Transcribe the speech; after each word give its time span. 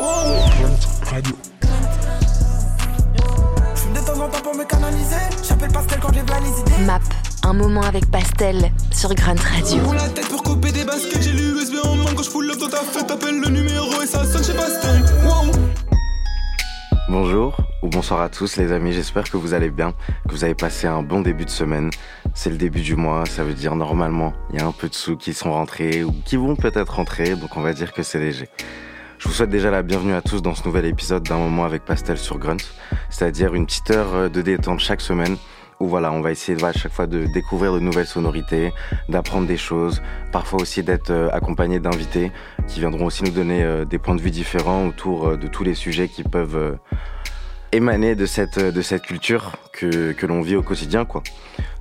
Radio. 0.00 1.36
Je 3.74 3.80
fume 3.80 3.92
de 3.92 3.98
temps 3.98 4.18
en 4.18 4.28
temps 4.28 4.40
pour 4.42 4.56
me 4.56 4.64
canaliser. 4.64 5.16
J'appelle 5.46 5.70
Pastel 5.70 5.98
quand 6.00 6.10
j'ai 6.14 6.22
plein 6.22 6.40
les 6.40 6.60
idées. 6.60 6.84
MAP, 6.86 7.02
un 7.44 7.52
moment 7.52 7.82
avec 7.82 8.10
Pastel 8.10 8.72
sur 8.90 9.14
Grunt 9.14 9.34
Radio. 9.34 9.82
Pour 9.82 9.92
la 9.92 10.08
tête 10.08 10.26
pour 10.28 10.42
couper 10.42 10.72
des 10.72 10.84
baskets, 10.84 11.20
j'ai 11.20 11.32
l'USB 11.32 11.84
en 11.84 11.96
main 11.96 12.14
quand 12.16 12.22
je 12.22 12.30
pull 12.30 12.50
up 12.50 12.58
dans 12.58 12.68
ta 12.68 12.78
fête. 12.78 13.08
T'appelles 13.08 13.40
le 13.40 13.48
numéro 13.50 14.00
et 14.00 14.06
ça 14.06 14.24
sonne 14.24 14.42
chez 14.42 14.54
Pastel. 14.54 15.02
Wow. 15.22 15.52
Bonjour 17.10 17.58
ou 17.82 17.88
bonsoir 17.88 18.22
à 18.22 18.30
tous 18.30 18.56
les 18.56 18.72
amis, 18.72 18.94
j'espère 18.94 19.24
que 19.24 19.36
vous 19.36 19.52
allez 19.52 19.70
bien, 19.70 19.92
que 20.26 20.32
vous 20.32 20.44
avez 20.44 20.54
passé 20.54 20.86
un 20.86 21.02
bon 21.02 21.20
début 21.20 21.44
de 21.44 21.50
semaine. 21.50 21.90
C'est 22.34 22.50
le 22.50 22.56
début 22.56 22.80
du 22.80 22.96
mois, 22.96 23.26
ça 23.26 23.44
veut 23.44 23.54
dire 23.54 23.74
normalement 23.74 24.32
il 24.50 24.60
y 24.60 24.62
a 24.62 24.66
un 24.66 24.72
peu 24.72 24.88
de 24.88 24.94
sous 24.94 25.18
qui 25.18 25.34
sont 25.34 25.52
rentrés 25.52 26.04
ou 26.04 26.14
qui 26.24 26.36
vont 26.36 26.56
peut-être 26.56 26.94
rentrer, 26.94 27.36
donc 27.36 27.56
on 27.58 27.60
va 27.60 27.74
dire 27.74 27.92
que 27.92 28.02
c'est 28.02 28.18
léger. 28.18 28.48
Je 29.20 29.28
vous 29.28 29.34
souhaite 29.34 29.50
déjà 29.50 29.70
la 29.70 29.82
bienvenue 29.82 30.14
à 30.14 30.22
tous 30.22 30.40
dans 30.40 30.54
ce 30.54 30.64
nouvel 30.64 30.86
épisode 30.86 31.24
d'un 31.24 31.36
moment 31.36 31.66
avec 31.66 31.84
Pastel 31.84 32.16
sur 32.16 32.38
Grunt, 32.38 32.56
c'est-à-dire 33.10 33.54
une 33.54 33.66
petite 33.66 33.90
heure 33.90 34.30
de 34.30 34.40
détente 34.40 34.80
chaque 34.80 35.02
semaine 35.02 35.36
où 35.78 35.88
voilà, 35.88 36.10
on 36.10 36.22
va 36.22 36.30
essayer 36.30 36.64
à 36.64 36.72
chaque 36.72 36.90
fois 36.90 37.06
de 37.06 37.26
découvrir 37.26 37.74
de 37.74 37.80
nouvelles 37.80 38.06
sonorités, 38.06 38.72
d'apprendre 39.10 39.46
des 39.46 39.58
choses, 39.58 40.00
parfois 40.32 40.62
aussi 40.62 40.82
d'être 40.82 41.10
euh, 41.10 41.28
accompagné 41.34 41.80
d'invités 41.80 42.32
qui 42.66 42.80
viendront 42.80 43.04
aussi 43.04 43.22
nous 43.22 43.30
donner 43.30 43.62
euh, 43.62 43.84
des 43.84 43.98
points 43.98 44.16
de 44.16 44.22
vue 44.22 44.30
différents 44.30 44.86
autour 44.86 45.28
euh, 45.28 45.36
de 45.36 45.48
tous 45.48 45.64
les 45.64 45.74
sujets 45.74 46.08
qui 46.08 46.22
peuvent 46.22 46.78
émaner 47.72 48.14
de 48.14 48.24
cette, 48.24 48.58
de 48.58 48.80
cette 48.80 49.02
culture 49.02 49.52
que, 49.74 50.12
que 50.12 50.24
l'on 50.24 50.40
vit 50.40 50.56
au 50.56 50.62
quotidien, 50.62 51.04
quoi. 51.04 51.22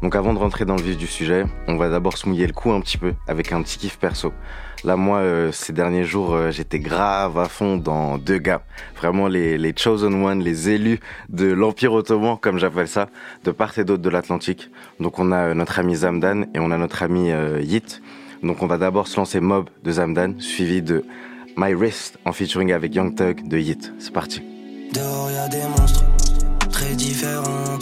Donc 0.02 0.16
avant 0.16 0.34
de 0.34 0.40
rentrer 0.40 0.66
dans 0.66 0.76
le 0.76 0.82
vif 0.82 0.98
du 0.98 1.08
sujet, 1.08 1.46
on 1.68 1.78
va 1.78 1.90
d'abord 1.90 2.18
se 2.18 2.28
mouiller 2.28 2.48
le 2.48 2.54
cou 2.54 2.72
un 2.72 2.82
petit 2.82 2.98
peu 2.98 3.14
avec 3.28 3.54
un 3.54 3.62
petit 3.62 3.78
kiff 3.78 3.98
perso. 3.98 4.34
Là, 4.86 4.96
moi, 4.96 5.18
euh, 5.18 5.52
ces 5.52 5.74
derniers 5.74 6.06
jours, 6.06 6.34
euh, 6.34 6.52
j'étais 6.52 6.80
grave 6.80 7.38
à 7.38 7.50
fond 7.50 7.76
dans 7.76 8.18
deux 8.18 8.38
gars. 8.38 8.62
Vraiment 8.96 9.28
les, 9.28 9.74
chosen 9.76 10.24
ones, 10.24 10.42
les 10.42 10.70
élus 10.70 11.00
de 11.28 11.48
l'Empire 11.48 11.92
ottoman, 11.94 12.38
comme 12.38 12.60
j'appelle 12.60 12.88
ça, 12.88 13.10
de 13.44 13.52
part 13.52 13.78
et 13.78 13.84
d'autre 13.84 14.02
de 14.02 14.10
l'Atlantique. 14.10 14.70
Donc 15.02 15.20
on 15.20 15.34
a 15.34 15.50
euh, 15.50 15.54
notre 15.54 15.80
ami 15.80 15.96
Zamdan 15.98 16.44
et 16.54 16.60
on 16.60 16.72
a 16.72 16.78
notre 16.78 17.04
ami 17.04 17.32
Yit. 17.62 18.02
Donc 18.42 18.64
on 18.64 18.68
va 18.68 18.78
d'abord 18.78 19.08
se 19.08 19.18
lancer 19.18 19.42
Mob 19.42 19.70
de 19.84 19.92
Zamdan, 19.92 20.40
suivi 20.40 20.82
de 20.82 21.04
My 21.58 21.74
Wrist 21.74 22.18
en 22.24 22.32
featuring 22.32 22.72
avec 22.72 22.96
Young 22.96 23.16
Thug 23.16 23.48
de 23.48 23.58
Yit. 23.58 23.92
C'est 24.00 24.14
parti. 24.14 24.42
Dehors 24.94 25.30
y 25.30 25.38
a 25.38 25.48
des 25.50 25.68
monstres 25.78 26.06
très 26.72 26.96
différents, 26.96 27.78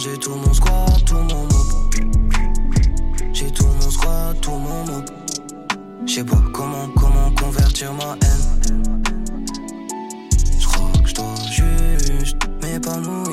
j'ai 0.00 0.16
tout 0.16 0.34
mon 0.34 0.54
squad, 0.54 1.04
tout 1.04 1.14
mon 1.14 1.42
mob. 1.44 1.52
J'ai 3.34 3.50
tout 3.50 3.66
mon 3.66 3.90
squad, 3.90 4.40
tout 4.40 4.52
mon 4.52 4.86
mob. 4.86 5.04
J'sais 6.06 6.24
pas 6.24 6.42
comment, 6.54 6.88
comment 6.96 7.30
convertir 7.32 7.92
ma 7.92 8.16
haine. 8.22 8.80
J'crois 10.58 10.90
que 11.02 11.08
j'dois 11.08 11.34
juste 11.50 12.36
m'épanouir 12.62 13.29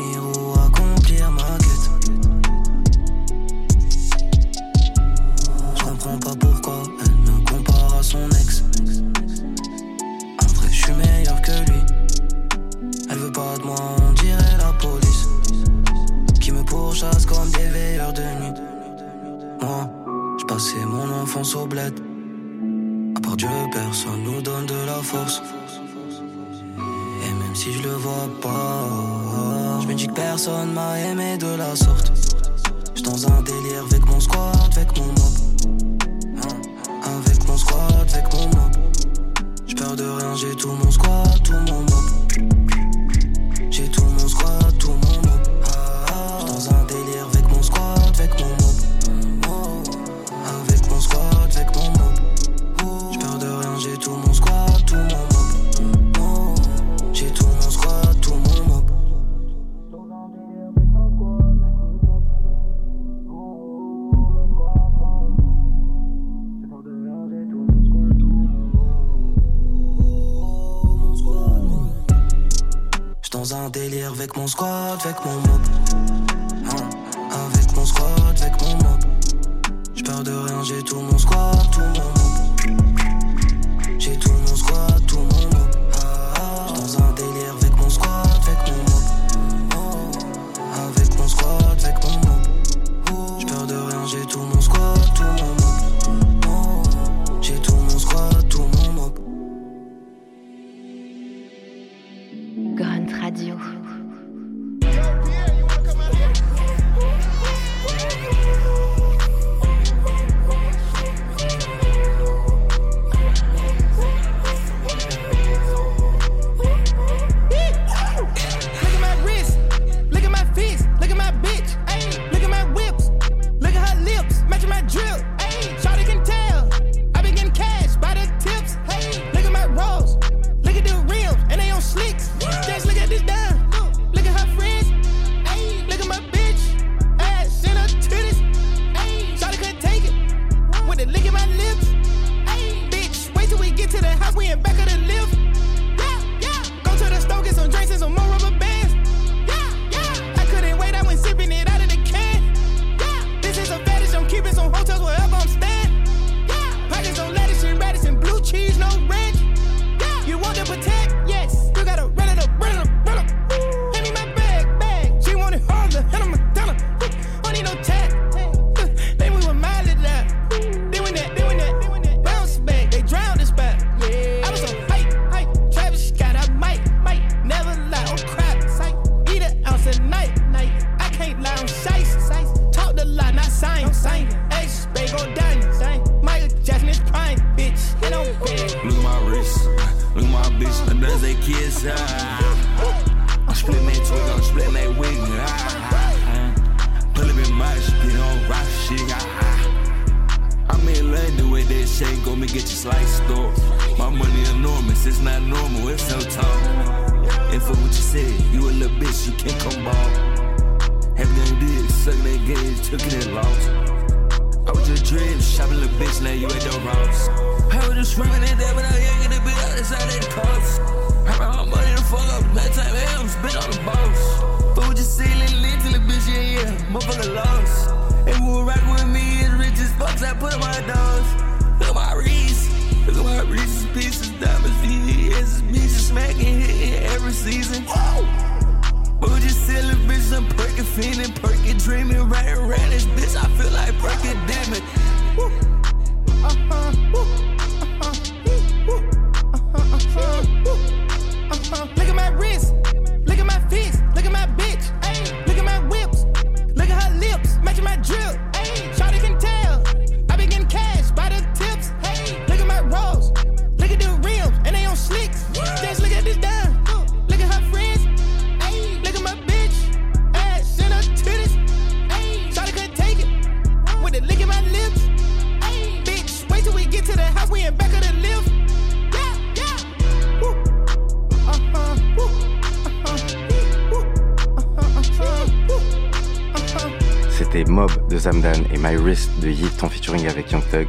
De 289.07 289.47
Yip 289.47 289.81
en 289.83 289.87
featuring 289.87 290.27
avec 290.27 290.51
Young 290.51 290.63
Thug. 290.69 290.85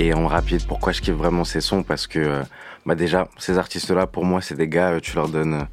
Et 0.00 0.12
en 0.12 0.26
rapide, 0.26 0.66
pourquoi 0.66 0.90
je 0.90 1.00
kiffe 1.00 1.14
vraiment 1.14 1.44
ces 1.44 1.60
sons 1.60 1.84
Parce 1.84 2.08
que, 2.08 2.18
euh, 2.18 2.42
bah 2.86 2.96
déjà, 2.96 3.28
ces 3.38 3.56
artistes-là, 3.56 4.08
pour 4.08 4.24
moi, 4.24 4.40
c'est 4.40 4.56
des 4.56 4.66
gars, 4.66 4.94
euh, 4.94 5.00
tu 5.00 5.14
leur 5.14 5.28
donnes 5.28 5.54
euh, 5.54 5.64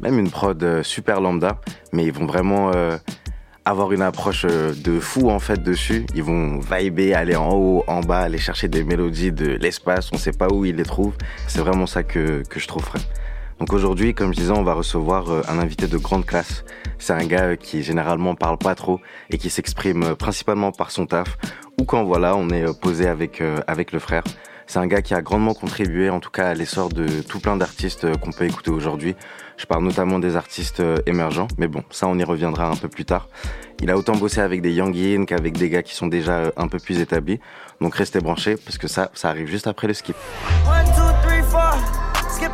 même 0.00 0.18
une 0.18 0.32
prod 0.32 0.82
super 0.82 1.20
lambda, 1.20 1.60
mais 1.92 2.04
ils 2.04 2.12
vont 2.12 2.26
vraiment 2.26 2.72
avoir 3.64 3.92
une 3.92 4.02
approche 4.02 4.44
de 4.44 4.98
fou 4.98 5.30
en 5.30 5.38
fait 5.38 5.62
dessus. 5.62 6.06
Ils 6.16 6.24
vont 6.24 6.58
vibrer, 6.58 7.14
aller 7.14 7.36
en 7.36 7.52
haut, 7.52 7.84
en 7.86 8.00
bas, 8.00 8.22
aller 8.22 8.38
chercher 8.38 8.66
des 8.66 8.82
mélodies 8.82 9.30
de 9.30 9.46
l'espace. 9.46 10.10
On 10.12 10.16
sait 10.16 10.32
pas 10.32 10.48
où 10.48 10.64
ils 10.64 10.74
les 10.74 10.82
trouvent. 10.82 11.16
C'est 11.46 11.60
vraiment 11.60 11.86
ça 11.86 12.02
que, 12.02 12.42
je 12.52 12.66
trouve 12.66 12.82
frais. 12.82 12.98
Donc 13.58 13.72
aujourd'hui, 13.72 14.14
comme 14.14 14.32
je 14.32 14.40
disais, 14.40 14.52
on 14.52 14.62
va 14.62 14.74
recevoir 14.74 15.30
euh, 15.30 15.42
un 15.48 15.58
invité 15.58 15.86
de 15.86 15.96
grande 15.96 16.26
classe. 16.26 16.64
C'est 16.98 17.12
un 17.12 17.24
gars 17.26 17.44
euh, 17.44 17.56
qui 17.56 17.82
généralement 17.82 18.34
parle 18.34 18.58
pas 18.58 18.74
trop 18.74 19.00
et 19.30 19.38
qui 19.38 19.50
s'exprime 19.50 20.02
euh, 20.02 20.14
principalement 20.14 20.72
par 20.72 20.90
son 20.90 21.06
taf 21.06 21.36
ou 21.80 21.84
quand 21.84 22.04
voilà, 22.04 22.36
on 22.36 22.48
est 22.50 22.64
posé 22.80 23.08
avec 23.08 23.42
avec 23.66 23.92
le 23.92 23.98
frère. 23.98 24.22
C'est 24.66 24.78
un 24.78 24.86
gars 24.86 25.02
qui 25.02 25.14
a 25.14 25.22
grandement 25.22 25.54
contribué, 25.54 26.10
en 26.10 26.20
tout 26.20 26.30
cas, 26.30 26.48
à 26.48 26.54
l'essor 26.54 26.90
de 26.90 27.06
tout 27.22 27.40
plein 27.40 27.56
d'artistes 27.56 28.16
qu'on 28.18 28.30
peut 28.30 28.44
écouter 28.44 28.70
aujourd'hui. 28.70 29.16
Je 29.56 29.66
parle 29.66 29.82
notamment 29.82 30.18
des 30.18 30.36
artistes 30.36 30.82
émergents, 31.06 31.48
mais 31.58 31.68
bon, 31.68 31.82
ça 31.90 32.06
on 32.08 32.18
y 32.18 32.24
reviendra 32.24 32.68
un 32.68 32.76
peu 32.76 32.88
plus 32.88 33.04
tard. 33.04 33.28
Il 33.82 33.90
a 33.90 33.96
autant 33.96 34.14
bossé 34.14 34.40
avec 34.40 34.62
des 34.62 34.72
Young 34.72 34.94
Yin 34.94 35.26
qu'avec 35.26 35.58
des 35.58 35.68
gars 35.68 35.82
qui 35.82 35.94
sont 35.94 36.06
déjà 36.06 36.52
un 36.56 36.68
peu 36.68 36.78
plus 36.78 37.00
établis. 37.00 37.40
Donc 37.80 37.94
restez 37.94 38.20
branchés 38.20 38.56
parce 38.56 38.78
que 38.78 38.86
ça, 38.86 39.10
ça 39.14 39.28
arrive 39.28 39.48
juste 39.48 39.66
après 39.66 39.88
le 39.88 39.94
skip. 39.94 40.16
One, 40.66 40.84
two, 40.94 41.02
three, 41.26 41.42
four. 41.42 41.74
Skip 42.30 42.52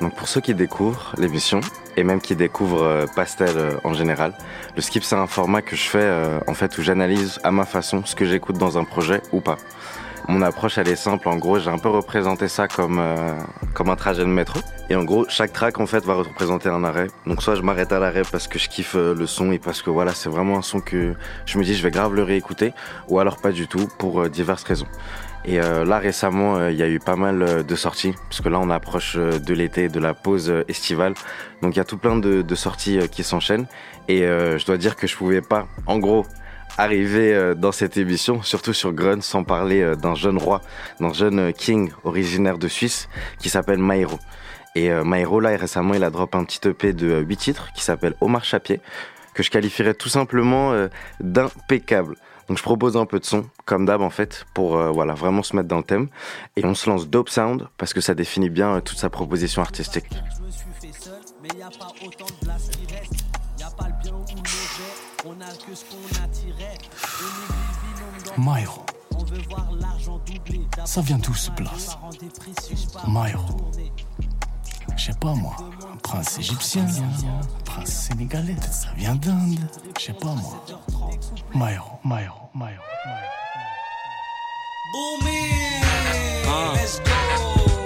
Donc 0.00 0.14
pour 0.14 0.28
ceux 0.28 0.40
qui 0.40 0.54
découvrent 0.54 1.14
l'émission 1.18 1.60
et 1.96 2.04
même 2.04 2.20
qui 2.20 2.34
découvrent 2.34 2.82
euh, 2.82 3.06
Pastel 3.14 3.56
euh, 3.56 3.72
en 3.84 3.92
général, 3.92 4.32
le 4.76 4.82
skip 4.82 5.04
c'est 5.04 5.16
un 5.16 5.26
format 5.26 5.60
que 5.60 5.76
je 5.76 5.88
fais 5.88 5.98
euh, 6.00 6.38
en 6.46 6.54
fait 6.54 6.78
où 6.78 6.82
j'analyse 6.82 7.38
à 7.42 7.50
ma 7.50 7.66
façon 7.66 8.02
ce 8.04 8.14
que 8.14 8.24
j'écoute 8.24 8.56
dans 8.56 8.78
un 8.78 8.84
projet 8.84 9.20
ou 9.32 9.40
pas. 9.40 9.58
Mon 10.28 10.42
approche 10.42 10.78
elle 10.78 10.88
est 10.88 10.96
simple, 10.96 11.28
en 11.28 11.36
gros 11.36 11.58
j'ai 11.58 11.70
un 11.70 11.78
peu 11.78 11.88
représenté 11.88 12.48
ça 12.48 12.68
comme 12.68 13.02
comme 13.74 13.90
un 13.90 13.96
trajet 13.96 14.22
de 14.22 14.28
métro 14.28 14.60
et 14.88 14.94
en 14.94 15.02
gros 15.02 15.26
chaque 15.28 15.52
track 15.52 15.80
en 15.80 15.86
fait 15.86 16.04
va 16.04 16.14
représenter 16.14 16.68
un 16.68 16.84
arrêt. 16.84 17.08
Donc 17.26 17.42
soit 17.42 17.56
je 17.56 17.62
m'arrête 17.62 17.92
à 17.92 17.98
l'arrêt 17.98 18.22
parce 18.30 18.46
que 18.46 18.58
je 18.58 18.68
kiffe 18.68 18.94
le 18.94 19.26
son 19.26 19.50
et 19.50 19.58
parce 19.58 19.82
que 19.82 19.90
voilà 19.90 20.14
c'est 20.14 20.28
vraiment 20.28 20.56
un 20.56 20.62
son 20.62 20.80
que 20.80 21.14
je 21.46 21.58
me 21.58 21.64
dis 21.64 21.74
je 21.74 21.82
vais 21.82 21.90
grave 21.90 22.14
le 22.14 22.22
réécouter 22.22 22.72
ou 23.08 23.18
alors 23.18 23.38
pas 23.38 23.50
du 23.50 23.66
tout 23.66 23.88
pour 23.98 24.28
diverses 24.28 24.62
raisons. 24.62 24.88
Et 25.44 25.58
euh, 25.58 25.84
là 25.84 25.98
récemment, 25.98 26.56
euh, 26.56 26.70
il 26.70 26.76
y 26.76 26.82
a 26.82 26.88
eu 26.88 26.98
pas 26.98 27.16
mal 27.16 27.42
euh, 27.42 27.62
de 27.62 27.74
sorties, 27.74 28.14
parce 28.28 28.42
que 28.42 28.48
là 28.48 28.58
on 28.60 28.68
approche 28.68 29.16
de 29.16 29.54
l'été, 29.54 29.88
de 29.88 29.98
la 29.98 30.12
pause 30.12 30.52
estivale. 30.68 31.14
Donc 31.62 31.74
il 31.74 31.78
y 31.78 31.80
a 31.80 31.84
tout 31.84 31.96
plein 31.96 32.16
de, 32.16 32.54
sorties 32.54 33.00
qui 33.10 33.22
s'enchaînent. 33.22 33.66
Et 34.08 34.20
je 34.22 34.66
dois 34.66 34.76
dire 34.76 34.96
que 34.96 35.06
je 35.06 35.16
pouvais 35.16 35.40
pas, 35.40 35.68
en 35.86 35.98
gros, 35.98 36.26
arriver 36.78 37.54
dans 37.56 37.70
cette 37.70 37.96
émission, 37.96 38.42
surtout 38.42 38.72
sur 38.72 38.92
Grun, 38.92 39.20
sans 39.20 39.44
parler 39.44 39.94
d'un 39.96 40.16
jeune 40.16 40.36
roi, 40.36 40.62
d'un 40.98 41.12
jeune 41.12 41.52
king 41.52 41.92
originaire 42.02 42.58
de 42.58 42.66
Suisse, 42.66 43.08
qui 43.38 43.48
s'appelle 43.50 43.78
Maïro. 43.78 44.18
Et 44.74 44.90
Maïro, 44.90 45.38
là, 45.38 45.56
récemment, 45.56 45.94
il 45.94 46.02
a 46.02 46.10
drop 46.10 46.34
un 46.34 46.44
petit 46.44 46.66
EP 46.66 46.92
de 46.92 47.20
8 47.20 47.36
titres 47.36 47.72
qui 47.72 47.84
s'appelle 47.84 48.14
Omar 48.20 48.42
Chapier, 48.42 48.80
que 49.32 49.44
je 49.44 49.50
qualifierais 49.50 49.94
tout 49.94 50.08
simplement 50.08 50.74
d'impeccable. 51.20 52.16
Donc 52.50 52.58
je 52.58 52.64
propose 52.64 52.96
un 52.96 53.06
peu 53.06 53.20
de 53.20 53.24
son, 53.24 53.44
comme 53.64 53.86
d'hab 53.86 54.02
en 54.02 54.10
fait, 54.10 54.44
pour 54.54 54.76
euh, 54.76 54.90
voilà 54.90 55.14
vraiment 55.14 55.44
se 55.44 55.54
mettre 55.54 55.68
dans 55.68 55.76
le 55.76 55.84
thème. 55.84 56.08
Et 56.56 56.64
on 56.64 56.74
se 56.74 56.90
lance 56.90 57.08
Dope 57.08 57.28
Sound 57.28 57.68
parce 57.78 57.94
que 57.94 58.00
ça 58.00 58.12
définit 58.12 58.50
bien 58.50 58.74
euh, 58.74 58.80
toute 58.80 58.98
sa 58.98 59.08
proposition 59.08 59.62
artistique. 59.62 60.08
Doubler. 70.26 70.66
ça 70.84 71.00
vient 71.02 71.18
d'où 71.18 71.34
ce 71.34 71.52
place? 71.52 71.96
Maïro. 73.06 73.70
Je 75.00 75.06
sais 75.06 75.18
pas 75.18 75.32
moi, 75.32 75.56
un 75.90 75.96
prince 75.96 76.38
égyptien, 76.38 76.84
un 76.84 77.64
prince 77.64 77.88
sénégalais, 77.88 78.52
peut-être 78.52 78.74
ça 78.74 78.88
vient 78.98 79.14
d'Inde, 79.14 79.58
je 79.98 80.04
sais 80.04 80.12
pas 80.12 80.34
moi. 80.34 80.62
Maïro, 81.54 81.98
Maïro, 82.04 82.50
Maïro. 82.54 82.82
Booming, 84.92 85.82
let's 86.74 87.00
go. 87.00 87.79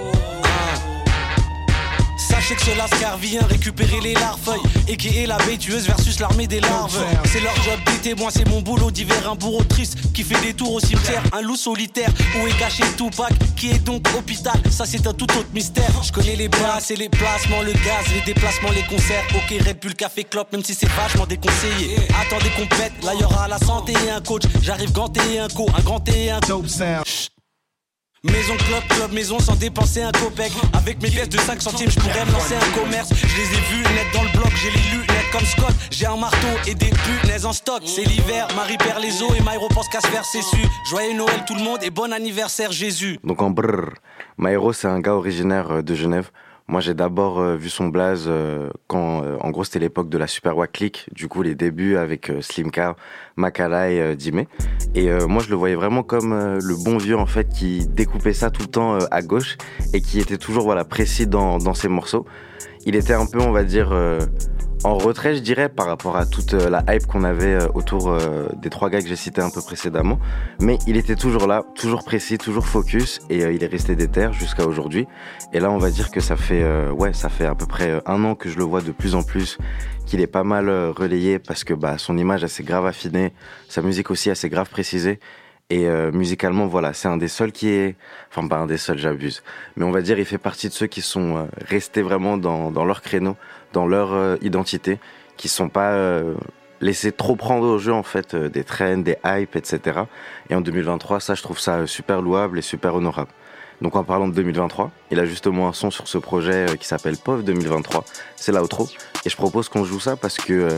Sachez 2.17 2.55
que 2.55 2.61
ce 2.63 2.77
lascar 2.77 3.17
vient 3.17 3.45
récupérer 3.47 3.99
les 4.01 4.13
larves 4.13 4.55
et 4.87 4.97
qui 4.97 5.17
est 5.17 5.27
la 5.27 5.37
tueuse 5.59 5.85
versus 5.85 6.19
l'armée 6.19 6.47
des 6.47 6.59
larves. 6.59 7.03
C'est 7.25 7.39
leur 7.41 7.55
job 7.63 7.79
d'été, 7.85 8.15
moi 8.15 8.29
c'est 8.31 8.47
mon 8.47 8.61
boulot 8.61 8.91
d'hiver. 8.91 9.29
Un 9.29 9.35
bourreau 9.35 9.63
triste 9.63 9.97
qui 10.13 10.23
fait 10.23 10.39
des 10.41 10.53
tours 10.53 10.73
au 10.73 10.79
cimetière. 10.79 11.23
Un 11.33 11.41
loup 11.41 11.55
solitaire 11.55 12.09
où 12.37 12.47
est 12.47 12.57
caché 12.57 12.83
Tupac 12.97 13.33
qui 13.55 13.71
est 13.71 13.79
donc 13.79 14.07
hôpital. 14.17 14.59
Ça 14.69 14.85
c'est 14.85 15.05
un 15.07 15.13
tout 15.13 15.25
autre 15.25 15.49
mystère. 15.53 15.91
Je 16.03 16.11
connais 16.11 16.35
les 16.35 16.47
basses 16.47 16.91
et 16.91 16.95
les 16.95 17.09
placements, 17.09 17.61
le 17.61 17.73
gaz, 17.73 18.05
les 18.13 18.21
déplacements, 18.21 18.71
les 18.71 18.83
concerts. 18.83 19.23
Ok, 19.35 19.55
Red 19.65 19.79
Bull, 19.81 19.95
café, 19.95 20.23
clope, 20.23 20.51
même 20.51 20.63
si 20.63 20.73
c'est 20.73 20.89
vachement 20.89 21.25
déconseillé. 21.25 21.97
Attendez 22.21 22.49
qu'on 22.51 22.67
pète, 22.67 22.93
là 23.03 23.13
y 23.13 23.23
aura 23.23 23.47
la 23.47 23.59
santé 23.59 23.93
et 24.05 24.11
un 24.11 24.21
coach. 24.21 24.43
J'arrive 24.61 24.91
ganté 24.91 25.21
et 25.33 25.39
un 25.39 25.47
co, 25.47 25.67
un 25.77 25.81
grand 25.81 26.07
et 26.09 26.31
un 26.31 26.39
Chut. 27.05 27.34
Maison 28.25 28.57
club, 28.57 28.83
club 28.89 29.11
maison 29.13 29.39
sans 29.39 29.55
dépenser 29.55 30.01
un 30.01 30.11
copec. 30.11 30.51
Avec 30.73 31.01
mes 31.01 31.09
pièces 31.09 31.29
de 31.29 31.37
5 31.37 31.61
centimes 31.61 31.91
je 31.91 31.99
pourrais 31.99 32.25
me 32.25 32.31
lancer 32.31 32.55
un 32.55 32.79
commerce. 32.79 33.09
Je 33.13 33.37
les 33.37 33.43
ai 33.43 33.61
vus 33.69 33.83
net 33.93 34.07
dans 34.13 34.23
le 34.23 34.29
bloc, 34.29 34.51
j'ai 34.55 34.71
les 34.71 34.97
lus 34.97 35.05
net 35.07 35.25
comme 35.31 35.45
Scott. 35.45 35.75
J'ai 35.91 36.07
un 36.07 36.17
marteau 36.17 36.47
et 36.65 36.73
des 36.73 36.89
punaises 36.89 37.45
en 37.45 37.53
stock. 37.53 37.83
C'est 37.85 38.03
l'hiver, 38.03 38.47
Marie 38.55 38.77
perd 38.77 38.99
les 38.99 39.21
os 39.21 39.31
et 39.37 39.41
Myro 39.41 39.67
pense 39.69 39.87
qu'à 39.89 40.01
se 40.01 40.07
faire 40.07 40.25
ses 40.25 40.41
su 40.41 40.57
Joyeux 40.89 41.15
Noël 41.15 41.45
tout 41.45 41.55
le 41.55 41.63
monde 41.63 41.83
et 41.83 41.91
bon 41.91 42.11
anniversaire 42.11 42.71
Jésus. 42.71 43.19
Donc 43.23 43.41
en 43.43 43.51
brrr, 43.51 43.93
Maïro 44.37 44.73
c'est 44.73 44.87
un 44.87 44.99
gars 44.99 45.13
originaire 45.13 45.83
de 45.83 45.95
Genève. 45.95 46.31
Moi, 46.67 46.81
j'ai 46.81 46.95
d'abord 46.95 47.39
euh, 47.39 47.55
vu 47.55 47.69
son 47.69 47.89
blaze 47.89 48.25
euh, 48.27 48.71
quand, 48.87 49.23
euh, 49.23 49.37
en 49.39 49.51
gros, 49.51 49.63
c'était 49.63 49.77
l'époque 49.77 50.09
de 50.09 50.17
la 50.17 50.25
Super 50.25 50.57
Wack 50.57 50.71
Click, 50.71 51.07
du 51.13 51.27
coup, 51.27 51.43
les 51.43 51.53
débuts 51.53 51.95
avec 51.95 52.31
Slimka, 52.41 52.95
Makala 53.35 53.91
et 53.91 54.15
Dime. 54.15 54.45
Et 54.95 55.09
moi, 55.27 55.43
je 55.43 55.49
le 55.49 55.55
voyais 55.55 55.75
vraiment 55.75 56.01
comme 56.01 56.33
le 56.33 56.83
bon 56.83 56.97
vieux, 56.97 57.17
en 57.17 57.25
fait, 57.27 57.49
qui 57.49 57.85
découpait 57.85 58.33
ça 58.33 58.49
tout 58.49 58.63
le 58.63 58.67
temps 58.69 58.97
à 59.11 59.21
gauche 59.21 59.57
et 59.93 60.01
qui 60.01 60.19
était 60.19 60.37
toujours, 60.37 60.63
voilà, 60.63 60.85
précis 60.85 61.27
dans, 61.27 61.57
dans 61.57 61.73
ses 61.73 61.87
morceaux. 61.87 62.25
Il 62.85 62.95
était 62.95 63.13
un 63.13 63.25
peu, 63.25 63.41
on 63.41 63.51
va 63.51 63.63
dire, 63.63 63.93
en 64.85 64.99
retrait, 64.99 65.35
je 65.35 65.39
dirais, 65.39 65.67
par 65.67 65.87
rapport 65.87 66.15
à 66.15 66.27
toute 66.27 66.53
euh, 66.53 66.69
la 66.69 66.83
hype 66.87 67.07
qu'on 67.07 67.23
avait 67.23 67.55
euh, 67.55 67.67
autour 67.73 68.07
euh, 68.07 68.47
des 68.61 68.69
trois 68.69 68.91
gars 68.91 69.01
que 69.01 69.07
j'ai 69.07 69.15
cités 69.15 69.41
un 69.41 69.49
peu 69.49 69.61
précédemment. 69.61 70.19
Mais 70.61 70.77
il 70.85 70.95
était 70.95 71.15
toujours 71.15 71.47
là, 71.47 71.63
toujours 71.73 72.03
précis, 72.03 72.37
toujours 72.37 72.67
focus, 72.67 73.19
et 73.31 73.39
il 73.39 73.63
est 73.63 73.67
resté 73.67 73.95
déter 73.95 74.29
jusqu'à 74.31 74.67
aujourd'hui. 74.67 75.07
Et 75.53 75.59
là, 75.59 75.71
on 75.71 75.79
va 75.79 75.89
dire 75.89 76.11
que 76.11 76.19
ça 76.19 76.35
fait, 76.35 76.63
ouais, 76.91 77.13
ça 77.13 77.29
fait 77.29 77.45
à 77.45 77.55
peu 77.55 77.65
près 77.65 77.99
un 78.05 78.23
an 78.23 78.35
que 78.35 78.47
je 78.47 78.57
le 78.57 78.63
vois 78.63 78.81
de 78.81 78.91
plus 78.91 79.15
en 79.15 79.23
plus, 79.23 79.57
qu'il 80.05 80.21
est 80.21 80.27
pas 80.27 80.43
mal 80.43 80.69
relayé 80.69 81.39
parce 81.39 81.63
que 81.63 81.73
bah, 81.73 81.97
son 81.97 82.17
image 82.17 82.43
assez 82.43 82.63
grave 82.63 82.85
affinée, 82.85 83.33
sa 83.67 83.81
musique 83.81 84.11
aussi 84.11 84.29
assez 84.29 84.49
grave 84.49 84.69
précisée. 84.69 85.19
Et 85.71 85.87
musicalement, 86.13 86.67
voilà, 86.67 86.93
c'est 86.93 87.07
un 87.07 87.17
des 87.17 87.27
seuls 87.27 87.51
qui 87.51 87.69
est, 87.69 87.95
enfin 88.29 88.47
pas 88.47 88.57
un 88.57 88.67
des 88.67 88.77
seuls, 88.77 88.99
j'abuse, 88.99 89.41
mais 89.75 89.83
on 89.83 89.91
va 89.91 90.01
dire 90.01 90.19
il 90.19 90.25
fait 90.25 90.37
partie 90.37 90.67
de 90.67 90.73
ceux 90.73 90.85
qui 90.85 91.01
sont 91.01 91.47
restés 91.67 92.03
vraiment 92.03 92.37
dans, 92.37 92.69
dans 92.69 92.85
leur 92.85 93.01
créneau, 93.01 93.35
dans 93.75 93.85
leur 93.85 94.13
euh, 94.13 94.37
identité, 94.41 94.99
qui 95.37 95.49
sont 95.49 95.69
pas 95.69 95.91
euh, 95.91 96.33
laissés 96.81 97.11
trop 97.11 97.35
prendre 97.35 97.67
au 97.67 97.77
jeu 97.77 97.93
en 97.93 98.03
fait 98.03 98.33
euh, 98.33 98.49
des 98.49 98.63
trends, 98.63 98.97
des 98.97 99.17
hypes, 99.23 99.55
etc. 99.55 99.99
Et 100.49 100.55
en 100.55 100.61
2023, 100.61 101.19
ça, 101.19 101.35
je 101.35 101.43
trouve 101.43 101.59
ça 101.59 101.85
super 101.85 102.21
louable 102.21 102.57
et 102.57 102.61
super 102.61 102.95
honorable. 102.95 103.29
Donc 103.81 103.97
en 103.97 104.05
parlant 104.05 104.29
de 104.29 104.33
2023, 104.33 104.89
il 105.11 105.19
a 105.19 105.25
justement 105.25 105.67
un 105.67 105.73
son 105.73 105.91
sur 105.91 106.07
ce 106.07 106.17
projet 106.17 106.65
qui 106.79 106.87
s'appelle 106.87 107.17
POV 107.17 107.43
2023. 107.43 108.05
C'est 108.37 108.53
l'outro. 108.53 108.87
Et 109.25 109.29
je 109.29 109.35
propose 109.35 109.67
qu'on 109.67 109.83
joue 109.83 109.99
ça 109.99 110.15
parce 110.15 110.37
que 110.37 110.69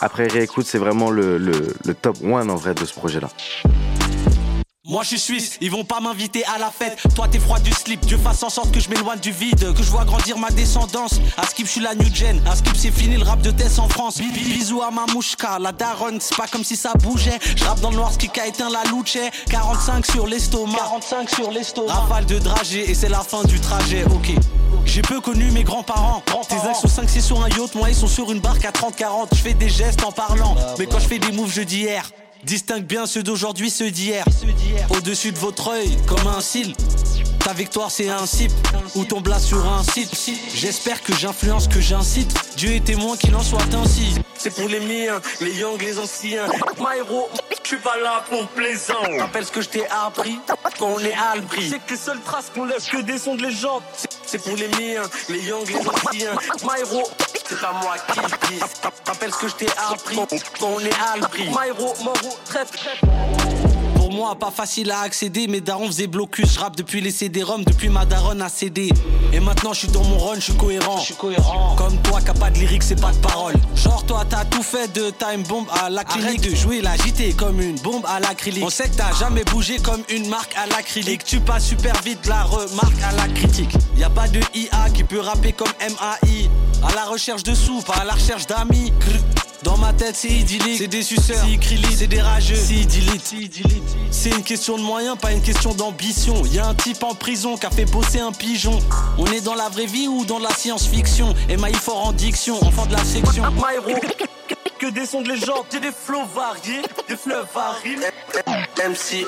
après 0.00 0.26
réécoute, 0.26 0.66
c'est 0.66 0.78
vraiment 0.78 1.10
le, 1.10 1.38
le, 1.38 1.94
top 1.94 2.16
one 2.24 2.50
en 2.50 2.56
vrai 2.56 2.74
de 2.74 2.84
ce 2.84 2.92
projet-là. 2.94 3.28
Moi 4.84 5.04
je 5.04 5.10
suis 5.10 5.20
suisse, 5.20 5.58
ils 5.60 5.70
vont 5.70 5.84
pas 5.84 6.00
m'inviter 6.00 6.44
à 6.44 6.58
la 6.58 6.68
fête. 6.68 6.98
Toi 7.14 7.28
t'es 7.30 7.38
froid 7.38 7.60
du 7.60 7.70
slip, 7.70 8.00
Dieu 8.00 8.18
fasse 8.18 8.42
en 8.42 8.50
sorte 8.50 8.72
que 8.72 8.80
je 8.80 8.90
m'éloigne 8.90 9.20
du 9.20 9.30
vide, 9.30 9.72
que 9.74 9.80
je 9.80 9.88
vois 9.88 10.04
grandir 10.04 10.36
ma 10.38 10.50
descendance. 10.50 11.20
À 11.36 11.46
skip, 11.46 11.66
je 11.66 11.70
suis 11.70 11.80
la 11.80 11.94
new 11.94 12.12
gen. 12.12 12.42
À 12.48 12.56
skip, 12.56 12.76
c'est 12.76 12.90
fini 12.90 13.16
le 13.16 13.22
rap 13.22 13.40
de 13.42 13.52
Tess 13.52 13.78
en 13.78 13.88
France. 13.88 14.18
Bisous 14.18 14.82
à 14.82 14.90
ma 14.90 15.06
mouchka, 15.06 15.60
la 15.60 15.70
daronne, 15.70 16.18
c'est 16.20 16.36
pas 16.36 16.48
comme 16.48 16.64
si 16.64 16.74
ça 16.74 16.94
bougeait. 16.94 17.38
Je 17.56 17.64
rappe 17.64 17.78
dans 17.78 17.90
le 17.90 17.96
noir, 17.96 18.10
ce 18.12 18.18
qui 18.18 18.40
a 18.40 18.46
éteint 18.48 18.70
la 18.70 18.82
louche. 18.90 19.18
45 19.48 20.04
sur 20.04 20.26
l'estomac, 20.26 20.76
45 20.76 21.30
sur 21.30 21.52
l'estomac. 21.52 21.92
Rafale 21.92 22.26
de 22.26 22.40
dragée 22.40 22.90
et 22.90 22.94
c'est 22.94 23.08
la 23.08 23.20
fin 23.20 23.44
du 23.44 23.60
trajet, 23.60 24.04
ok. 24.04 24.32
J'ai 24.84 25.02
peu 25.02 25.20
connu 25.20 25.52
mes 25.52 25.62
grands-parents. 25.62 26.24
Tes 26.48 26.56
ex 26.56 26.80
sont 26.80 26.88
5 26.88 27.08
6 27.08 27.22
sur 27.22 27.40
un 27.40 27.48
yacht, 27.50 27.76
moi 27.76 27.88
ils 27.88 27.94
sont 27.94 28.08
sur 28.08 28.32
une 28.32 28.40
barque 28.40 28.64
à 28.64 28.72
30-40. 28.72 29.28
Je 29.32 29.38
fais 29.38 29.54
des 29.54 29.68
gestes 29.68 30.02
en 30.02 30.10
parlant, 30.10 30.56
mais 30.80 30.86
quand 30.86 30.98
je 30.98 31.06
fais 31.06 31.20
des 31.20 31.30
moves, 31.30 31.52
je 31.52 31.62
dis 31.62 31.82
hier. 31.82 32.10
Distingue 32.44 32.84
bien 32.84 33.06
ceux 33.06 33.22
d'aujourd'hui, 33.22 33.70
ceux 33.70 33.90
d'hier. 33.90 34.24
Au-dessus 34.90 35.30
de 35.30 35.38
votre 35.38 35.68
œil, 35.68 35.96
comme 36.06 36.26
un 36.26 36.40
cil. 36.40 36.74
Ta 37.44 37.52
victoire 37.52 37.90
c'est 37.90 38.08
un 38.08 38.24
sip 38.24 38.52
ou 38.94 39.04
ton 39.04 39.20
blas 39.20 39.40
sur 39.40 39.66
un 39.66 39.82
site. 39.82 40.10
J'espère 40.54 41.02
que 41.02 41.12
j'influence, 41.14 41.66
que 41.66 41.80
j'incite. 41.80 42.32
Dieu 42.56 42.72
est 42.72 42.84
témoin 42.84 43.16
qu'il 43.16 43.34
en 43.34 43.42
soit 43.42 43.62
ainsi. 43.74 44.14
C'est 44.36 44.54
pour 44.54 44.68
les 44.68 44.80
miens, 44.80 45.20
les 45.40 45.52
young, 45.54 45.80
les 45.80 45.98
anciens. 45.98 46.46
My 46.78 46.98
héros, 46.98 47.28
je 47.62 47.68
suis 47.68 47.76
pas 47.78 47.96
là 47.98 48.24
pour 48.28 48.46
plaisant. 48.48 48.94
Rappelle 49.18 49.44
ce 49.44 49.52
que 49.52 49.60
je 49.60 49.68
t'ai 49.68 49.86
appris 49.88 50.38
quand 50.78 50.88
on 50.88 50.98
est 51.00 51.12
à 51.14 51.34
C'est 51.60 51.84
que 51.84 51.90
les 51.90 51.96
seules 51.96 52.20
traces 52.20 52.50
qu'on 52.54 52.64
laisse 52.64 52.88
que 52.88 52.98
des 52.98 53.18
sons 53.18 53.34
de 53.34 53.42
légende. 53.42 53.82
C'est 54.26 54.42
pour 54.42 54.56
les 54.56 54.68
miens, 54.68 55.02
les 55.28 55.40
young, 55.40 55.66
les 55.66 55.88
anciens. 55.88 56.32
My 56.62 56.80
héros, 56.80 57.08
c'est 57.48 57.60
pas 57.60 57.72
moi 57.72 57.96
qui 58.12 58.20
le 58.20 58.56
dis. 58.56 58.62
Rappelle 59.06 59.32
ce 59.32 59.38
que 59.38 59.48
je 59.48 59.54
t'ai 59.54 59.70
appris 59.90 60.16
quand 60.58 60.68
on 60.68 60.80
est 60.80 60.94
à 60.94 61.16
My 61.16 61.68
héros, 61.68 61.94
moro, 62.02 62.31
très 62.44 62.64
très 62.64 62.98
moi, 64.12 64.34
pas 64.36 64.50
facile 64.50 64.90
à 64.90 65.00
accéder. 65.00 65.48
Mes 65.48 65.60
darons 65.60 65.86
faisaient 65.86 66.06
blocus. 66.06 66.54
Je 66.54 66.60
rappe 66.60 66.76
depuis 66.76 67.00
les 67.00 67.10
CD-ROM, 67.10 67.64
depuis 67.64 67.88
ma 67.88 68.04
daronne 68.04 68.42
a 68.42 68.48
cédé. 68.48 68.90
Et 69.32 69.40
maintenant, 69.40 69.72
je 69.72 69.80
suis 69.80 69.88
dans 69.88 70.04
mon 70.04 70.18
run, 70.18 70.34
je 70.36 70.40
suis 70.40 70.56
cohérent. 70.56 70.98
Je 70.98 71.06
suis 71.06 71.14
cohérent. 71.14 71.74
Comme 71.76 71.96
toi, 72.02 72.20
qui 72.20 72.38
pas 72.38 72.50
de 72.50 72.58
lyrique, 72.58 72.82
c'est 72.82 73.00
pas 73.00 73.12
de 73.12 73.16
parole. 73.18 73.54
Genre, 73.74 74.04
toi, 74.04 74.24
t'as 74.28 74.44
tout 74.44 74.62
fait 74.62 74.92
de 74.92 75.10
time 75.10 75.42
bomb 75.48 75.66
à 75.72 75.90
la 75.90 76.04
clinique. 76.04 76.42
de 76.42 76.54
jouer 76.54 76.80
la 76.80 76.96
JT 76.96 77.32
comme 77.34 77.60
une 77.60 77.78
bombe 77.80 78.04
à 78.06 78.20
l'acrylique. 78.20 78.64
On 78.64 78.70
sait 78.70 78.88
que 78.88 78.96
t'as 78.96 79.12
jamais 79.14 79.44
bougé 79.44 79.78
comme 79.78 80.02
une 80.08 80.28
marque 80.28 80.54
à 80.56 80.66
l'acrylique. 80.66 81.24
Tu 81.24 81.40
passes 81.40 81.66
super 81.66 82.00
vite 82.02 82.26
la 82.26 82.44
remarque 82.44 83.02
à 83.02 83.12
la 83.12 83.32
critique. 83.32 83.74
Y 83.96 84.04
a 84.04 84.10
pas 84.10 84.28
de 84.28 84.40
IA 84.54 84.90
qui 84.92 85.04
peut 85.04 85.20
rapper 85.20 85.52
comme 85.52 85.72
MAI. 85.80 86.50
À 86.86 86.94
la 86.94 87.04
recherche 87.04 87.42
de 87.42 87.54
sous, 87.54 87.80
pas 87.82 87.94
à 87.94 88.04
la 88.04 88.12
recherche 88.12 88.46
d'amis. 88.46 88.92
Dans 89.62 89.76
ma 89.76 89.92
tête, 89.92 90.16
c'est 90.16 90.28
idyllique. 90.28 90.78
C'est 90.78 90.88
des 90.88 91.02
suceurs, 91.02 91.44
c'est 91.44 91.96
c'est 91.96 92.06
des 92.06 92.20
rageux, 92.20 92.56
c'est 92.56 92.74
idyllique. 92.74 93.22
C'est 94.10 94.30
une 94.30 94.42
question 94.42 94.76
de 94.76 94.82
moyens, 94.82 95.16
pas 95.16 95.32
une 95.32 95.42
question 95.42 95.74
d'ambition. 95.74 96.44
Y 96.46 96.58
a 96.58 96.66
un 96.66 96.74
type 96.74 97.02
en 97.02 97.14
prison 97.14 97.56
qui 97.56 97.66
a 97.66 97.70
fait 97.70 97.84
bosser 97.84 98.20
un 98.20 98.32
pigeon. 98.32 98.78
On 99.18 99.26
est 99.26 99.40
dans 99.40 99.54
la 99.54 99.68
vraie 99.68 99.86
vie 99.86 100.08
ou 100.08 100.24
dans 100.24 100.38
la 100.38 100.50
science-fiction? 100.50 101.34
Et 101.48 101.56
maïf 101.56 101.80
fort 101.80 102.06
en 102.06 102.12
diction, 102.12 102.62
enfant 102.64 102.86
de 102.86 102.92
la 102.92 103.04
section. 103.04 103.44
My 103.52 103.94
que 104.78 104.86
des 104.88 105.06
sons 105.06 105.22
de 105.22 105.28
légende, 105.28 105.64
j'ai 105.70 105.78
des 105.78 105.92
flots 105.92 106.26
variés, 106.34 106.82
des 107.08 107.16
fleuves 107.16 107.46
variés. 107.54 107.98
MC, 108.78 109.24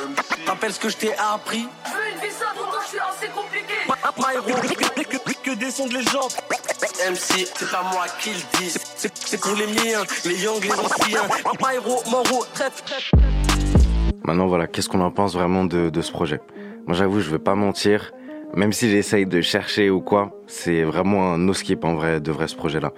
rappelle 0.48 0.72
ce 0.72 0.80
que 0.80 0.88
je 0.88 0.96
t'ai 0.96 1.14
appris. 1.16 1.68
Je 1.86 1.90
veux 1.90 2.10
une 2.10 2.18
vie 2.18 2.34
simple, 2.34 2.58
je 2.82 2.88
suis 2.88 2.98
assez 2.98 3.28
compliqué. 3.28 3.74
My 3.86 5.33
que 5.44 5.54
des 5.58 5.70
sons 5.70 5.86
de 5.86 5.94
légende. 5.94 6.32
MC, 7.10 7.46
c'est 7.54 7.70
pas 7.70 7.82
moi 7.92 8.06
qui 8.18 8.30
le 8.30 8.58
dis, 8.58 8.74
c'est 8.96 9.40
pour 9.40 9.54
les 9.56 9.66
miens, 9.66 10.02
les 10.24 10.42
young, 10.42 10.62
les 10.62 10.72
anciens. 10.72 11.22
My 11.60 11.76
hero, 11.76 12.02
Moro, 12.10 12.44
traite, 12.54 12.82
Maintenant, 14.24 14.46
voilà, 14.46 14.66
qu'est-ce 14.66 14.88
qu'on 14.88 15.02
en 15.02 15.10
pense 15.10 15.34
vraiment 15.34 15.64
de, 15.64 15.90
de 15.90 16.00
ce 16.00 16.10
projet? 16.10 16.40
Moi, 16.86 16.96
j'avoue, 16.96 17.20
je 17.20 17.30
vais 17.30 17.38
pas 17.38 17.54
mentir, 17.54 18.12
même 18.54 18.72
si 18.72 18.90
j'essaye 18.90 19.26
de 19.26 19.42
chercher 19.42 19.90
ou 19.90 20.00
quoi, 20.00 20.40
c'est 20.46 20.82
vraiment 20.82 21.34
un 21.34 21.38
no-skip 21.38 21.84
en 21.84 21.94
vrai, 21.94 22.20
de 22.20 22.32
vrai, 22.32 22.48
ce 22.48 22.56
projet-là. 22.56 22.92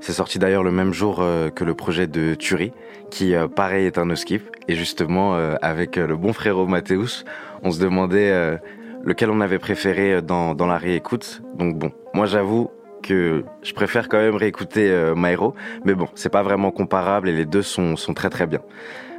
C'est 0.00 0.14
sorti 0.14 0.38
d'ailleurs 0.38 0.62
le 0.62 0.72
même 0.72 0.94
jour 0.94 1.18
euh, 1.20 1.50
que 1.50 1.62
le 1.62 1.74
projet 1.74 2.06
de 2.06 2.34
Turi, 2.34 2.72
qui 3.10 3.34
euh, 3.34 3.48
pareil 3.48 3.86
est 3.86 3.98
un 3.98 4.06
no-skip. 4.06 4.42
Et 4.66 4.74
justement, 4.74 5.36
euh, 5.36 5.56
avec 5.60 5.96
le 5.96 6.16
bon 6.16 6.32
frérot 6.32 6.66
Mathéus, 6.66 7.24
on 7.62 7.70
se 7.70 7.80
demandait 7.80 8.58
lequel 9.04 9.30
on 9.30 9.40
avait 9.40 9.58
préféré 9.58 10.22
dans, 10.22 10.54
dans 10.54 10.66
la 10.66 10.78
réécoute. 10.78 11.42
Donc 11.56 11.76
bon, 11.76 11.92
moi 12.14 12.26
j'avoue 12.26 12.70
que 13.02 13.44
je 13.62 13.72
préfère 13.72 14.08
quand 14.08 14.18
même 14.18 14.36
réécouter 14.36 15.12
Myro, 15.16 15.54
mais 15.84 15.94
bon, 15.94 16.06
c'est 16.14 16.28
pas 16.28 16.42
vraiment 16.42 16.70
comparable 16.70 17.28
et 17.28 17.32
les 17.32 17.46
deux 17.46 17.62
sont, 17.62 17.96
sont 17.96 18.14
très 18.14 18.30
très 18.30 18.46
bien. 18.46 18.60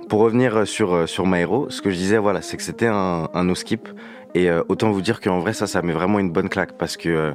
Pour 0.07 0.21
revenir 0.21 0.65
sur, 0.65 1.07
sur 1.09 1.27
Myro, 1.27 1.69
ce 1.69 1.81
que 1.81 1.89
je 1.89 1.95
disais, 1.95 2.17
voilà, 2.17 2.41
c'est 2.41 2.55
que 2.55 2.63
c'était 2.63 2.87
un, 2.87 3.27
un 3.33 3.43
no-skip. 3.43 3.89
Et 4.35 4.49
autant 4.67 4.89
vous 4.91 5.01
dire 5.01 5.19
qu'en 5.21 5.39
vrai, 5.39 5.53
ça, 5.53 5.67
ça 5.67 5.81
met 5.81 5.93
vraiment 5.93 6.17
une 6.17 6.31
bonne 6.31 6.49
claque 6.49 6.77
parce 6.77 6.97
que 6.97 7.33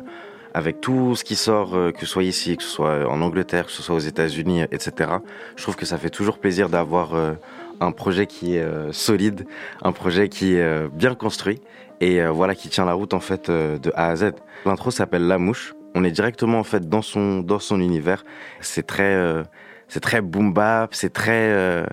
avec 0.54 0.80
tout 0.80 1.14
ce 1.14 1.24
qui 1.24 1.36
sort, 1.36 1.76
euh, 1.76 1.92
que 1.92 2.00
ce 2.00 2.06
soit 2.06 2.24
ici, 2.24 2.56
que 2.56 2.62
ce 2.62 2.68
soit 2.68 3.08
en 3.08 3.20
Angleterre, 3.20 3.66
que 3.66 3.72
ce 3.72 3.82
soit 3.82 3.94
aux 3.94 4.00
États-Unis, 4.00 4.62
etc. 4.72 5.10
Je 5.56 5.62
trouve 5.62 5.76
que 5.76 5.86
ça 5.86 5.98
fait 5.98 6.10
toujours 6.10 6.38
plaisir 6.38 6.68
d'avoir 6.68 7.14
euh, 7.14 7.34
un 7.80 7.92
projet 7.92 8.26
qui 8.26 8.56
est 8.56 8.62
euh, 8.62 8.92
solide, 8.92 9.46
un 9.82 9.92
projet 9.92 10.28
qui 10.28 10.54
est 10.54 10.88
bien 10.92 11.14
construit 11.14 11.60
et 12.00 12.24
voilà 12.26 12.54
qui 12.54 12.68
tient 12.68 12.84
la 12.84 12.92
route 12.92 13.14
en 13.14 13.20
fait 13.20 13.50
de 13.50 13.92
A 13.94 14.08
à 14.08 14.16
Z. 14.16 14.32
L'intro 14.66 14.90
s'appelle 14.90 15.26
La 15.26 15.38
Mouche. 15.38 15.74
On 15.94 16.04
est 16.04 16.10
directement 16.10 16.58
en 16.58 16.64
fait 16.64 16.88
dans 16.88 17.02
son 17.02 17.40
dans 17.40 17.58
son 17.58 17.80
univers. 17.80 18.24
C'est 18.60 18.86
très 18.86 19.44
c'est 19.88 20.00
très 20.00 20.20
boom 20.20 20.52
bap, 20.52 20.94
c'est 20.94 21.12
très 21.12 21.84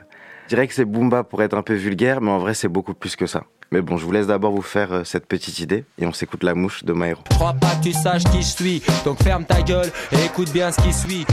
je 0.44 0.50
dirais 0.50 0.68
que 0.68 0.74
c'est 0.74 0.86
boom 0.86 1.10
bap 1.10 1.28
pour 1.28 1.42
être 1.42 1.56
un 1.56 1.64
peu 1.64 1.74
vulgaire, 1.74 2.22
mais 2.22 2.32
en 2.32 2.38
vrai 2.38 2.54
c'est 2.54 2.68
beaucoup 2.68 2.94
plus 2.94 3.16
que 3.16 3.26
ça. 3.26 3.44
Mais 3.72 3.82
bon, 3.82 3.98
je 3.98 4.06
vous 4.06 4.12
laisse 4.12 4.28
d'abord 4.28 4.52
vous 4.52 4.62
faire 4.62 4.94
euh, 4.94 5.04
cette 5.04 5.26
petite 5.26 5.60
idée 5.60 5.86
et 6.00 6.06
on 6.06 6.14
s'écoute 6.14 6.44
la 6.44 6.54
mouche 6.54 6.84
de 6.84 6.94
Maëro. 6.94 7.22
Je 7.32 7.36
crois 7.36 7.54
pas 7.54 7.76
que 7.76 7.84
tu 7.84 7.94
saches 7.94 8.24
qui 8.26 8.42
je 8.42 8.48
suis, 8.48 8.84
donc 9.04 9.22
ferme 9.24 9.44
ta 9.44 9.62
gueule 9.62 9.92
et 10.12 10.26
écoute 10.26 10.52
bien 10.52 10.72
ce 10.72 10.82
qui 10.82 10.94
suit. 10.94 11.26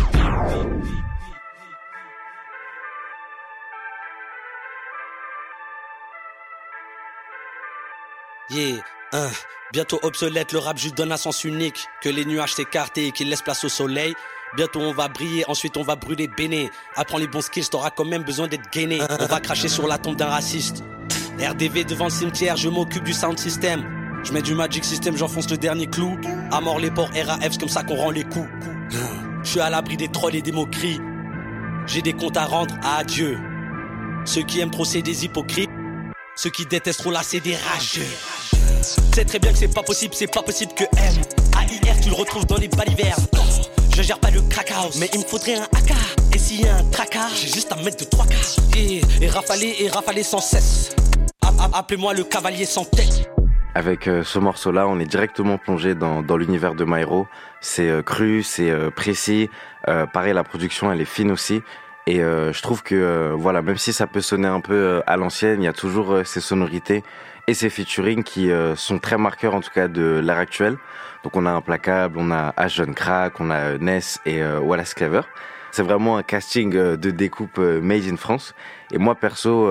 Yeah, 8.52 8.82
hein. 9.12 9.28
bientôt 9.72 9.98
obsolète, 10.02 10.52
le 10.52 10.58
rap 10.58 10.76
juste 10.78 10.96
donne 10.96 11.10
un 11.10 11.16
sens 11.16 11.44
unique. 11.44 11.86
Que 12.02 12.10
les 12.10 12.24
nuages 12.24 12.54
s'écartent 12.54 12.98
et 12.98 13.10
qu'ils 13.12 13.28
laissent 13.28 13.42
place 13.42 13.64
au 13.64 13.68
soleil. 13.68 14.14
Bientôt 14.56 14.80
on 14.80 14.92
va 14.92 15.08
briller, 15.08 15.44
ensuite 15.48 15.78
on 15.78 15.82
va 15.82 15.96
brûler 15.96 16.28
béné. 16.28 16.70
Apprends 16.94 17.16
les 17.16 17.26
bons 17.26 17.40
skills, 17.40 17.68
t'auras 17.70 17.90
quand 17.90 18.04
même 18.04 18.22
besoin 18.22 18.48
d'être 18.48 18.70
gainé. 18.70 19.00
On 19.00 19.26
va 19.26 19.40
cracher 19.40 19.68
sur 19.68 19.88
la 19.88 19.96
tombe 19.96 20.16
d'un 20.16 20.26
raciste. 20.26 20.84
RDV 21.40 21.84
devant 21.84 22.04
le 22.04 22.10
cimetière, 22.10 22.58
je 22.58 22.68
m'occupe 22.68 23.04
du 23.04 23.14
sound 23.14 23.38
system. 23.38 23.82
Je 24.24 24.32
mets 24.32 24.42
du 24.42 24.54
Magic 24.54 24.84
System, 24.84 25.16
j'enfonce 25.16 25.50
le 25.50 25.56
dernier 25.56 25.86
clou. 25.86 26.18
À 26.52 26.60
mort 26.60 26.78
les 26.78 26.90
ports 26.90 27.10
RAF, 27.14 27.52
c'est 27.52 27.58
comme 27.58 27.68
ça 27.68 27.82
qu'on 27.82 27.96
rend 27.96 28.10
les 28.10 28.24
coups. 28.24 28.48
Je 29.42 29.50
suis 29.50 29.60
à 29.60 29.70
l'abri 29.70 29.96
des 29.96 30.08
trolls 30.08 30.36
et 30.36 30.42
des 30.42 30.52
moqueries. 30.52 31.00
J'ai 31.86 32.02
des 32.02 32.12
comptes 32.12 32.36
à 32.36 32.44
rendre 32.44 32.74
à 32.84 33.02
Dieu. 33.02 33.38
Ceux 34.24 34.42
qui 34.42 34.60
aiment 34.60 34.70
trop, 34.70 34.84
c'est 34.84 35.02
des 35.02 35.24
hypocrites. 35.24 35.70
Ceux 36.34 36.50
qui 36.50 36.64
détestent 36.64 37.00
trop 37.00 37.10
là, 37.10 37.20
c'est 37.22 37.40
des 37.40 37.56
rageux. 37.56 38.06
C'est 39.14 39.26
très 39.26 39.38
bien 39.38 39.52
que 39.52 39.58
c'est 39.58 39.72
pas 39.72 39.82
possible, 39.82 40.14
c'est 40.14 40.32
pas 40.32 40.42
possible 40.42 40.72
que 40.72 40.84
M. 40.96 41.14
AIR, 41.84 42.00
tu 42.02 42.08
le 42.08 42.14
retrouves 42.14 42.46
dans 42.46 42.56
les 42.56 42.68
balivernes. 42.68 43.26
Je 43.94 44.02
gère 44.02 44.18
pas 44.18 44.30
le 44.30 44.40
crack 44.40 44.70
house, 44.70 44.96
mais 44.98 45.10
il 45.12 45.20
me 45.20 45.24
faudrait 45.24 45.56
un 45.56 45.64
AK. 45.64 45.92
Et 46.34 46.38
s'il 46.38 46.62
y 46.62 46.68
a 46.68 46.76
un 46.76 46.84
tracas, 46.84 47.28
j'ai 47.34 47.48
juste 47.48 47.70
un 47.72 47.82
mètre 47.82 47.98
de 47.98 48.08
3 48.08 48.24
k 48.26 48.76
Et, 48.76 49.02
et 49.20 49.28
rafaler 49.28 49.76
et 49.80 49.88
rafaler 49.90 50.22
sans 50.22 50.40
cesse. 50.40 50.96
Appelez-moi 51.74 52.14
le 52.14 52.24
cavalier 52.24 52.64
sans 52.64 52.86
tête. 52.86 53.30
Avec 53.74 54.08
euh, 54.08 54.24
ce 54.24 54.38
morceau-là, 54.38 54.88
on 54.88 54.98
est 54.98 55.06
directement 55.06 55.58
plongé 55.58 55.94
dans, 55.94 56.22
dans 56.22 56.38
l'univers 56.38 56.74
de 56.74 56.84
Myro. 56.84 57.26
C'est 57.60 57.88
euh, 57.88 58.02
cru, 58.02 58.42
c'est 58.42 58.70
euh, 58.70 58.90
précis. 58.90 59.50
pareil, 60.12 60.32
la 60.32 60.44
production, 60.44 60.90
elle 60.90 61.00
est 61.02 61.04
fine 61.04 61.30
aussi. 61.30 61.62
Et 62.06 62.18
je 62.18 62.62
trouve 62.62 62.82
que, 62.82 63.32
voilà, 63.36 63.62
même 63.62 63.76
si 63.76 63.92
ça 63.92 64.06
peut 64.06 64.20
sonner 64.20 64.48
un 64.48 64.60
peu 64.60 65.02
à 65.06 65.16
l'ancienne, 65.16 65.62
il 65.62 65.64
y 65.66 65.68
a 65.68 65.72
toujours 65.72 66.22
ces 66.24 66.40
sonorités 66.40 67.04
et 67.46 67.54
ces 67.54 67.70
featuring 67.70 68.22
qui 68.24 68.50
sont 68.74 68.98
très 68.98 69.18
marqueurs, 69.18 69.54
en 69.54 69.60
tout 69.60 69.70
cas, 69.72 69.88
de 69.88 70.20
l'ère 70.22 70.38
actuelle. 70.38 70.76
Donc 71.22 71.36
on 71.36 71.46
a 71.46 71.50
Implacable, 71.50 72.18
on 72.18 72.32
a 72.32 72.52
H. 72.56 72.74
John 72.76 72.94
Crack, 72.94 73.40
on 73.40 73.50
a 73.50 73.78
Ness 73.78 74.20
et 74.26 74.44
Wallace 74.44 74.94
Clever. 74.94 75.22
C'est 75.70 75.84
vraiment 75.84 76.16
un 76.16 76.22
casting 76.22 76.70
de 76.72 77.10
découpe 77.10 77.58
made 77.58 78.04
in 78.10 78.16
France. 78.16 78.54
Et 78.92 78.98
moi, 78.98 79.14
perso, 79.14 79.70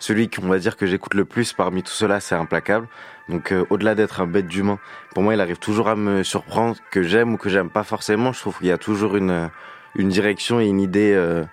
celui 0.00 0.28
qu'on 0.28 0.48
va 0.48 0.58
dire 0.58 0.76
que 0.76 0.86
j'écoute 0.86 1.14
le 1.14 1.24
plus 1.24 1.52
parmi 1.52 1.82
tout 1.82 1.92
cela, 1.92 2.18
c'est 2.20 2.34
Implacable. 2.34 2.88
Donc 3.28 3.52
euh, 3.52 3.64
au-delà 3.70 3.94
d'être 3.94 4.20
un 4.20 4.26
bête 4.26 4.48
d'humain, 4.48 4.80
pour 5.14 5.22
moi 5.22 5.34
il 5.34 5.40
arrive 5.40 5.58
toujours 5.58 5.88
à 5.88 5.94
me 5.94 6.24
surprendre, 6.24 6.76
que 6.90 7.02
j'aime 7.02 7.34
ou 7.34 7.36
que 7.36 7.48
j'aime 7.48 7.70
pas 7.70 7.84
forcément. 7.84 8.32
Je 8.32 8.40
trouve 8.40 8.58
qu'il 8.58 8.66
y 8.66 8.72
a 8.72 8.78
toujours 8.78 9.14
une, 9.14 9.50
une 9.94 10.08
direction 10.08 10.58
et 10.58 10.66
une 10.66 10.80
idée 10.80 11.12
euh, 11.14 11.44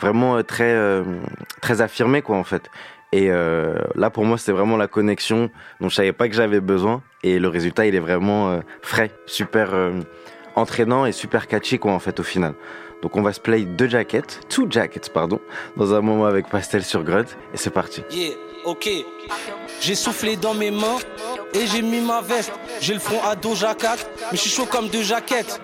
vraiment 0.00 0.36
euh, 0.36 0.42
très, 0.42 0.76
très 1.60 1.80
affirmée 1.80 2.22
quoi 2.22 2.36
en 2.36 2.44
fait. 2.44 2.70
Et 3.12 3.28
là 3.28 4.10
pour 4.10 4.26
moi 4.26 4.36
c'était 4.36 4.52
vraiment 4.52 4.76
la 4.76 4.86
connexion 4.86 5.50
dont 5.80 5.88
je 5.88 5.94
savais 5.94 6.12
pas 6.12 6.28
que 6.28 6.34
j'avais 6.34 6.60
besoin 6.60 7.02
et 7.22 7.38
le 7.38 7.48
résultat 7.48 7.86
il 7.86 7.94
est 7.94 8.00
vraiment 8.00 8.60
frais, 8.82 9.10
super 9.24 9.70
entraînant 10.56 11.06
et 11.06 11.12
super 11.12 11.46
catchy 11.46 11.78
quoi 11.78 11.92
en 11.92 12.00
fait 12.00 12.20
au 12.20 12.22
final. 12.22 12.52
Donc 13.00 13.16
on 13.16 13.22
va 13.22 13.32
se 13.32 13.40
play 13.40 13.62
deux 13.62 13.88
jackets, 13.88 14.40
two 14.50 14.66
jackets 14.68 15.08
pardon, 15.12 15.40
dans 15.78 15.94
un 15.94 16.02
moment 16.02 16.26
avec 16.26 16.48
Pastel 16.48 16.84
sur 16.84 17.02
Grunt 17.02 17.24
et 17.54 17.56
c'est 17.56 17.70
parti. 17.70 18.02
Yeah, 18.10 18.34
ok. 18.66 18.90
J'ai 19.80 19.94
soufflé 19.94 20.36
dans 20.36 20.54
mes 20.54 20.70
mains 20.70 20.98
et 21.54 21.66
j'ai 21.66 21.82
mis 21.82 22.00
ma 22.00 22.20
veste. 22.20 22.52
J'ai 22.80 22.94
le 22.94 23.00
front 23.00 23.22
à 23.22 23.36
dos 23.36 23.54
4, 23.54 24.06
mais 24.30 24.36
je 24.36 24.42
suis 24.42 24.50
chaud 24.50 24.66
comme 24.66 24.88
deux 24.88 25.02
jaquettes. 25.02 25.60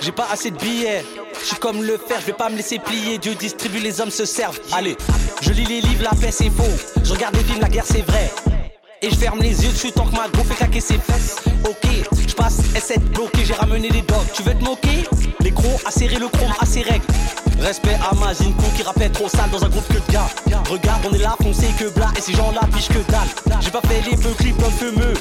J'ai 0.00 0.12
pas 0.12 0.28
assez 0.30 0.50
de 0.50 0.56
billets, 0.56 1.04
je 1.40 1.46
suis 1.46 1.56
comme 1.56 1.82
le 1.82 1.98
fer, 1.98 2.18
je 2.20 2.26
vais 2.26 2.32
pas 2.32 2.48
me 2.48 2.56
laisser 2.56 2.78
plier. 2.78 3.18
Dieu 3.18 3.34
distribue, 3.34 3.78
les 3.80 4.00
hommes 4.00 4.10
se 4.10 4.24
servent. 4.24 4.60
Allez, 4.72 4.96
je 5.42 5.52
lis 5.52 5.64
les 5.64 5.80
livres, 5.80 6.04
la 6.04 6.10
paix 6.10 6.30
c'est 6.30 6.50
faux. 6.50 7.02
Je 7.02 7.12
regarde 7.12 7.36
les 7.36 7.44
films, 7.44 7.60
la 7.60 7.68
guerre 7.68 7.86
c'est 7.86 8.02
vrai. 8.02 8.30
Et 9.02 9.10
je 9.10 9.14
ferme 9.16 9.40
les 9.40 9.64
yeux 9.64 9.70
dessus 9.70 9.92
tant 9.92 10.06
que 10.06 10.16
ma 10.16 10.28
go 10.28 10.42
fait 10.44 10.54
claquer 10.54 10.80
ses 10.80 10.98
fesses. 10.98 11.36
Ok, 11.68 11.88
passe 12.38 12.58
S7 12.74 13.00
bloqué, 13.12 13.44
j'ai 13.44 13.54
ramené 13.54 13.88
les 13.88 14.02
dogs. 14.02 14.26
Tu 14.32 14.42
veux 14.42 14.54
te 14.54 14.64
moquer? 14.64 15.04
Les 15.40 15.50
crocs, 15.50 15.80
serrer 15.90 16.16
le 16.16 16.28
chrome 16.28 16.52
à 16.60 16.64
ses 16.64 16.82
règles. 16.82 17.04
Respect 17.60 17.98
à 18.08 18.14
Mazinko 18.14 18.62
qui 18.76 18.82
rappelle 18.82 19.10
trop 19.10 19.28
sale 19.28 19.50
dans 19.50 19.64
un 19.64 19.68
groupe 19.68 19.86
que 19.88 19.94
de 19.94 20.12
gars. 20.12 20.28
Regarde, 20.70 21.06
on 21.10 21.14
est 21.14 21.18
là, 21.18 21.34
foncé 21.42 21.66
que 21.78 21.88
blas, 21.90 22.10
et 22.16 22.20
ces 22.20 22.34
gens-là 22.34 22.60
pichent 22.72 22.88
que 22.88 23.10
dalle. 23.10 23.28
J'ai 23.60 23.70
pas 23.70 23.80
fait 23.82 24.00
les 24.08 24.16
peu 24.16 24.30
clips 24.30 24.56
comme 24.62 24.72
fumeux. 24.72 25.14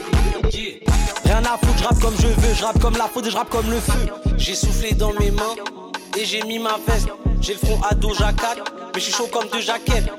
Rien 1.25 1.41
à 1.43 1.57
foutre, 1.57 1.77
je 1.79 1.83
rappe 1.83 1.99
comme 1.99 2.15
je 2.19 2.27
veux, 2.27 2.53
je 2.53 2.63
rappe 2.63 2.79
comme 2.79 2.95
la 2.97 3.07
faute 3.07 3.25
et 3.25 3.31
je 3.31 3.37
rappe 3.37 3.49
comme 3.49 3.69
le 3.69 3.79
feu. 3.79 4.07
J'ai 4.37 4.55
soufflé 4.55 4.93
dans 4.93 5.13
mes 5.13 5.31
mains 5.31 5.55
et 6.17 6.25
j'ai 6.25 6.43
mis 6.43 6.59
ma 6.59 6.77
veste. 6.87 7.09
J'ai 7.41 7.53
le 7.53 7.59
front 7.59 7.81
à 7.89 7.95
dos 7.95 8.13
4, 8.13 8.35
mais 8.93 8.99
je 8.99 9.05
suis 9.05 9.13
chaud 9.13 9.29
comme 9.31 9.47
deux 9.51 9.61
jaquettes. 9.61 10.09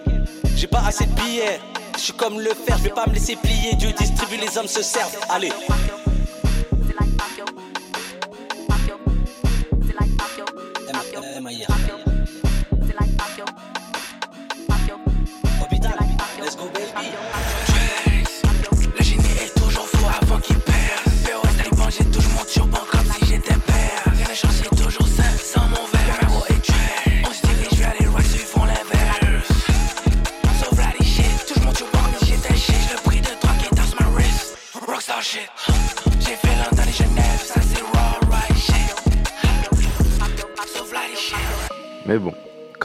J'ai 0.56 0.66
pas 0.66 0.82
assez 0.86 1.06
de 1.06 1.12
billets, 1.12 1.60
je 1.96 2.02
suis 2.02 2.12
comme 2.12 2.40
le 2.40 2.50
fer, 2.50 2.76
je 2.78 2.84
vais 2.84 2.90
pas 2.90 3.06
me 3.06 3.14
laisser 3.14 3.36
plier. 3.36 3.74
Dieu 3.74 3.92
distribue, 3.92 4.36
les 4.36 4.58
hommes 4.58 4.68
se 4.68 4.82
servent. 4.82 5.16
Allez. 5.30 5.52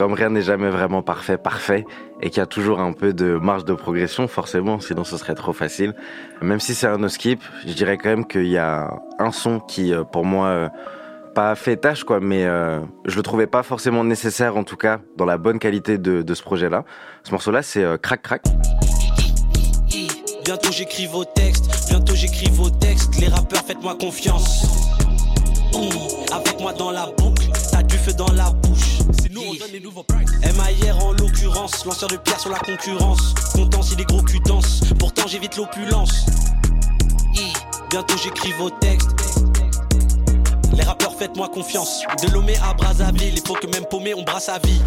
Comme 0.04 0.12
rien 0.12 0.28
n'est 0.28 0.42
jamais 0.42 0.68
vraiment 0.68 1.00
parfait, 1.00 1.38
parfait, 1.38 1.86
et 2.20 2.28
qu'il 2.28 2.36
y 2.36 2.42
a 2.42 2.46
toujours 2.46 2.78
un 2.78 2.92
peu 2.92 3.14
de 3.14 3.38
marge 3.38 3.64
de 3.64 3.72
progression, 3.72 4.28
forcément, 4.28 4.78
sinon 4.78 5.02
ce 5.02 5.16
serait 5.16 5.34
trop 5.34 5.54
facile. 5.54 5.94
Même 6.42 6.60
si 6.60 6.74
c'est 6.74 6.86
un 6.86 6.98
no 6.98 7.08
skip, 7.08 7.42
je 7.66 7.72
dirais 7.72 7.96
quand 7.96 8.10
même 8.10 8.26
qu'il 8.26 8.48
y 8.48 8.58
a 8.58 8.90
un 9.18 9.32
son 9.32 9.60
qui, 9.60 9.94
euh, 9.94 10.04
pour 10.04 10.26
moi, 10.26 10.48
euh, 10.48 10.68
pas 11.34 11.54
fait 11.54 11.78
tâche, 11.78 12.04
quoi, 12.04 12.20
mais 12.20 12.44
euh, 12.44 12.80
je 13.06 13.16
le 13.16 13.22
trouvais 13.22 13.46
pas 13.46 13.62
forcément 13.62 14.04
nécessaire, 14.04 14.58
en 14.58 14.62
tout 14.62 14.76
cas, 14.76 15.00
dans 15.16 15.24
la 15.24 15.38
bonne 15.38 15.58
qualité 15.58 15.96
de, 15.96 16.34
ce 16.34 16.42
projet-là. 16.42 16.84
Ce 17.22 17.30
morceau-là, 17.30 17.62
c'est 17.62 17.82
Crac 18.02 18.20
Crac. 18.20 18.42
Bientôt 20.44 20.70
j'écris 20.70 21.06
vos 21.06 21.24
textes, 21.24 21.88
bientôt 21.88 22.14
j'écris 22.14 22.50
vos 22.52 22.68
textes. 22.68 23.18
Les 23.18 23.28
rappeurs, 23.28 23.64
faites-moi 23.64 23.96
confiance. 23.98 24.66
avec 26.30 26.60
moi 26.60 26.74
dans 26.74 26.90
la 26.90 27.06
boucle, 27.16 27.48
du 27.94 28.00
feu 28.00 28.12
dans 28.12 28.32
la 28.32 28.50
bouche. 28.50 28.98
C'est 29.20 29.32
nous, 29.32 29.42
on 29.42 29.54
donne 29.54 29.70
les 29.72 29.80
nouveaux 29.80 30.04
MIR 30.42 31.04
en 31.04 31.12
l'occurrence, 31.12 31.84
lanceur 31.84 32.08
de 32.08 32.16
pierre 32.16 32.40
sur 32.40 32.50
la 32.50 32.58
concurrence. 32.58 33.34
Content 33.54 33.82
si 33.82 33.94
les 33.94 34.04
gros 34.04 34.22
culs 34.22 34.40
dansent, 34.40 34.80
pourtant 34.98 35.28
j'évite 35.28 35.56
l'opulence. 35.56 36.26
Bientôt 37.90 38.16
j'écris 38.22 38.52
vos 38.58 38.70
textes. 38.70 39.10
Les 40.76 40.82
rappeurs, 40.82 41.14
faites-moi 41.16 41.48
confiance. 41.48 42.02
De 42.20 42.32
Lomé 42.32 42.54
à 42.68 42.74
Brazzaville, 42.74 43.34
il 43.34 43.46
faut 43.46 43.54
que 43.54 43.68
même 43.68 43.84
paumé, 43.88 44.12
on 44.12 44.24
brasse 44.24 44.48
à 44.48 44.58
vie. 44.58 44.80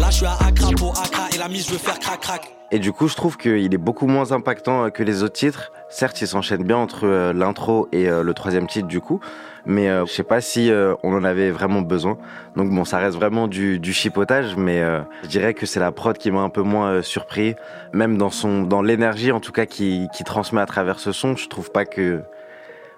Là, 0.00 0.10
je 0.10 0.18
suis 0.18 0.26
à 0.26 0.36
Accra 0.46 0.70
pour 0.70 0.96
Accra 0.96 1.28
et 1.34 1.38
la 1.38 1.48
mise, 1.48 1.66
je 1.66 1.72
veux 1.72 1.78
faire 1.78 1.98
crac 1.98 2.20
crac. 2.20 2.48
Et 2.70 2.78
du 2.78 2.92
coup, 2.92 3.08
je 3.08 3.16
trouve 3.16 3.36
qu'il 3.36 3.74
est 3.74 3.78
beaucoup 3.78 4.06
moins 4.06 4.30
impactant 4.30 4.88
que 4.90 5.02
les 5.02 5.24
autres 5.24 5.34
titres. 5.34 5.72
Certes, 5.90 6.20
il 6.20 6.28
s'enchaîne 6.28 6.62
bien 6.62 6.76
entre 6.76 7.06
euh, 7.06 7.32
l'intro 7.32 7.88
et 7.90 8.08
euh, 8.08 8.22
le 8.22 8.34
troisième 8.34 8.68
titre, 8.68 8.86
du 8.86 9.00
coup 9.00 9.20
mais 9.66 9.88
euh, 9.88 10.06
je 10.06 10.12
sais 10.12 10.22
pas 10.22 10.40
si 10.40 10.70
euh, 10.70 10.94
on 11.02 11.14
en 11.14 11.24
avait 11.24 11.50
vraiment 11.50 11.82
besoin. 11.82 12.18
Donc 12.56 12.70
bon, 12.70 12.84
ça 12.84 12.98
reste 12.98 13.16
vraiment 13.16 13.48
du, 13.48 13.80
chipotage, 13.92 14.56
mais 14.56 14.80
euh, 14.80 15.00
je 15.22 15.28
dirais 15.28 15.54
que 15.54 15.66
c'est 15.66 15.80
la 15.80 15.92
prod 15.92 16.16
qui 16.16 16.30
m'a 16.30 16.40
un 16.40 16.48
peu 16.48 16.62
moins 16.62 17.02
surpris, 17.02 17.54
même 17.92 18.18
dans 18.18 18.30
son, 18.30 18.62
dans 18.62 18.82
l'énergie 18.82 19.32
en 19.32 19.40
tout 19.40 19.52
cas 19.52 19.66
qui, 19.66 20.08
transmet 20.24 20.60
à 20.60 20.66
travers 20.66 20.98
ce 20.98 21.12
son. 21.12 21.36
Je 21.36 21.48
trouve 21.48 21.70
pas 21.70 21.84
que 21.84 22.20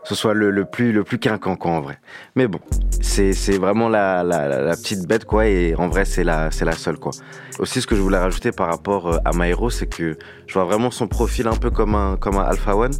ce 0.05 0.15
soit 0.15 0.35
le, 0.35 0.51
le 0.51 0.67
plus 0.67 0.93
le 0.93 1.03
plus 1.03 1.19
en 1.27 1.81
vrai. 1.81 1.99
Mais 2.37 2.47
bon, 2.47 2.61
c'est 3.01 3.33
c'est 3.33 3.57
vraiment 3.57 3.89
la, 3.89 4.23
la, 4.23 4.49
la, 4.49 4.77
petite 4.77 5.07
bête 5.09 5.25
quoi 5.25 5.47
et 5.47 5.75
en 5.77 5.89
vrai 5.89 6.05
c'est 6.05 6.25
la 6.25 6.51
c'est 6.51 6.67
la 6.67 6.73
seule 6.73 6.99
quoi. 6.99 7.13
Aussi 7.59 7.81
ce 7.81 7.87
que 7.87 7.97
je 7.97 8.03
voulais 8.03 8.19
rajouter 8.19 8.53
par 8.53 8.69
rapport 8.69 9.21
à 9.25 9.33
Maero, 9.33 9.71
c'est 9.71 9.87
que 9.87 10.19
je 10.47 10.55
vois 10.55 10.65
vraiment 10.65 10.91
son 10.91 11.09
profil 11.09 11.49
un 11.49 11.57
peu 11.57 11.71
comme 11.71 11.95
un 11.95 12.17
comme 12.17 12.37
un 12.37 12.43
Alpha 12.43 12.77
One 12.77 12.93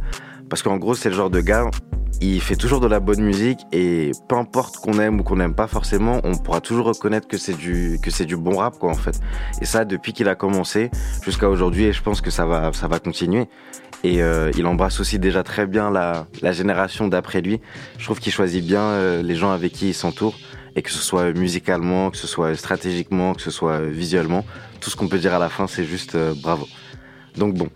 parce 0.49 0.63
qu'en 0.63 0.77
gros 0.77 0.95
c'est 0.95 1.09
le 1.09 1.15
genre 1.15 1.29
de 1.29 1.41
gars 1.41 1.69
il 2.21 2.41
fait 2.41 2.55
toujours 2.55 2.79
de 2.79 2.87
la 2.87 2.99
bonne 2.99 3.21
musique 3.21 3.59
et 3.71 4.11
peu 4.29 4.35
importe 4.35 4.77
qu'on 4.77 4.99
aime 4.99 5.19
ou 5.19 5.23
qu'on 5.23 5.35
n'aime 5.35 5.53
pas 5.53 5.67
forcément, 5.67 6.21
on 6.23 6.35
pourra 6.35 6.61
toujours 6.61 6.85
reconnaître 6.85 7.27
que 7.27 7.37
c'est 7.37 7.53
du 7.53 7.99
que 8.01 8.09
c'est 8.11 8.25
du 8.25 8.37
bon 8.37 8.57
rap 8.57 8.77
quoi 8.79 8.91
en 8.91 8.95
fait. 8.95 9.19
Et 9.61 9.65
ça 9.65 9.85
depuis 9.85 10.13
qu'il 10.13 10.29
a 10.29 10.35
commencé 10.35 10.91
jusqu'à 11.23 11.49
aujourd'hui 11.49 11.85
et 11.85 11.93
je 11.93 12.01
pense 12.01 12.21
que 12.21 12.31
ça 12.31 12.45
va 12.45 12.71
ça 12.73 12.87
va 12.87 12.99
continuer. 12.99 13.47
Et 14.03 14.21
euh, 14.21 14.51
il 14.55 14.65
embrasse 14.65 14.99
aussi 14.99 15.19
déjà 15.19 15.43
très 15.43 15.65
bien 15.65 15.89
la, 15.89 16.27
la 16.41 16.51
génération 16.51 17.07
d'après 17.07 17.41
lui. 17.41 17.59
Je 17.97 18.05
trouve 18.05 18.19
qu'il 18.19 18.31
choisit 18.31 18.65
bien 18.65 18.81
euh, 18.81 19.23
les 19.23 19.35
gens 19.35 19.51
avec 19.51 19.73
qui 19.73 19.89
il 19.89 19.93
s'entoure 19.93 20.37
et 20.75 20.81
que 20.81 20.91
ce 20.91 20.99
soit 20.99 21.31
musicalement, 21.33 22.11
que 22.11 22.17
ce 22.17 22.27
soit 22.27 22.55
stratégiquement, 22.55 23.33
que 23.33 23.41
ce 23.41 23.51
soit 23.51 23.79
visuellement, 23.79 24.45
tout 24.79 24.89
ce 24.89 24.95
qu'on 24.95 25.07
peut 25.07 25.17
dire 25.17 25.33
à 25.33 25.39
la 25.39 25.49
fin 25.49 25.67
c'est 25.67 25.85
juste 25.85 26.15
euh, 26.15 26.33
bravo. 26.41 26.67
Donc 27.35 27.55
bon, 27.55 27.69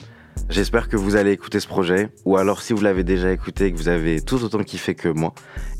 J'espère 0.47 0.89
que 0.89 0.97
vous 0.97 1.15
allez 1.15 1.31
écouter 1.31 1.59
ce 1.59 1.67
projet, 1.67 2.09
ou 2.25 2.37
alors 2.37 2.61
si 2.61 2.73
vous 2.73 2.81
l'avez 2.81 3.03
déjà 3.03 3.31
écouté, 3.31 3.71
que 3.71 3.77
vous 3.77 3.89
avez 3.89 4.21
tout 4.21 4.43
autant 4.43 4.63
kiffé 4.63 4.95
que 4.95 5.09
moi. 5.09 5.33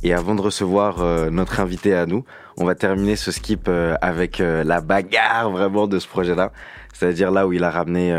Et 0.03 0.13
avant 0.13 0.35
de 0.35 0.41
recevoir 0.41 1.01
euh, 1.01 1.29
notre 1.29 1.59
invité 1.59 1.93
à 1.93 2.05
nous, 2.05 2.23
on 2.57 2.65
va 2.65 2.75
terminer 2.75 3.15
ce 3.15 3.31
skip 3.31 3.67
euh, 3.67 3.95
avec 4.01 4.39
euh, 4.39 4.63
la 4.63 4.81
bagarre 4.81 5.49
vraiment 5.49 5.87
de 5.87 5.99
ce 5.99 6.07
projet-là. 6.07 6.51
C'est-à-dire 6.93 7.31
là 7.31 7.47
où 7.47 7.53
il 7.53 7.63
a 7.63 7.71
ramené 7.71 8.13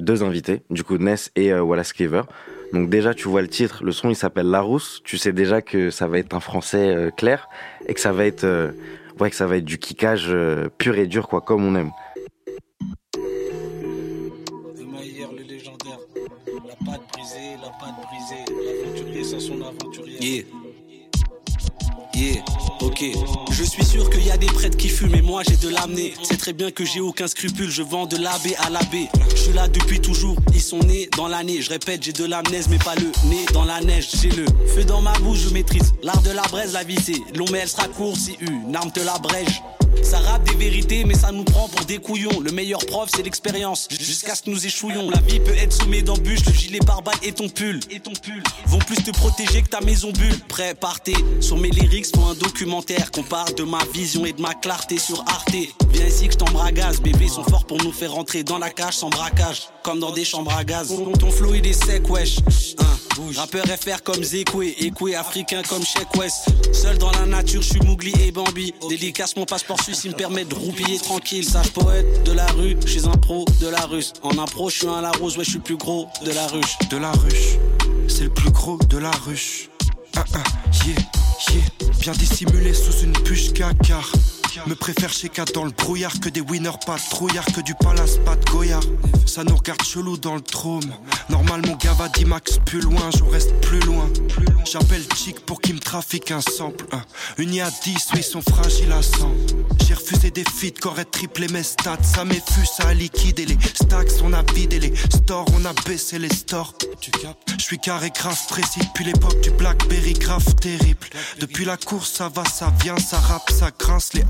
deux 0.00 0.22
invités, 0.22 0.62
du 0.68 0.84
coup 0.84 0.98
Ness 0.98 1.30
et 1.34 1.54
Wallace 1.54 1.94
Cleaver. 1.94 2.22
Donc 2.74 2.90
déjà 2.90 3.14
tu 3.14 3.26
vois 3.26 3.40
le 3.40 3.48
titre, 3.48 3.82
le 3.82 3.90
son 3.90 4.10
il 4.10 4.16
s'appelle 4.16 4.50
Larousse. 4.50 5.00
Tu 5.02 5.16
sais 5.16 5.32
déjà 5.32 5.62
que 5.62 5.88
ça 5.88 6.06
va 6.08 6.18
être 6.18 6.34
un 6.34 6.40
français 6.40 7.10
clair 7.16 7.48
et 7.86 7.94
que 7.94 8.00
ça 8.00 8.12
va 8.12 8.26
être 8.26 8.74
ouais 9.18 9.30
que 9.30 9.36
ça 9.36 9.46
va 9.46 9.56
être 9.56 9.64
du 9.64 9.78
kickage 9.78 10.30
pur 10.76 10.98
et 10.98 11.06
dur 11.06 11.26
quoi 11.26 11.40
comme 11.40 11.64
on 11.64 11.74
aime. 11.74 11.90
Yeah. 20.20 20.42
Yeah, 22.14 22.42
ok. 22.80 23.04
Je 23.52 23.62
suis 23.62 23.84
sûr 23.84 24.10
qu'il 24.10 24.26
y 24.26 24.30
a 24.32 24.36
des 24.36 24.46
prêtres 24.46 24.76
qui 24.76 24.88
fument 24.88 25.14
et 25.14 25.22
moi 25.22 25.42
j'ai 25.48 25.56
de 25.56 25.68
l'amener. 25.68 26.14
C'est 26.24 26.36
très 26.36 26.52
bien 26.52 26.72
que 26.72 26.84
j'ai 26.84 26.98
aucun 26.98 27.28
scrupule, 27.28 27.70
je 27.70 27.82
vends 27.82 28.06
de 28.06 28.16
l'abbé 28.16 28.56
à 28.56 28.70
l'abbé. 28.70 29.08
Je 29.30 29.36
suis 29.36 29.52
là 29.52 29.68
depuis 29.68 30.00
toujours, 30.00 30.36
ils 30.52 30.60
sont 30.60 30.80
nés 30.80 31.08
dans 31.16 31.28
l'année. 31.28 31.62
Je 31.62 31.70
répète, 31.70 32.02
j'ai 32.02 32.12
de 32.12 32.24
l'amnèse 32.24 32.68
mais 32.68 32.78
pas 32.78 32.96
le 32.96 33.12
nez 33.28 33.46
dans 33.52 33.64
la 33.64 33.80
neige. 33.80 34.08
J'ai 34.20 34.30
le 34.30 34.46
feu 34.74 34.84
dans 34.84 35.00
ma 35.00 35.12
bouche, 35.20 35.38
je 35.38 35.50
maîtrise 35.50 35.94
l'art 36.02 36.22
de 36.22 36.30
la 36.30 36.42
braise, 36.42 36.72
la 36.72 36.82
visée. 36.82 37.22
Long 37.36 37.46
mais 37.52 37.58
elle 37.58 37.68
sera 37.68 37.86
courte 37.86 38.16
si 38.16 38.36
une 38.40 38.74
arme 38.74 38.90
te 38.90 39.00
la 39.00 39.18
brèche. 39.18 39.62
Ça 40.02 40.18
rappe 40.18 40.44
des 40.44 40.56
vérités, 40.56 41.04
mais 41.04 41.14
ça 41.14 41.32
nous 41.32 41.44
prend 41.44 41.68
pour 41.68 41.84
des 41.84 41.98
couillons. 41.98 42.40
Le 42.40 42.52
meilleur 42.52 42.84
prof, 42.86 43.10
c'est 43.14 43.22
l'expérience. 43.22 43.88
Jusqu'à 43.90 44.34
ce 44.34 44.42
que 44.42 44.50
nous 44.50 44.66
échouions. 44.66 45.10
La 45.10 45.20
vie 45.20 45.40
peut 45.40 45.56
être 45.56 45.72
sommée 45.72 46.02
d'embûches, 46.02 46.44
le 46.46 46.52
gilet 46.52 46.78
pare-balles 46.78 47.18
et 47.22 47.32
ton 47.32 47.48
pull. 47.48 47.80
Et 47.90 48.00
ton 48.00 48.12
pull 48.12 48.42
vont 48.66 48.78
plus 48.78 48.96
te 48.96 49.10
protéger 49.10 49.62
que 49.62 49.68
ta 49.68 49.80
maison 49.80 50.12
bulle. 50.12 50.38
Prêt, 50.48 50.74
partez. 50.74 51.16
Sur 51.40 51.56
mes 51.56 51.70
lyrics, 51.70 52.12
pour 52.12 52.28
un 52.28 52.34
documentaire. 52.34 53.10
Qu'on 53.10 53.22
parle 53.22 53.54
de 53.54 53.64
ma 53.64 53.84
vision 53.92 54.24
et 54.24 54.32
de 54.32 54.40
ma 54.40 54.54
clarté 54.54 54.98
sur 54.98 55.20
Arte. 55.26 55.54
Viens 55.92 56.06
ici 56.06 56.26
que 56.26 56.32
je 56.32 56.38
t'embragasse. 56.38 57.00
Bébés 57.00 57.28
sont 57.28 57.44
forts 57.44 57.66
pour 57.66 57.78
nous 57.82 57.92
faire 57.92 58.12
rentrer 58.12 58.44
dans 58.44 58.58
la 58.58 58.70
cage 58.70 58.94
sans 58.94 59.10
braquage. 59.10 59.68
Comme 59.88 60.00
dans 60.00 60.12
des 60.12 60.26
chambres 60.26 60.54
à 60.54 60.64
gaz. 60.64 60.94
Ton 61.18 61.30
flow, 61.30 61.54
il 61.54 61.66
est 61.66 61.72
sec, 61.72 62.10
wesh. 62.10 62.40
Hein. 62.78 63.32
Rappeur 63.34 63.64
FR 63.64 64.02
comme 64.04 64.22
Zekwe, 64.22 64.74
Ekwe 64.78 65.14
africain 65.14 65.62
comme 65.66 65.82
Sheik 65.82 66.14
West. 66.18 66.50
Seul 66.74 66.98
dans 66.98 67.10
la 67.12 67.24
nature, 67.24 67.62
je 67.62 67.70
suis 67.70 67.80
Mougli 67.80 68.12
et 68.20 68.30
Bambi. 68.30 68.74
Dédicace 68.90 69.34
mon 69.36 69.46
passeport 69.46 69.80
suisse, 69.80 70.02
il 70.04 70.10
me 70.10 70.14
permet 70.14 70.44
de 70.44 70.54
roupiller 70.54 70.98
tranquille. 70.98 71.42
Sage 71.42 71.70
poète 71.70 72.22
de 72.24 72.32
la 72.32 72.44
rue, 72.48 72.76
je 72.84 72.98
suis 72.98 73.06
un 73.06 73.16
pro 73.16 73.46
de 73.62 73.68
la 73.68 73.80
russe. 73.86 74.12
En 74.22 74.36
impro, 74.36 74.68
je 74.68 74.76
suis 74.76 74.86
un 74.86 75.00
Larose, 75.00 75.38
ouais, 75.38 75.44
je 75.44 75.50
suis 75.52 75.58
le 75.58 75.64
plus 75.64 75.78
gros 75.78 76.06
de 76.22 76.32
la 76.32 76.46
ruche. 76.48 76.76
De 76.90 76.98
la 76.98 77.10
ruche, 77.12 77.56
c'est 78.08 78.24
le 78.24 78.34
plus 78.34 78.50
gros 78.50 78.78
de 78.90 78.98
la 78.98 79.10
ruche. 79.10 79.70
Ah 80.16 80.24
ah, 80.34 80.42
yeah, 80.86 80.96
yeah. 81.50 81.90
Bien 82.02 82.12
dissimulé 82.12 82.74
sous 82.74 83.04
une 83.04 83.14
puce 83.14 83.54
cacar. 83.54 84.12
Me 84.66 84.74
préfère 84.74 85.12
chez 85.12 85.28
Kat 85.28 85.44
dans 85.54 85.64
le 85.64 85.70
brouillard 85.70 86.18
que 86.20 86.28
des 86.28 86.40
winners 86.40 86.70
pas 86.86 86.96
trouillard 87.10 87.44
que 87.46 87.60
du 87.60 87.74
palace 87.74 88.18
pas 88.24 88.36
de 88.36 88.44
Goyard. 88.50 88.82
Ça 89.26 89.44
nous 89.44 89.56
regarde 89.56 89.82
chelou 89.82 90.16
dans 90.16 90.34
le 90.34 90.40
trône. 90.40 90.90
Normal 91.28 91.62
mon 91.66 91.76
gars 91.76 91.92
va 91.92 92.08
dit 92.08 92.24
max 92.24 92.58
plus 92.64 92.80
loin, 92.80 93.10
je 93.16 93.24
reste 93.24 93.54
plus 93.60 93.80
loin. 93.80 94.08
J'appelle 94.64 95.04
Chic 95.16 95.40
pour 95.40 95.60
qu'il 95.60 95.74
me 95.74 95.80
trafique 95.80 96.30
un 96.30 96.40
sample. 96.40 96.86
hein. 96.92 97.02
Une 97.38 97.54
IA 97.54 97.70
10, 97.70 98.08
oui, 98.14 98.20
ils 98.20 98.22
sont 98.22 98.42
fragiles 98.42 98.92
à 98.92 99.02
100. 99.02 99.30
J'ai 99.86 99.94
refusé 99.94 100.30
des 100.30 100.44
feats 100.44 100.78
qu'auraient 100.80 101.04
triplé 101.04 101.48
mes 101.48 101.62
stats. 101.62 102.02
Ça 102.02 102.24
m'effuse, 102.24 102.68
ça 102.76 102.88
a 102.88 102.94
liquidé 102.94 103.46
les 103.46 103.56
stacks, 103.74 104.10
on 104.22 104.32
a 104.32 104.42
vidé 104.54 104.78
les 104.78 104.92
stores, 105.10 105.46
on 105.54 105.64
a 105.64 105.72
baissé 105.86 106.18
les 106.18 106.32
stores. 106.32 106.74
Je 107.58 107.62
suis 107.62 107.78
carré 107.78 108.10
grave 108.10 108.38
précis 108.48 108.80
depuis 108.80 109.04
l'époque 109.04 109.40
du 109.40 109.50
Blackberry 109.50 110.14
grave 110.14 110.54
terrible. 110.56 111.06
Depuis 111.40 111.64
la 111.64 111.76
course, 111.76 112.12
ça 112.12 112.28
va, 112.28 112.44
ça 112.44 112.72
vient, 112.82 112.96
ça 112.98 113.18
rappe, 113.18 113.50
ça 113.50 113.70
grince 113.78 114.12
les 114.14 114.24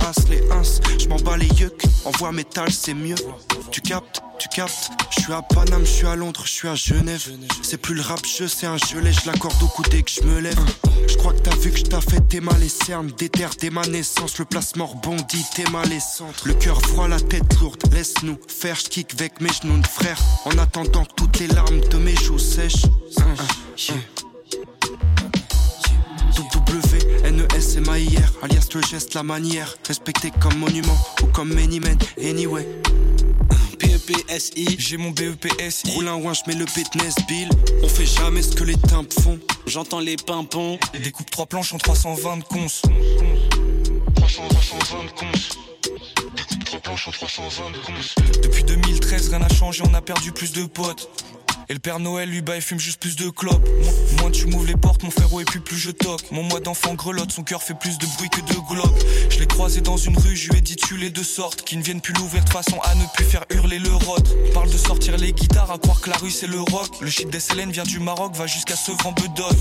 Je 0.99 1.09
m'en 1.09 1.17
bats 1.17 1.37
les 1.37 1.49
yucks, 1.49 1.83
envoie 2.05 2.33
métal, 2.33 2.73
c'est 2.73 2.95
mieux. 2.95 3.17
Tu 3.71 3.81
captes 3.81 4.23
tu 4.39 4.49
captes 4.49 4.91
Je 5.11 5.23
suis 5.23 5.33
à 5.33 5.43
Paname, 5.43 5.85
je 5.85 5.91
suis 5.91 6.07
à 6.07 6.15
Londres, 6.15 6.43
je 6.45 6.51
suis 6.51 6.69
à 6.69 6.75
Genève. 6.75 7.29
C'est 7.63 7.77
plus 7.77 7.95
le 7.95 8.03
rap 8.03 8.25
jeu, 8.25 8.47
c'est 8.47 8.67
un 8.67 8.77
gelé, 8.77 9.13
je 9.13 9.27
l'accorde 9.27 9.61
au 9.63 9.67
coup 9.67 9.83
dès 9.91 10.03
que 10.03 10.11
je 10.11 10.23
me 10.23 10.41
lève. 10.41 10.59
Je 11.09 11.17
crois 11.17 11.33
que 11.33 11.41
t'as 11.41 11.57
vu 11.57 11.71
que 11.73 11.79
je 11.79 11.83
t'ai 11.83 12.01
fait 12.01 12.21
tes 12.29 12.41
les 12.61 12.69
cernes, 12.69 13.11
des 13.19 13.29
terres 13.29 13.51
dès 13.61 13.71
ma 13.71 13.83
naissance, 13.87 14.39
le 14.39 14.45
placement 14.45 14.87
rebondit, 14.87 15.45
t'es 15.55 15.69
mal 15.71 15.93
et 15.93 16.01
centre. 16.01 16.47
Le 16.47 16.55
cœur 16.55 16.81
froid, 16.81 17.09
la 17.09 17.21
tête 17.21 17.59
lourde, 17.61 17.83
laisse-nous 17.93 18.39
faire, 18.47 18.77
je 18.77 18.89
kick 18.89 19.13
avec 19.15 19.41
mes 19.41 19.51
genoux 19.51 19.79
de 19.79 19.87
frère. 19.87 20.19
En 20.45 20.57
attendant 20.59 21.05
que 21.05 21.15
toutes 21.17 21.39
les 21.41 21.49
larmes 21.49 21.81
de 21.81 21.99
mes 21.99 22.15
joues 22.15 22.39
sèchent. 22.39 22.87
W-N-E-S-M-A-I-R, 26.43 28.33
alias 28.43 28.69
le 28.75 28.83
geste, 28.83 29.15
la 29.15 29.23
manière, 29.23 29.77
respecté 29.87 30.31
comme 30.41 30.57
monument 30.59 30.97
ou 31.23 31.27
comme 31.27 31.53
many 31.53 31.81
men, 31.81 31.99
anyway. 32.23 32.67
PEPSI, 34.09 34.77
J'ai 34.79 34.97
mon 34.97 35.11
BEPSI, 35.11 35.91
roule 35.91 36.09
un 36.09 36.15
ouin, 36.15 36.33
je 36.33 36.41
mets 36.47 36.55
le 36.55 36.65
pitness 36.65 37.15
bill. 37.27 37.51
On 37.83 37.89
fait 37.89 38.07
jamais 38.07 38.41
ce 38.43 38.55
que 38.55 38.65
les 38.65 38.77
tympes 38.77 39.13
font. 39.21 39.39
J'entends 39.67 40.01
les 40.01 40.17
pimpons. 40.17 40.79
Découpe 41.03 41.31
trois 41.31 41.47
planches 41.47 41.75
en 41.75 41.79
320 41.79 42.41
cons. 42.45 42.67
320 44.17 45.15
cons. 45.15 45.27
Découpe 46.37 46.65
trois 46.65 46.81
planches 46.81 47.09
en 47.09 47.11
320 47.11 47.65
cons. 47.85 47.93
Depuis 48.43 48.65
2013, 48.65 49.29
rien 49.29 49.41
n'a 49.41 49.49
changé, 49.49 49.83
on 49.87 49.93
a 49.93 50.01
perdu 50.01 50.33
plus 50.33 50.53
de 50.53 50.65
potes. 50.65 51.11
Et 51.71 51.75
le 51.75 51.81
Père 51.81 51.99
Noël, 51.99 52.31
lui, 52.31 52.41
bah, 52.41 52.57
il 52.57 52.63
fume 52.63 52.79
juste 52.81 52.99
plus 52.99 53.15
de 53.17 53.29
clopes. 53.29 53.63
Mo- 53.85 53.93
Moins 54.23 54.31
tu 54.31 54.47
m'ouvres 54.47 54.67
les 54.67 54.77
portes, 54.77 55.03
mon 55.03 55.11
frérot, 55.11 55.41
et 55.41 55.45
puis 55.45 55.61
plus 55.61 55.77
je 55.77 55.91
toque. 55.91 56.31
Mon 56.31 56.43
moi 56.43 56.61
d'enfant 56.61 56.95
grelotte, 56.95 57.31
son 57.31 57.43
cœur 57.43 57.63
fait 57.63 57.75
plus 57.75 57.99
de 57.99 58.07
bruit 58.17 58.31
que 58.31 58.41
de 58.41 58.59
glock. 58.71 58.95
Je 59.29 59.39
l'ai 59.39 59.47
croisé 59.47 59.83
dans 59.83 59.99
une 59.99 60.17
rue, 60.17 60.35
je 60.35 60.51
lui 60.51 60.59
ai 60.59 60.61
dit 60.63 60.77
tu 60.77 60.97
les 60.97 61.11
de 61.11 61.23
sorte. 61.23 61.63
Qui 61.63 61.77
ne 61.77 61.83
viennent 61.83 62.01
plus 62.01 62.15
l'ouvrir 62.15 62.43
de 62.43 62.49
façon 62.49 62.81
à 62.81 62.95
ne 62.95 63.05
plus 63.15 63.25
faire 63.27 63.45
hurler 63.51 63.79
le 63.79 63.93
rot. 63.93 64.17
Parle 64.55 64.71
de 64.71 64.79
sortir 64.79 65.19
les 65.19 65.33
guitares, 65.35 65.71
à 65.71 65.77
croire 65.79 66.01
que 66.01 66.09
la 66.09 66.17
rue 66.17 66.31
c'est 66.31 66.47
le 66.47 66.59
rock. 66.59 66.89
Le 67.03 67.11
shit 67.11 67.29
d'SLN 67.29 67.71
vient 67.71 67.85
du 67.85 67.99
Maroc, 68.01 68.35
va 68.35 68.47
jusqu'à 68.47 68.75
Sevran 68.75 69.13
Bedoff. 69.13 69.55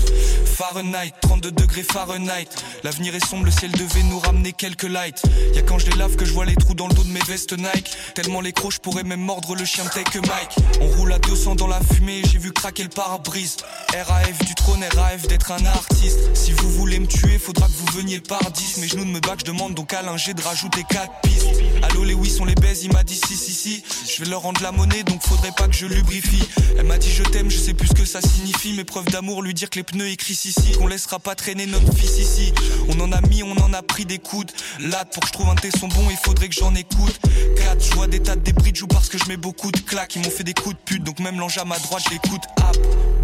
Fahrenheit, 0.46 1.12
32 1.20 1.50
degrés 1.52 1.82
Fahrenheit. 1.82 2.48
L'avenir 2.84 3.14
est 3.14 3.26
sombre, 3.26 3.44
le 3.44 3.50
ciel 3.50 3.70
devait 3.72 4.02
nous 4.04 4.18
ramener 4.18 4.52
quelques 4.52 4.84
lights. 4.88 5.22
Y'a 5.54 5.60
quand 5.62 5.78
je 5.78 5.90
les 5.90 5.96
lave 5.98 6.16
que 6.16 6.24
je 6.24 6.32
vois 6.32 6.46
les 6.46 6.56
trous 6.56 6.74
dans 6.74 6.88
le 6.88 6.94
dos 6.94 7.04
de 7.04 7.10
mes 7.10 7.20
vestes 7.28 7.52
Nike. 7.56 7.90
Tellement 8.14 8.40
les 8.40 8.52
crocs, 8.52 8.72
je 8.72 8.78
pourrais 8.80 9.04
même 9.04 9.20
mordre 9.20 9.54
le 9.54 9.64
chien 9.66 9.84
que 9.84 10.18
Mike. 10.18 10.56
On 10.80 10.86
roule 10.96 11.12
à 11.12 11.18
200 11.18 11.54
dans 11.56 11.66
la 11.66 11.80
j'ai 12.06 12.38
vu 12.38 12.52
craquer 12.52 12.84
le 12.84 12.88
pare-brise. 12.88 13.56
RAF 13.92 14.38
du 14.44 14.54
trône, 14.54 14.84
RAF 14.94 15.26
d'être 15.26 15.50
un 15.52 15.64
artiste. 15.66 16.18
Si 16.34 16.52
vous 16.52 16.70
voulez 16.70 16.98
me 16.98 17.06
tuer, 17.06 17.38
faudra 17.38 17.66
que 17.66 17.72
vous 17.72 17.98
veniez 17.98 18.20
par 18.20 18.50
10. 18.50 18.78
Mes 18.78 18.88
genoux 18.88 19.04
de 19.04 19.10
me 19.10 19.20
back, 19.20 19.40
je 19.40 19.44
demande 19.44 19.74
donc 19.74 19.92
à 19.92 20.02
l'ingé 20.02 20.34
de 20.34 20.42
rajouter 20.42 20.84
4 20.88 21.20
pistes. 21.22 21.46
Allô, 21.82 22.04
les 22.04 22.14
oui 22.14 22.30
sont 22.30 22.44
les 22.44 22.54
baises, 22.54 22.84
il 22.84 22.92
m'a 22.92 23.02
dit 23.02 23.16
si, 23.16 23.36
si, 23.36 23.52
si. 23.52 23.82
Je 24.06 24.22
vais 24.22 24.30
leur 24.30 24.42
rendre 24.42 24.62
la 24.62 24.72
monnaie, 24.72 25.02
donc 25.02 25.22
faudrait 25.22 25.52
pas 25.56 25.66
que 25.68 25.74
je 25.74 25.86
lubrifie. 25.86 26.42
Elle 26.78 26.86
m'a 26.86 26.98
dit 26.98 27.10
je 27.10 27.22
t'aime, 27.24 27.50
je 27.50 27.58
sais 27.58 27.74
plus 27.74 27.88
ce 27.88 27.94
que 27.94 28.04
ça 28.04 28.20
signifie. 28.20 28.72
Mes 28.72 28.84
preuves 28.84 29.10
d'amour, 29.10 29.42
lui 29.42 29.54
dire 29.54 29.68
que 29.68 29.76
les 29.76 29.84
pneus 29.84 30.08
écrits 30.08 30.38
ici. 30.44 30.72
Qu'on 30.78 30.86
laissera 30.86 31.18
pas 31.18 31.34
traîner 31.34 31.66
notre 31.66 31.92
fils 31.94 32.18
ici. 32.18 32.52
On 32.88 33.00
en 33.00 33.12
a 33.12 33.20
mis, 33.22 33.42
on 33.42 33.56
en 33.58 33.72
a 33.72 33.82
pris 33.82 34.04
des 34.04 34.18
coudes. 34.18 34.52
Là, 34.80 35.04
pour 35.04 35.22
que 35.22 35.28
je 35.28 35.32
trouve 35.32 35.48
un 35.48 35.56
tesson 35.56 35.88
bon, 35.88 36.08
il 36.10 36.16
faudrait 36.16 36.48
que 36.48 36.54
j'en 36.54 36.74
écoute. 36.74 37.18
4, 37.56 37.84
je 37.84 37.94
vois 37.94 38.06
des 38.06 38.20
tas 38.20 38.36
de 38.36 38.40
débris 38.40 38.72
de 38.72 38.78
parce 38.86 39.08
que 39.08 39.18
je 39.18 39.24
mets 39.26 39.36
beaucoup 39.36 39.72
de 39.72 39.80
claques. 39.80 40.14
Ils 40.16 40.22
m'ont 40.22 40.30
fait 40.30 40.44
des 40.44 40.54
coups 40.54 40.76
de 40.76 40.80
pute, 40.80 41.02
donc 41.02 41.18
même 41.18 41.38
l'ange 41.38 41.58
à 41.58 41.64
ma 41.64 41.78
App, 41.90 42.76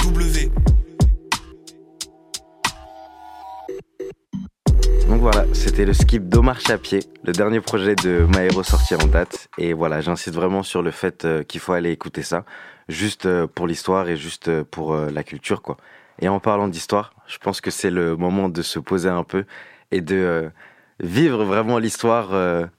W. 0.04 0.50
Donc 5.06 5.20
voilà, 5.20 5.44
c'était 5.52 5.84
le 5.84 5.92
skip 5.92 6.30
d'Omar 6.30 6.58
Chapier, 6.60 7.00
le 7.24 7.32
dernier 7.32 7.60
projet 7.60 7.94
de 7.94 8.26
Maero 8.34 8.62
sorti 8.62 8.94
en 8.94 9.06
date. 9.06 9.48
Et 9.58 9.74
voilà, 9.74 10.00
j'insiste 10.00 10.34
vraiment 10.34 10.62
sur 10.62 10.82
le 10.82 10.92
fait 10.92 11.26
euh, 11.26 11.42
qu'il 11.42 11.60
faut 11.60 11.74
aller 11.74 11.90
écouter 11.90 12.22
ça, 12.22 12.46
juste 12.88 13.26
euh, 13.26 13.46
pour 13.46 13.66
l'histoire 13.66 14.08
et 14.08 14.16
juste 14.16 14.48
euh, 14.48 14.64
pour 14.64 14.96
la 14.96 15.22
culture, 15.24 15.60
quoi. 15.60 15.76
Et 16.20 16.28
en 16.28 16.40
parlant 16.40 16.68
d'histoire, 16.68 17.12
je 17.26 17.36
pense 17.36 17.60
que 17.60 17.70
c'est 17.70 17.90
le 17.90 18.16
moment 18.16 18.48
de 18.48 18.62
se 18.62 18.78
poser 18.78 19.10
un 19.10 19.24
peu 19.24 19.44
et 19.90 20.00
de 20.00 20.50
vivre 21.00 21.44
vraiment 21.44 21.78
l'histoire 21.78 22.30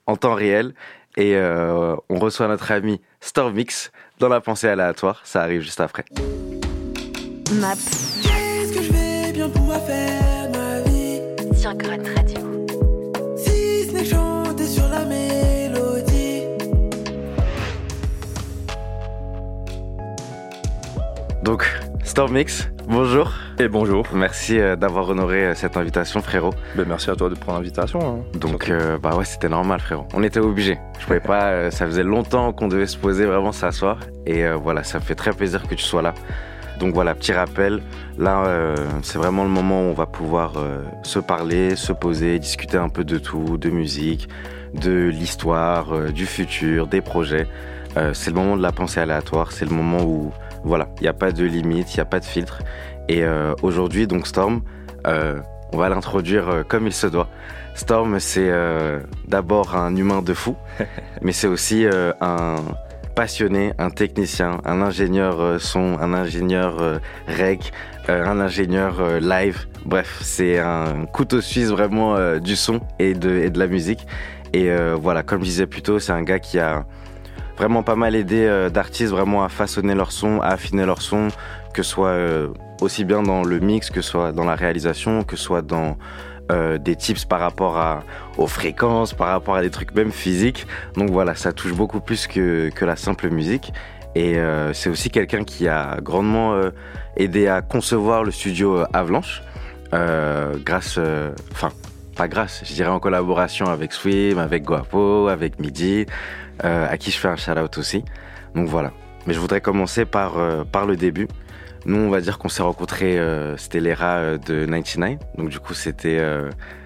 en 0.07 0.15
temps 0.15 0.33
réel. 0.33 0.73
Et 1.17 1.37
on 1.37 2.17
reçoit 2.17 2.47
notre 2.47 2.71
ami 2.71 3.01
Stormix 3.19 3.91
dans 4.19 4.30
la 4.30 4.41
pensée 4.41 4.67
aléatoire. 4.67 5.21
Ça 5.23 5.41
arrive 5.41 5.62
juste 5.62 5.80
après. 5.80 6.06
Map 7.54 7.75
Qu'est-ce 8.23 8.73
que 8.73 8.82
je 8.82 8.91
vais 8.91 9.32
bien 9.32 9.49
pouvoir 9.49 9.80
faire 9.86 10.51
de 10.51 10.58
ma 10.58 10.82
vie? 10.82 11.21
Sur 11.60 11.73
Grunt 11.75 12.04
Radio. 12.15 12.67
Si 13.38 13.88
ce 13.88 13.91
n'est 13.93 14.04
que 14.04 14.10
chanter 14.10 14.67
sur 14.67 14.88
la 14.88 15.06
mélodie. 15.06 16.43
Donc, 21.43 21.65
Stormix, 22.15 22.69
bonjour. 22.88 23.30
Et 23.60 23.67
bonjour. 23.67 24.06
Merci 24.13 24.58
euh, 24.58 24.78
d'avoir 24.78 25.10
honoré 25.10 25.47
euh, 25.47 25.54
cette 25.54 25.75
invitation, 25.75 26.21
frérot. 26.21 26.54
Ben, 26.78 26.86
merci 26.88 27.10
à 27.10 27.15
toi 27.17 27.28
de 27.28 27.36
prendre 27.36 27.58
l'invitation. 27.60 27.99
hein. 28.01 28.38
Donc, 28.39 28.69
euh, 28.69 28.97
bah 28.97 29.17
ouais, 29.17 29.25
c'était 29.25 29.49
normal, 29.49 29.82
frérot. 29.82 30.08
On 30.13 30.23
était 30.23 30.39
obligé. 30.39 30.80
Je 30.97 31.06
pouvais 31.06 31.19
pas. 31.19 31.47
euh, 31.47 31.71
ça 31.71 31.86
faisait 31.86 32.06
longtemps 32.06 32.54
qu'on 32.54 32.69
devait 32.69 32.88
se 32.88 32.95
poser, 32.97 33.25
vraiment 33.25 33.51
s'asseoir. 33.51 33.97
Et 34.25 34.45
euh, 34.45 34.56
voilà, 34.56 34.86
ça 34.86 34.99
me 34.99 35.04
fait 35.04 35.15
très 35.15 35.34
plaisir 35.34 35.67
que 35.67 35.75
tu 35.75 35.84
sois 35.84 36.01
là. 36.01 36.13
Donc 36.80 36.93
voilà, 36.93 37.15
petit 37.15 37.34
rappel. 37.34 37.82
Là, 38.17 38.45
euh, 38.45 38.78
c'est 39.04 39.17
vraiment 39.17 39.43
le 39.43 39.49
moment 39.49 39.82
où 39.82 39.89
on 39.89 39.93
va 39.93 40.06
pouvoir 40.06 40.54
euh, 40.56 40.84
se 41.04 41.19
parler, 41.19 41.75
se 41.75 41.91
poser, 41.91 42.39
discuter 42.39 42.78
un 42.78 42.88
peu 42.88 43.04
de 43.04 43.17
tout, 43.17 43.58
de 43.58 43.69
musique, 43.69 44.30
de 44.73 45.10
l'histoire, 45.10 45.93
euh, 45.93 46.12
du 46.13 46.25
futur, 46.25 46.88
des 46.88 47.01
projets. 47.01 47.45
C'est 48.12 48.30
le 48.32 48.36
moment 48.36 48.58
de 48.58 48.62
la 48.62 48.73
pensée 48.73 48.99
aléatoire. 48.99 49.54
C'est 49.54 49.63
le 49.63 49.71
moment 49.73 50.04
où, 50.04 50.34
voilà, 50.65 50.89
il 50.97 51.04
n'y 51.04 51.08
a 51.08 51.13
pas 51.13 51.32
de 51.32 51.45
limite, 51.45 51.93
il 51.93 51.97
n'y 51.97 52.01
a 52.01 52.06
pas 52.06 52.19
de 52.19 52.25
filtre. 52.25 52.62
Et 53.08 53.23
euh, 53.23 53.54
aujourd'hui, 53.62 54.08
donc 54.08 54.28
Storm, 54.28 54.62
euh, 55.08 55.39
on 55.73 55.78
va 55.78 55.89
l'introduire 55.89 56.49
euh, 56.49 56.63
comme 56.63 56.88
il 56.88 56.93
se 56.93 57.08
doit. 57.08 57.28
Storm, 57.75 58.19
c'est 58.19 58.49
euh, 58.49 58.99
d'abord 59.28 59.75
un 59.75 59.95
humain 59.95 60.21
de 60.21 60.34
fou, 60.34 60.56
mais 61.21 61.34
c'est 61.34 61.47
aussi 61.47 61.86
un 62.21 62.56
passionné, 63.13 63.73
un 63.78 63.89
technicien, 63.91 64.60
un 64.65 64.82
ingénieur 64.82 65.62
son, 65.62 65.97
un 65.99 66.13
ingénieur 66.13 66.99
rec, 67.28 67.71
euh, 68.10 68.25
un 68.25 68.39
ingénieur 68.39 69.19
live. 69.21 69.67
Bref, 69.86 70.19
c'est 70.21 70.60
un 70.60 71.06
couteau 71.12 71.41
suisse 71.41 71.69
vraiment 71.69 72.39
du 72.39 72.56
son 72.56 72.80
et 72.97 73.13
de, 73.13 73.30
et 73.36 73.49
de 73.49 73.60
la 73.60 73.67
musique. 73.67 74.06
Et 74.54 74.69
voilà, 74.95 75.21
comme 75.21 75.41
je 75.41 75.45
disais 75.45 75.67
plus 75.67 75.82
tôt, 75.82 75.99
c'est 75.99 76.13
un 76.13 76.23
gars 76.23 76.39
qui 76.39 76.60
a 76.60 76.86
vraiment 77.57 77.83
pas 77.83 77.95
mal 77.95 78.15
aidé 78.15 78.45
euh, 78.45 78.69
d'artistes 78.69 79.11
vraiment 79.11 79.43
à 79.43 79.49
façonner 79.49 79.95
leur 79.95 80.11
son, 80.11 80.41
à 80.41 80.47
affiner 80.47 80.85
leur 80.85 81.01
son, 81.01 81.29
que 81.73 81.83
ce 81.83 81.91
soit 81.91 82.09
euh, 82.09 82.49
aussi 82.81 83.05
bien 83.05 83.23
dans 83.23 83.43
le 83.43 83.59
mix, 83.59 83.89
que 83.89 84.01
ce 84.01 84.11
soit 84.11 84.31
dans 84.31 84.43
la 84.43 84.55
réalisation, 84.55 85.23
que 85.23 85.35
ce 85.35 85.43
soit 85.43 85.61
dans 85.61 85.97
euh, 86.51 86.77
des 86.77 86.95
tips 86.95 87.25
par 87.25 87.39
rapport 87.39 88.03
aux 88.37 88.47
fréquences, 88.47 89.13
par 89.13 89.27
rapport 89.29 89.55
à 89.55 89.61
des 89.61 89.71
trucs 89.71 89.93
même 89.95 90.11
physiques. 90.11 90.67
Donc 90.95 91.09
voilà, 91.09 91.35
ça 91.35 91.53
touche 91.53 91.73
beaucoup 91.73 91.99
plus 91.99 92.27
que, 92.27 92.69
que 92.69 92.85
la 92.85 92.95
simple 92.95 93.29
musique. 93.29 93.73
Et 94.17 94.37
c'est 94.71 94.89
aussi 94.89 95.09
quelqu'un 95.09 95.43
qui 95.43 95.67
a 95.67 95.97
grandement 96.01 96.57
aidé 97.17 97.49
à 97.49 97.61
concevoir 97.61 98.23
le 98.23 98.31
studio 98.31 98.85
Avalanche, 98.93 99.43
grâce, 99.91 100.97
enfin, 101.51 101.71
pas 102.15 102.29
grâce, 102.29 102.63
je 102.65 102.73
dirais 102.73 102.89
en 102.89 103.01
collaboration 103.01 103.65
avec 103.65 103.91
Swim, 103.91 104.37
avec 104.37 104.63
Guapo, 104.63 105.27
avec 105.27 105.59
Midi, 105.59 106.05
euh, 106.63 106.87
à 106.89 106.97
qui 106.97 107.11
je 107.11 107.17
fais 107.17 107.27
un 107.27 107.35
shout-out 107.35 107.77
aussi. 107.77 108.03
Donc 108.55 108.67
voilà. 108.67 108.91
Mais 109.27 109.33
je 109.33 109.39
voudrais 109.39 109.61
commencer 109.61 110.05
par, 110.05 110.37
euh, 110.37 110.63
par 110.63 110.85
le 110.85 110.95
début. 110.95 111.27
Nous, 111.85 111.99
on 111.99 112.09
va 112.09 112.21
dire 112.21 112.37
qu'on 112.39 112.49
s'est 112.49 112.63
rencontrés, 112.63 113.19
euh, 113.19 113.57
c'était 113.57 113.79
l'ERA 113.79 114.15
euh, 114.17 114.37
de 114.37 114.65
99. 114.65 115.17
Donc 115.37 115.49
du 115.49 115.59
coup, 115.59 115.73
c'était 115.73 116.19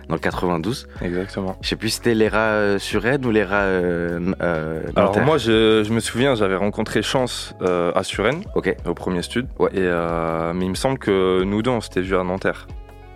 dans 0.10 0.15
le 0.15 0.19
92. 0.19 0.88
Exactement. 1.01 1.55
Je 1.62 1.69
sais 1.69 1.75
plus 1.75 1.89
si 1.89 1.95
c'était 1.97 2.15
l'ERA 2.15 2.79
sur 2.79 3.01
Rennes 3.03 3.25
ou 3.25 3.32
l'ERA 3.32 3.62
Alors 4.95 5.19
moi, 5.21 5.38
je, 5.38 5.84
je 5.86 5.93
me 5.93 5.99
souviens, 5.99 6.36
j'avais 6.36 6.55
rencontré 6.55 7.01
Chance 7.01 7.55
à 7.62 8.03
Suresnes, 8.03 8.43
au 8.86 8.93
premier 8.93 9.21
stud. 9.21 9.47
Et, 9.71 9.77
euh, 9.77 10.53
mais 10.53 10.65
il 10.65 10.69
me 10.71 10.75
semble 10.75 10.97
que 10.97 11.43
nous 11.43 11.62
deux, 11.62 11.71
on 11.71 11.82
s'était 11.82 12.01
vus 12.01 12.15
à 12.17 12.23
Nanterre. 12.23 12.67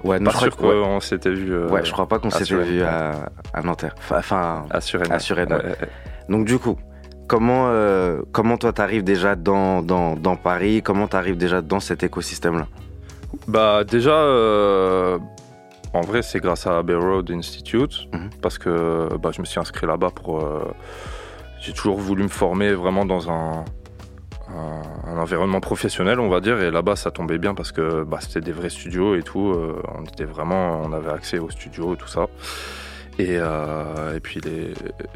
Ouais, 0.03 0.19
non, 0.19 0.25
pas 0.25 0.31
je 0.31 0.35
crois 0.37 0.47
sûr 0.49 0.57
que- 0.57 0.65
ouais. 0.65 0.83
qu'on 0.83 0.99
s'était 0.99 1.29
vus. 1.31 1.53
euh, 1.53 1.69
Ouais, 1.69 1.85
je 1.85 1.91
crois 1.93 2.07
pas 2.07 2.19
qu'on 2.19 2.29
s'était 2.29 2.55
vu 2.61 2.81
à, 2.83 3.29
à 3.53 3.61
Nanterre. 3.61 3.95
Enfin, 3.97 4.17
Enfin, 4.19 4.65
à 4.69 4.81
Suresnes. 4.81 5.11
à 5.13 5.19
Suresnes, 5.19 5.53
Ouais, 5.53 5.63
ouais. 5.63 5.77
Donc 6.29 6.45
du 6.45 6.57
coup, 6.59 6.77
comment, 7.27 7.67
euh, 7.67 8.21
comment 8.31 8.57
toi 8.57 8.73
t'arrives 8.73 9.03
déjà 9.03 9.35
dans, 9.35 9.81
dans, 9.81 10.15
dans 10.15 10.35
Paris? 10.35 10.81
Comment 10.83 11.07
t'arrives 11.07 11.37
déjà 11.37 11.61
dans 11.61 11.79
cet 11.79 12.03
écosystème-là? 12.03 12.67
Bah 13.47 13.83
déjà, 13.83 14.11
euh, 14.15 15.17
en 15.93 16.01
vrai, 16.01 16.21
c'est 16.21 16.39
grâce 16.39 16.65
à 16.67 16.77
Abbey 16.77 16.95
Road 16.95 17.29
Institute 17.31 18.07
Mhm. 18.13 18.29
parce 18.41 18.57
que 18.57 19.09
bah, 19.17 19.31
je 19.33 19.41
me 19.41 19.45
suis 19.45 19.59
inscrit 19.59 19.87
là-bas 19.87 20.11
pour. 20.11 20.41
euh, 20.43 20.63
j'ai 21.61 21.73
toujours 21.73 21.97
voulu 21.99 22.23
me 22.23 22.27
former 22.29 22.73
vraiment 22.73 23.05
dans 23.05 23.29
un, 23.31 23.63
un, 24.49 24.81
un 25.11 25.17
environnement 25.17 25.61
professionnel, 25.61 26.19
on 26.19 26.29
va 26.29 26.41
dire, 26.41 26.61
et 26.61 26.71
là-bas 26.71 26.95
ça 26.97 27.09
tombait 27.09 27.37
bien 27.37 27.53
parce 27.55 27.71
que 27.71 28.03
bah, 28.03 28.17
c'était 28.21 28.41
des 28.41 28.51
vrais 28.51 28.69
studios 28.69 29.15
et 29.15 29.23
tout. 29.23 29.55
on 29.97 30.03
était 30.03 30.25
vraiment, 30.25 30.81
on 30.83 30.91
avait 30.93 31.11
accès 31.11 31.39
aux 31.39 31.49
studios, 31.49 31.95
tout 31.95 32.07
ça. 32.07 32.27
Et, 33.19 33.37
euh, 33.39 34.15
et 34.15 34.19
puis 34.19 34.39
les, 34.41 34.73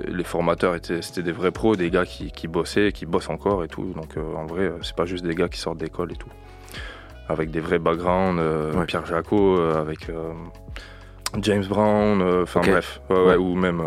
les 0.08 0.24
formateurs 0.24 0.76
étaient, 0.76 1.02
c'était 1.02 1.24
des 1.24 1.32
vrais 1.32 1.52
pros, 1.52 1.76
des 1.76 1.90
gars 1.90 2.06
qui, 2.06 2.32
qui 2.32 2.48
bossaient, 2.48 2.92
qui 2.92 3.06
bossent 3.08 3.30
encore 3.30 3.64
et 3.64 3.68
tout. 3.68 3.92
Donc 3.96 4.18
euh, 4.18 4.36
en 4.36 4.46
vrai, 4.46 4.64
euh, 4.66 4.78
c'est 4.84 4.96
pas 4.96 5.06
juste 5.06 5.26
des 5.26 5.34
gars 5.34 5.50
qui 5.50 5.60
sortent 5.60 5.80
d'école 5.80 6.12
et 6.12 6.16
tout. 6.16 6.30
Avec 7.28 7.50
des 7.52 7.60
vrais 7.60 7.80
backgrounds, 7.80 8.40
euh, 8.40 8.74
Ouais. 8.74 8.86
Pierre 8.86 9.06
Jacot, 9.06 9.60
avec 9.60 10.08
James 11.42 11.66
Brown, 11.68 12.22
enfin 12.44 12.62
bref, 12.62 13.02
ouais, 13.10 13.16
ouais, 13.18 13.24
Ouais. 13.30 13.36
ou 13.36 13.56
même 13.56 13.82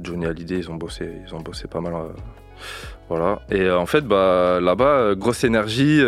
Johnny 0.00 0.26
Hallyday, 0.26 0.58
ils 0.58 0.70
ont 0.70 0.74
bossé, 0.76 1.08
ils 1.26 1.34
ont 1.34 1.40
bossé 1.40 1.68
pas 1.68 1.80
mal. 1.80 1.92
voilà. 3.08 3.42
Et 3.50 3.70
en 3.70 3.86
fait, 3.86 4.00
bah, 4.06 4.58
là-bas, 4.60 5.14
grosse 5.14 5.44
énergie. 5.44 6.02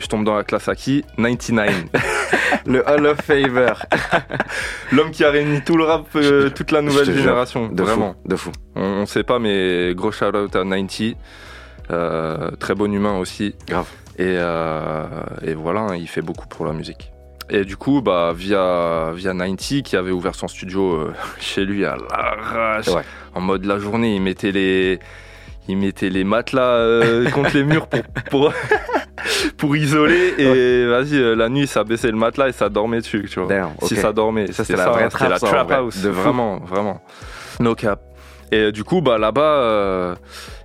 Je 0.00 0.06
tombe 0.08 0.24
dans 0.24 0.34
la 0.36 0.42
classe 0.44 0.68
à 0.68 0.74
qui 0.74 1.04
99. 1.16 1.70
le 2.66 2.82
Hall 2.88 3.06
of 3.06 3.18
Favor. 3.20 3.82
L'homme 4.92 5.10
qui 5.12 5.24
a 5.24 5.30
réuni 5.30 5.60
tout 5.62 5.76
le 5.76 5.84
rap, 5.84 6.06
euh, 6.16 6.50
toute 6.50 6.72
la 6.72 6.82
nouvelle 6.82 7.04
jure, 7.04 7.14
génération. 7.16 7.68
de 7.68 7.82
fou, 7.82 7.88
vraiment. 7.88 8.14
de 8.24 8.36
fou. 8.36 8.50
On, 8.74 8.82
on 8.82 9.06
sait 9.06 9.22
pas, 9.22 9.38
mais 9.38 9.94
gros 9.94 10.10
shout 10.10 10.24
out 10.34 10.56
à 10.56 10.64
90. 10.64 11.14
Euh, 11.90 12.50
très 12.58 12.74
bon 12.74 12.92
humain 12.92 13.18
aussi. 13.18 13.54
Grave. 13.68 13.86
Et, 14.18 14.24
euh, 14.26 15.04
et 15.42 15.54
voilà, 15.54 15.80
hein, 15.80 15.96
il 15.96 16.08
fait 16.08 16.22
beaucoup 16.22 16.46
pour 16.48 16.66
la 16.66 16.72
musique. 16.72 17.12
Et 17.48 17.64
du 17.64 17.76
coup, 17.76 18.00
bah, 18.00 18.32
via, 18.36 19.10
via 19.14 19.32
90, 19.32 19.82
qui 19.82 19.96
avait 19.96 20.12
ouvert 20.12 20.34
son 20.34 20.46
studio 20.48 21.10
chez 21.40 21.64
lui 21.64 21.84
à 21.84 21.96
l'arrache, 21.96 22.88
Ouais. 22.88 23.02
en 23.34 23.40
mode 23.40 23.64
la 23.64 23.78
journée, 23.78 24.14
il 24.14 24.22
mettait 24.22 24.52
les, 24.52 25.00
il 25.68 25.76
mettait 25.76 26.10
les 26.10 26.24
matelas 26.24 26.62
euh, 26.62 27.28
contre 27.34 27.54
les 27.54 27.64
murs 27.64 27.86
pour, 27.86 28.00
pour, 28.30 28.52
pour 29.56 29.76
isoler. 29.76 30.34
Et 30.38 30.86
vas-y, 30.86 31.16
euh, 31.16 31.34
la 31.36 31.48
nuit, 31.48 31.66
ça 31.66 31.84
baissait 31.84 32.10
le 32.10 32.16
matelas 32.16 32.48
et 32.48 32.52
ça 32.52 32.68
dormait 32.68 32.98
dessus, 33.00 33.26
tu 33.30 33.40
vois. 33.40 33.48
Damn, 33.48 33.70
Si 33.82 33.96
ça 33.96 34.12
dormait. 34.12 34.50
Ça, 34.52 34.64
c'était 34.64 34.78
la 34.78 34.90
vraie 34.90 35.08
c'était 35.10 35.28
la 35.28 35.38
trap, 35.38 35.50
ça, 35.50 35.62
vrai. 35.64 35.74
house. 35.76 36.02
De 36.02 36.08
vraiment, 36.08 36.58
vraiment. 36.58 37.00
No 37.60 37.74
cap. 37.74 38.00
Et 38.52 38.56
euh, 38.58 38.72
du 38.72 38.82
coup, 38.82 39.00
bah, 39.00 39.16
là-bas, 39.18 39.40
euh, 39.42 40.14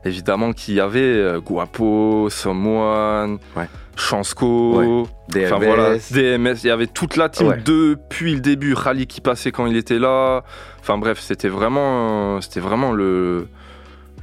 évidemment 0.06 0.54
qu'il 0.54 0.74
y 0.74 0.80
avait 0.80 1.00
euh, 1.02 1.40
Guapo, 1.40 2.30
Someone, 2.32 3.38
Ouais. 3.56 3.68
Chansco, 3.96 5.08
DMS. 5.30 5.46
enfin 5.46 5.64
voilà, 5.64 5.98
DMS. 6.12 6.56
Il 6.64 6.68
y 6.68 6.72
avait 6.72 6.88
toute 6.88 7.16
la 7.16 7.30
team 7.30 7.48
Ouais. 7.48 7.62
depuis 7.64 8.34
le 8.34 8.40
début. 8.42 8.74
Rally 8.74 9.08
qui 9.08 9.22
passait 9.22 9.52
quand 9.52 9.68
il 9.68 9.78
était 9.78 10.00
là. 10.00 10.44
Enfin 10.82 10.98
bref, 10.98 11.20
c'était 11.22 11.48
vraiment, 11.48 12.38
euh, 12.38 12.42
c'était 12.42 12.60
vraiment 12.60 12.92
le, 12.92 13.48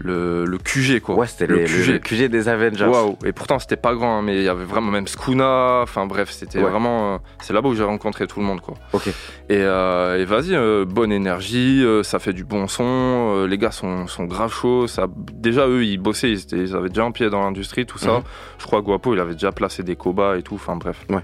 le, 0.02 0.44
le 0.44 0.58
QG 0.58 1.00
quoi. 1.00 1.14
Ouais, 1.16 1.26
c'était 1.26 1.46
le 1.46 1.56
les- 1.56 1.66
le, 1.66 1.92
le 1.92 1.98
QG 1.98 2.28
des 2.28 2.48
Avengers. 2.48 2.86
Waouh 2.86 3.16
Et 3.24 3.32
pourtant 3.32 3.58
c'était 3.58 3.76
pas 3.76 3.94
grand, 3.94 4.18
hein, 4.18 4.22
mais 4.22 4.36
il 4.36 4.42
y 4.44 4.48
avait 4.48 4.64
vraiment 4.64 4.90
même 4.90 5.06
Skuna. 5.06 5.80
Enfin 5.82 6.06
bref, 6.06 6.30
c'était 6.30 6.58
Ouais. 6.62 6.70
vraiment. 6.70 7.14
euh, 7.14 7.18
c'est 7.40 7.52
là-bas 7.52 7.68
où 7.68 7.74
j'ai 7.74 7.84
rencontré 7.84 8.26
tout 8.26 8.40
le 8.40 8.46
monde 8.46 8.60
quoi. 8.60 8.74
Ok. 8.92 9.08
Et, 9.08 9.12
euh, 9.50 10.18
et 10.20 10.24
vas-y, 10.24 10.54
euh, 10.54 10.84
bonne 10.84 11.12
énergie, 11.12 11.84
ça 12.02 12.18
fait 12.18 12.32
du 12.32 12.44
bon 12.44 12.66
son. 12.68 13.46
les 13.46 13.58
gars 13.58 13.70
sont, 13.70 14.06
sont 14.06 14.24
grave 14.24 14.52
chauds. 14.52 14.86
Ça, 14.86 15.06
déjà 15.32 15.66
eux 15.68 15.84
ils 15.84 15.98
bossaient, 15.98 16.30
ils, 16.32 16.40
étaient- 16.40 16.58
ils 16.58 16.74
avaient 16.76 16.88
déjà 16.88 17.04
un 17.04 17.10
pied 17.12 17.30
dans 17.30 17.40
l'industrie, 17.42 17.86
tout 17.86 17.98
ça. 17.98 18.12
Mhm. 18.18 18.22
Je 18.58 18.66
crois 18.66 18.80
que 18.80 18.86
Guapo 18.86 19.14
il 19.14 19.20
avait 19.20 19.32
déjà 19.34 19.52
placé 19.52 19.82
des 19.82 19.96
cobas 19.96 20.36
et 20.36 20.42
tout. 20.42 20.54
Enfin 20.56 20.76
bref. 20.76 21.04
Ouais. 21.08 21.22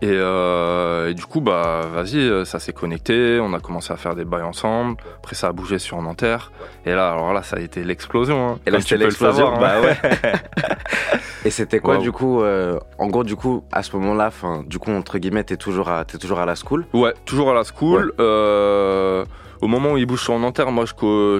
Et, 0.00 0.06
euh, 0.12 1.10
et 1.10 1.14
du 1.14 1.24
coup, 1.24 1.40
bah, 1.40 1.80
vas-y, 1.92 2.18
euh, 2.18 2.44
ça 2.44 2.60
s'est 2.60 2.72
connecté, 2.72 3.40
on 3.42 3.52
a 3.52 3.58
commencé 3.58 3.92
à 3.92 3.96
faire 3.96 4.14
des 4.14 4.24
bails 4.24 4.42
ensemble. 4.44 4.96
Après, 5.16 5.34
ça 5.34 5.48
a 5.48 5.52
bougé 5.52 5.78
sur 5.80 6.00
Nanterre. 6.00 6.52
Et 6.86 6.94
là, 6.94 7.10
alors 7.10 7.32
là, 7.32 7.42
ça 7.42 7.56
a 7.56 7.60
été 7.60 7.82
l'explosion. 7.82 8.50
hein, 8.50 8.58
Et 8.66 8.70
là, 8.70 8.80
c'était 8.80 8.96
l'explosion. 8.98 9.46
savoir, 9.56 9.58
Bah 9.60 9.72
hein. 9.78 9.82
ouais. 9.82 10.32
Et 11.44 11.50
c'était 11.50 11.78
quoi 11.80 11.98
du 11.98 12.12
coup 12.12 12.42
euh, 12.42 12.78
En 12.98 13.06
gros, 13.06 13.24
du 13.24 13.34
coup, 13.36 13.64
à 13.72 13.82
ce 13.82 13.96
moment-là, 13.96 14.26
enfin, 14.26 14.64
du 14.66 14.78
coup, 14.78 14.90
entre 14.90 15.18
guillemets, 15.18 15.44
t'es 15.44 15.56
toujours 15.56 15.88
à, 15.88 16.04
t'es 16.04 16.18
toujours 16.18 16.40
à 16.40 16.46
la 16.46 16.54
school? 16.56 16.84
Ouais, 16.92 17.14
toujours 17.24 17.50
à 17.50 17.54
la 17.54 17.62
school. 17.64 18.12
Euh, 18.20 19.24
au 19.60 19.66
moment 19.66 19.92
où 19.92 19.96
il 19.96 20.06
bouge 20.06 20.22
sur 20.22 20.38
Nanterre, 20.38 20.70
moi 20.70 20.84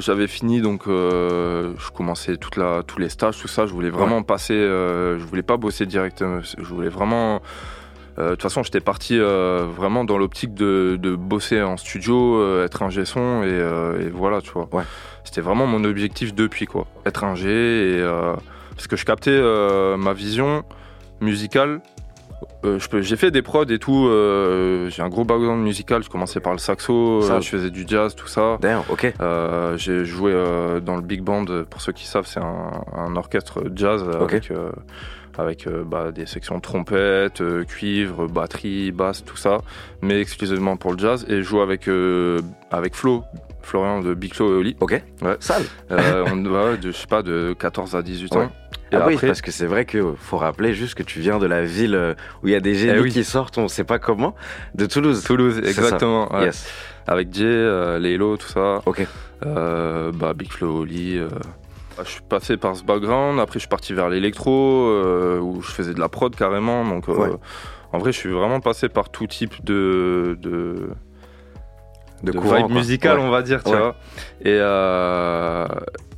j'avais 0.01 0.27
fini 0.27 0.61
donc 0.61 0.89
euh, 0.89 1.73
je 1.79 1.91
commençais 1.91 2.37
toute 2.37 2.57
la, 2.57 2.83
tous 2.85 2.99
les 2.99 3.09
stages, 3.09 3.39
tout 3.39 3.49
ça. 3.49 3.67
Je 3.67 3.73
voulais 3.73 3.91
vraiment 3.91 4.23
passer, 4.23 4.55
euh, 4.55 5.19
je 5.19 5.25
voulais 5.25 5.43
pas 5.43 5.57
bosser 5.57 5.87
directement. 5.87 6.41
Je 6.43 6.65
voulais 6.75 6.89
vraiment. 6.89 7.41
Euh, 8.19 8.25
De 8.27 8.31
toute 8.33 8.43
façon, 8.43 8.63
j'étais 8.63 8.81
parti 8.81 9.19
euh, 9.19 9.65
vraiment 9.67 10.05
dans 10.05 10.19
l'optique 10.19 10.55
de, 10.55 10.97
de 11.01 11.15
bosser 11.17 11.63
en 11.63 11.77
studio, 11.77 12.37
euh, 12.41 12.65
être 12.65 12.83
un 12.83 12.91
son 13.05 13.43
et, 13.43 14.05
et 14.07 14.09
voilà, 14.11 14.41
tu 14.41 14.51
vois. 14.51 14.69
Ouais. 14.73 14.85
C'était 15.25 15.41
vraiment 15.41 15.67
mon 15.67 15.85
objectif 15.85 16.35
depuis 16.35 16.67
quoi, 16.67 16.87
être 17.07 17.25
un 17.25 17.35
G 17.35 17.49
et 17.99 18.03
parce 18.75 18.87
que 18.87 18.97
je 18.97 19.05
captais 19.05 19.39
ma 19.99 20.13
vision 20.13 20.65
musicale 21.21 21.81
euh, 22.65 22.79
j'ai 23.01 23.17
fait 23.17 23.31
des 23.33 23.43
prods 23.43 23.65
et 23.65 23.79
tout. 23.81 24.07
euh, 24.07 24.89
j'ai 24.91 25.03
un 25.03 25.09
gros 25.09 25.25
background 25.25 25.61
musical. 25.63 26.05
Je 26.05 26.09
commençais 26.09 26.39
par 26.39 26.53
le 26.53 26.59
saxo, 26.59 27.21
Ça. 27.23 27.35
euh, 27.35 27.41
je 27.41 27.49
faisais 27.49 27.71
du 27.71 27.85
jazz, 27.87 28.15
tout 28.15 28.29
ça. 28.29 28.59
D'ailleurs, 28.61 28.85
ok. 28.91 29.13
J'ai 29.77 30.05
joué 30.05 30.33
dans 30.85 30.95
le 30.97 31.03
big 31.03 31.23
band. 31.23 31.45
Pour 31.69 31.81
ceux 31.81 31.93
qui 31.93 32.07
savent, 32.07 32.27
c'est 32.27 32.41
un, 32.41 32.71
un 32.97 33.17
orchestre 33.17 33.65
jazz 33.75 34.03
Ok. 34.03 34.33
avec, 34.33 34.51
euh, 34.53 34.71
avec 35.39 35.67
euh, 35.67 35.85
bah, 35.85 36.11
des 36.13 36.27
sections 36.27 36.61
trompette, 36.61 37.41
euh, 37.41 37.65
cuivre, 37.65 38.27
batterie, 38.27 38.93
basse, 38.93 39.25
tout 39.25 39.37
ça, 39.37 39.59
mais 40.03 40.21
exclusivement 40.21 40.77
pour 40.77 40.93
le 40.93 40.99
jazz. 40.99 41.25
Et 41.29 41.37
je 41.37 41.43
joue 41.43 41.61
avec 41.61 41.89
euh, 41.89 42.41
avec 42.71 42.95
Flo. 42.95 43.23
Florian 43.63 44.01
de 44.01 44.15
Big 44.15 44.35
Flo 44.35 44.55
et 44.55 44.57
Oli. 44.57 44.77
Ok. 44.81 45.03
Ouais. 45.23 45.37
Sale. 45.41 45.63
Euh, 45.91 46.25
on, 46.33 46.37
de, 46.77 46.81
je 46.81 46.91
sais 46.93 47.07
pas, 47.07 47.23
de 47.23 47.55
14 47.59 47.97
à 47.97 48.03
18 48.03 48.35
ans. 48.35 48.39
Ouais. 48.41 48.49
Et 48.91 48.97
ah 48.97 49.05
oui, 49.07 49.19
parce 49.21 49.43
que 49.43 49.51
c'est 49.51 49.67
vrai 49.67 49.85
que 49.85 50.15
faut 50.19 50.39
rappeler 50.39 50.73
juste 50.73 50.95
que 50.95 51.03
tu 51.03 51.21
viens 51.21 51.39
de 51.39 51.45
la 51.47 51.63
ville 51.63 52.17
où 52.43 52.49
il 52.49 52.53
y 52.53 52.57
a 52.57 52.61
des 52.61 52.75
génies 52.75 52.95
Eh 52.97 53.01
oui. 53.01 53.11
qui 53.13 53.23
sortent, 53.25 53.59
on 53.59 53.69
sait 53.69 53.85
pas 53.85 53.99
comment, 53.99 54.35
de 54.75 54.87
Toulouse. 54.87 55.23
Toulouse, 55.23 55.59
exactement. 55.59 56.33
ouais. 56.35 56.47
Yes. 56.47 56.67
Avec 57.07 57.33
Jay, 57.33 57.45
euh, 57.45 57.99
Lélo, 57.99 58.39
tout 58.39 58.49
ça. 58.49 58.81
Ok. 58.87 59.07
Euh, 59.45 60.13
bah, 60.15 60.33
Big 60.35 60.51
Flo, 60.51 60.81
Oli. 60.81 61.21
Bah, 61.99 62.05
Je 62.07 62.11
suis 62.13 62.23
passé 62.23 62.57
par 62.57 62.77
ce 62.77 62.85
background. 62.85 63.41
Après, 63.41 63.55
je 63.55 63.61
suis 63.61 63.69
parti 63.69 63.93
vers 63.93 64.09
l'électro, 64.09 64.87
euh, 64.89 65.41
où 65.41 65.61
je 65.63 65.71
faisais 65.73 65.95
de 65.95 66.01
la 66.01 66.09
prod 66.09 66.35
carrément. 66.35 66.85
Donc, 66.85 67.09
euh, 67.09 67.13
Ouais. 67.15 67.31
en 67.93 67.99
vrai, 67.99 68.13
je 68.13 68.19
suis 68.19 68.31
vraiment 68.31 68.61
passé 68.61 68.89
par 68.89 69.11
tout 69.11 69.27
type 69.27 69.65
de. 69.65 70.39
de 70.41 70.91
De 72.25 72.33
de 72.33 72.39
courant, 72.39 72.67
vibe 72.67 73.05
Ouais. 73.05 73.11
on 73.21 73.31
va 73.31 73.43
dire, 73.43 73.63
tu 73.63 73.71
Ouais. 73.71 73.79
vois. 73.79 73.95
Et, 74.41 74.47
euh, 74.61 75.67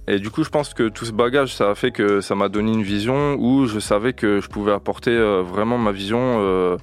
Et 0.09 0.19
du 0.19 0.31
coup, 0.31 0.43
je 0.43 0.49
pense 0.49 0.73
que 0.75 0.88
tout 0.88 1.05
ce 1.05 1.12
bagage, 1.12 1.55
ça 1.55 1.71
a 1.71 1.75
fait 1.77 1.93
que 1.93 2.21
ça 2.21 2.35
m'a 2.35 2.49
donné 2.49 2.73
une 2.73 2.83
vision 2.83 3.37
où 3.38 3.66
je 3.66 3.79
savais 3.79 4.12
que 4.12 4.40
je 4.40 4.49
pouvais 4.49 4.73
apporter 4.73 5.16
vraiment 5.43 5.79
ma 5.79 5.93
vision 5.93 6.19
euh, 6.40 6.77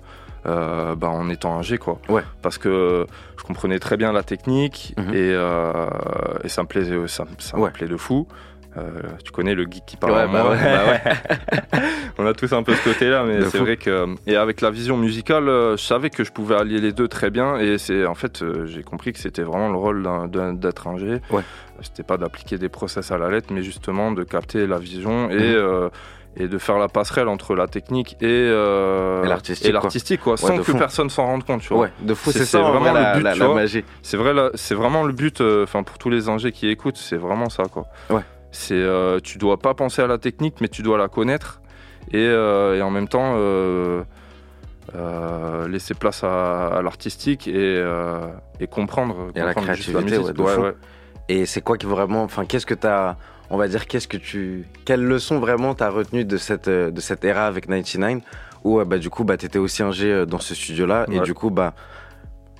bah, 0.46 1.10
en 1.10 1.28
étant 1.30 1.58
âgé, 1.60 1.78
quoi. 1.78 1.98
Ouais. 2.08 2.22
Parce 2.42 2.58
que 2.58 3.06
je 3.38 3.44
comprenais 3.44 3.80
très 3.80 3.98
bien 3.98 4.14
la 4.14 4.24
technique 4.24 4.94
Mhm. 4.98 5.10
et, 5.14 5.32
euh, 5.34 5.88
et 6.44 6.48
ça 6.48 6.62
me 6.62 6.68
plaisait, 6.68 6.96
ça, 7.08 7.26
ça 7.40 7.58
me 7.58 7.70
plaît 7.70 7.88
de 7.88 7.98
fou. 7.98 8.28
Euh, 8.78 8.84
tu 9.24 9.32
connais 9.32 9.56
le 9.56 9.63
geek 9.63 9.86
qui 9.86 9.98
parle 9.98 10.13
Ouais, 10.13 10.28
bah 10.32 10.44
moi. 10.44 10.52
ouais, 10.52 10.58
bah 11.72 11.80
On 12.20 12.26
a 12.26 12.34
tous 12.34 12.52
un 12.54 12.63
peu 12.63 12.74
ce 12.76 12.84
côté-là, 12.84 13.24
mais 13.24 13.42
c'est 13.50 13.58
vrai 13.60 13.78
que 13.78 14.08
et 14.26 14.36
avec 14.36 14.62
la 14.62 14.70
vision 14.70 14.98
musicale, 14.98 15.48
euh, 15.50 15.78
je 15.78 15.84
savais 15.84 16.10
que 16.10 16.24
je 16.24 16.32
pouvais 16.32 16.56
allier 16.56 16.80
les 16.80 16.92
deux 16.92 17.08
très 17.08 17.30
bien. 17.30 17.58
Et 17.58 17.78
c'est 17.78 18.06
en 18.06 18.16
fait, 18.16 18.42
euh, 18.42 18.66
j'ai 18.68 18.84
compris 18.84 19.13
que 19.13 19.20
c'était 19.20 19.44
vraiment 19.44 19.70
le 19.70 19.78
rôle 19.78 20.08
d'être 20.60 20.88
un 20.88 20.98
G. 20.98 21.22
C'était 21.82 22.04
pas 22.04 22.18
d'appliquer 22.18 22.58
des 22.58 22.70
process 22.70 23.12
à 23.12 23.18
la 23.18 23.30
lettre, 23.30 23.50
mais 23.52 23.62
justement 23.63 24.12
de 24.12 24.24
capter 24.24 24.66
la 24.68 24.78
vision 24.80 25.30
et 25.30 25.36
Mhm. 25.36 25.42
euh, 25.42 25.90
et 26.40 26.48
de 26.48 26.58
faire 26.60 26.78
la 26.78 26.88
passerelle 26.88 27.28
entre 27.30 27.56
la 27.56 27.66
technique 27.68 28.13
et, 28.22 28.26
euh, 28.28 29.24
Et 29.24 29.28
l'artistique, 29.28 29.72
quoi. 29.72 29.82
l'artistique, 29.82 30.22
quoi, 30.22 30.34
Ouais, 30.34 30.38
sans 30.38 30.58
que 30.58 30.63
fou. 30.72 30.78
personne 30.78 31.10
s'en 31.10 31.26
rende 31.26 31.44
compte. 31.44 31.62
Tu 31.62 31.70
vois. 31.74 31.84
Ouais, 31.86 31.92
de 32.00 32.13
fou, 32.13 32.32
c'est 32.32 32.46
ça, 32.46 32.62
en 32.62 32.74
vraiment 32.74 32.94
la- 32.94 33.13
le 33.13 33.18
but. 33.18 33.24
la- 33.24 33.34
tu 33.34 33.40
la 33.40 33.46
vois. 33.48 33.56
magie. 33.56 33.84
C'est 34.04 34.18
vrai, 34.18 34.34
c'est 34.54 34.76
vraiment 34.76 35.04
le 35.04 35.13
but. 35.13 35.42
euh, 35.42 35.63
Enfin, 35.63 35.82
pour 35.82 35.98
tous 35.98 36.12
les 36.12 36.30
ingés 36.30 36.52
qui 36.52 36.68
écoutent, 36.70 36.98
c'est 36.98 37.16
vraiment 37.18 37.50
ça, 37.50 37.63
quoi. 37.72 37.86
Ouais. 38.12 38.22
C'est, 38.60 38.74
euh, 38.74 39.20
tu 39.22 39.38
dois 39.38 39.58
pas 39.60 39.74
penser 39.76 40.02
à 40.02 40.08
la 40.08 40.17
technique, 40.17 40.56
mais 40.62 40.67
tu 40.67 40.82
dois 40.82 40.98
la 40.98 41.08
connaître 41.10 41.62
et, 42.12 42.17
euh, 42.17 42.76
et 42.76 42.82
en 42.82 42.89
même 42.89 43.08
temps 43.08 43.34
euh, 43.36 44.04
euh, 44.96 45.67
laisser 45.67 45.93
place 45.93 46.24
à, 46.24 46.67
à 46.67 46.82
l'artistique 46.82 47.48
et, 47.48 47.84
et 48.60 48.67
comprendre, 48.67 49.28
Et 49.36 49.41
à 49.41 49.46
la 49.46 49.54
créativité, 49.54 50.02
musique. 50.02 50.26
ouais, 50.26 50.34
de 50.34 50.41
Ouais, 50.41 50.54
fou. 50.56 50.62
ouais. 50.62 50.74
Et 51.30 51.46
c'est 51.46 51.62
quoi 51.62 51.78
qui 51.78 51.86
vraiment, 51.86 52.24
enfin, 52.24 52.46
qu'est-ce 52.46 52.65
que 52.65 52.74
t'as, 52.74 53.15
on 53.50 53.58
va 53.58 53.67
dire, 53.67 53.86
qu'est-ce 53.86 54.08
que 54.08 54.17
tu, 54.17 54.65
quelle 54.86 55.04
leçon 55.04 55.39
vraiment 55.39 55.76
t'as 55.76 55.89
retenu 55.89 56.26
de 56.26 56.38
cette, 56.38 56.70
de 56.70 57.00
cette 57.02 57.24
ère 57.26 57.38
avec 57.38 57.67
99 57.67 58.22
où, 58.63 58.84
bah, 58.84 58.98
du 58.98 59.10
coup, 59.10 59.24
bah, 59.24 59.38
t'étais 59.38 59.60
aussi 59.60 59.84
un 59.84 59.91
G 59.91 60.26
dans 60.26 60.39
ce 60.39 60.56
studio-là 60.56 61.06
et 61.12 61.20
du 61.20 61.34
coup, 61.34 61.52
bah, 61.52 61.74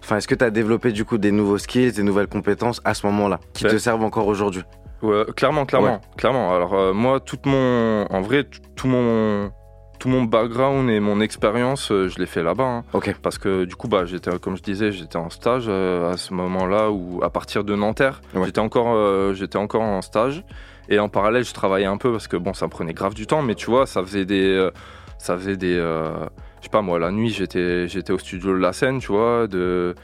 enfin, 0.04 0.18
est-ce 0.18 0.28
que 0.28 0.36
t'as 0.36 0.52
développé 0.52 0.92
du 0.92 1.06
coup 1.06 1.18
des 1.18 1.32
nouveaux 1.32 1.58
skills, 1.58 1.94
des 1.94 2.04
nouvelles 2.04 2.28
compétences 2.28 2.82
à 2.86 2.94
ce 2.94 3.06
moment-là 3.08 3.40
qui 3.54 3.64
Ouais. 3.66 3.72
te 3.72 3.78
servent 3.78 4.04
encore 4.04 4.28
aujourd'hui? 4.28 4.64
Ouais, 5.02 5.26
clairement, 5.36 5.66
clairement, 5.66 5.94
Ouais. 5.94 6.00
clairement. 6.18 6.54
Alors 6.56 6.74
euh, 6.74 6.94
moi, 6.94 7.20
tout 7.20 7.38
mon, 7.46 8.06
en 8.10 8.22
vrai, 8.22 8.46
tout 8.76 8.88
mon, 8.88 9.52
tout 10.00 10.10
mon 10.10 10.24
background 10.24 10.90
et 10.90 11.00
mon 11.00 11.20
expérience, 11.22 11.92
euh, 11.92 12.08
je 12.08 12.18
l'ai 12.20 12.26
fait 12.26 12.44
là-bas. 12.44 12.64
hein. 12.64 12.84
Ok. 12.94 13.16
Parce 13.22 13.38
que 13.38 13.66
du 13.66 13.76
coup, 13.76 13.88
bah, 13.88 14.06
j'étais, 14.06 14.38
comme 14.40 14.58
je 14.58 14.64
disais, 14.64 14.92
j'étais 14.92 15.18
en 15.18 15.30
stage 15.30 15.66
euh, 15.68 16.12
à 16.12 16.18
ce 16.18 16.34
moment-là 16.34 16.90
où, 16.92 17.20
à 17.24 17.30
partir 17.30 17.64
de 17.64 17.76
Nanterre, 17.76 18.22
Ouais. 18.36 18.46
j'étais 18.46 18.60
encore, 18.60 18.94
euh, 18.94 19.34
j'étais 19.34 19.58
encore 19.58 19.82
en 19.82 20.02
stage. 20.02 20.44
Et 20.90 21.00
en 21.00 21.10
parallèle, 21.10 21.44
je 21.44 21.54
travaillais 21.54 21.86
un 21.86 21.98
peu 21.98 22.12
parce 22.12 22.28
que 22.28 22.38
bon, 22.38 22.54
ça 22.54 22.66
me 22.66 22.72
prenait 22.72 22.94
grave 22.94 23.14
du 23.14 23.28
temps, 23.28 23.42
mais 23.42 23.56
tu 23.56 23.66
vois, 23.70 23.86
ça 23.86 24.02
faisait 24.02 24.26
des, 24.26 24.48
euh, 24.56 24.72
ça 25.18 25.36
faisait 25.38 25.58
des, 25.58 25.76
euh, 25.78 26.14
je 26.60 26.64
sais 26.64 26.70
pas 26.72 26.82
moi, 26.82 26.98
la 26.98 27.12
nuit, 27.12 27.30
j'étais, 27.30 27.88
j'étais 27.88 28.14
au 28.14 28.18
studio 28.18 28.54
de 28.54 28.58
la 28.60 28.72
scène, 28.72 29.00
tu 29.00 29.12
vois, 29.12 29.48
de 29.48 29.96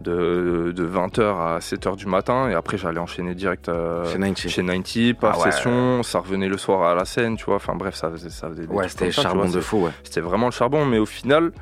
de, 0.00 0.72
de 0.74 0.86
20h 0.86 1.22
à 1.22 1.58
7h 1.58 1.96
du 1.96 2.06
matin 2.06 2.48
et 2.48 2.54
après 2.54 2.78
j'allais 2.78 2.98
enchaîner 3.00 3.34
direct 3.34 3.68
euh, 3.68 4.04
Chez 4.06 4.12
90. 4.18 4.48
chez 4.48 4.62
90 4.62 5.14
par 5.14 5.34
Ah 5.34 5.38
ouais. 5.44 5.50
session 5.50 6.02
ça 6.02 6.20
revenait 6.20 6.48
le 6.48 6.56
soir 6.56 6.82
à 6.88 6.94
la 6.94 7.04
scène 7.04 7.36
tu 7.36 7.44
vois 7.44 7.56
enfin 7.56 7.74
bref 7.74 7.94
ça 7.94 8.10
faisait 8.10 8.30
ça 8.30 8.48
faisait 8.48 8.66
des 8.66 8.72
Ouais, 8.74 8.88
c'était 8.88 9.06
tu 9.08 9.12
charbon 9.20 9.44
vois, 9.44 9.54
de 9.54 9.60
fou, 9.60 9.84
ouais. 9.84 9.90
c'était 10.02 10.20
vraiment 10.22 10.46
le 10.46 10.52
charbon 10.52 10.86
mais 10.86 10.98
au 10.98 11.06
final 11.06 11.52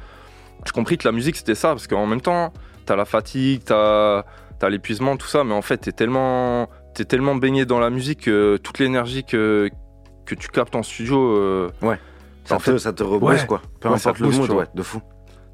j'ai 0.65 0.73
compris 0.73 0.99
que 0.99 1.07
la 1.09 1.13
musique 1.13 1.37
c'était 1.37 1.55
ça 1.57 1.69
parce 1.71 1.87
qu'en 1.89 2.07
même 2.07 2.21
temps 2.21 2.53
t'as 2.87 2.95
la 2.97 3.05
fatigue 3.05 3.63
t'as 3.65 4.23
as, 4.63 4.69
l'épuisement 4.69 5.17
tout 5.17 5.27
ça 5.27 5.43
mais 5.45 5.55
en 5.55 5.63
fait 5.63 5.79
t'es 5.79 5.93
tellement 5.93 6.69
tellement 7.09 7.35
baigné 7.37 7.65
dans 7.65 7.79
la 7.81 7.91
musique 7.91 8.23
que 8.23 8.57
toute 8.57 8.79
l'énergie 8.79 9.25
que 9.25 9.69
que 10.27 10.35
tu 10.35 10.49
captes 10.49 10.75
en 10.77 10.83
studio 10.83 11.19
euh, 11.37 11.71
Ouais. 11.83 11.99
Ça 12.45 12.55
en 12.57 12.59
te- 12.59 12.79
ça 12.79 12.93
te 12.95 13.03
rebooste, 13.03 13.47
quoi. 13.47 13.61
Peu 13.81 13.89
Ouais, 13.89 13.95
importe 13.97 14.21
le 14.21 14.27
booste, 14.29 14.39
mood, 14.41 14.51
ouais, 14.53 14.65
de 14.75 14.83
fou. 14.83 15.03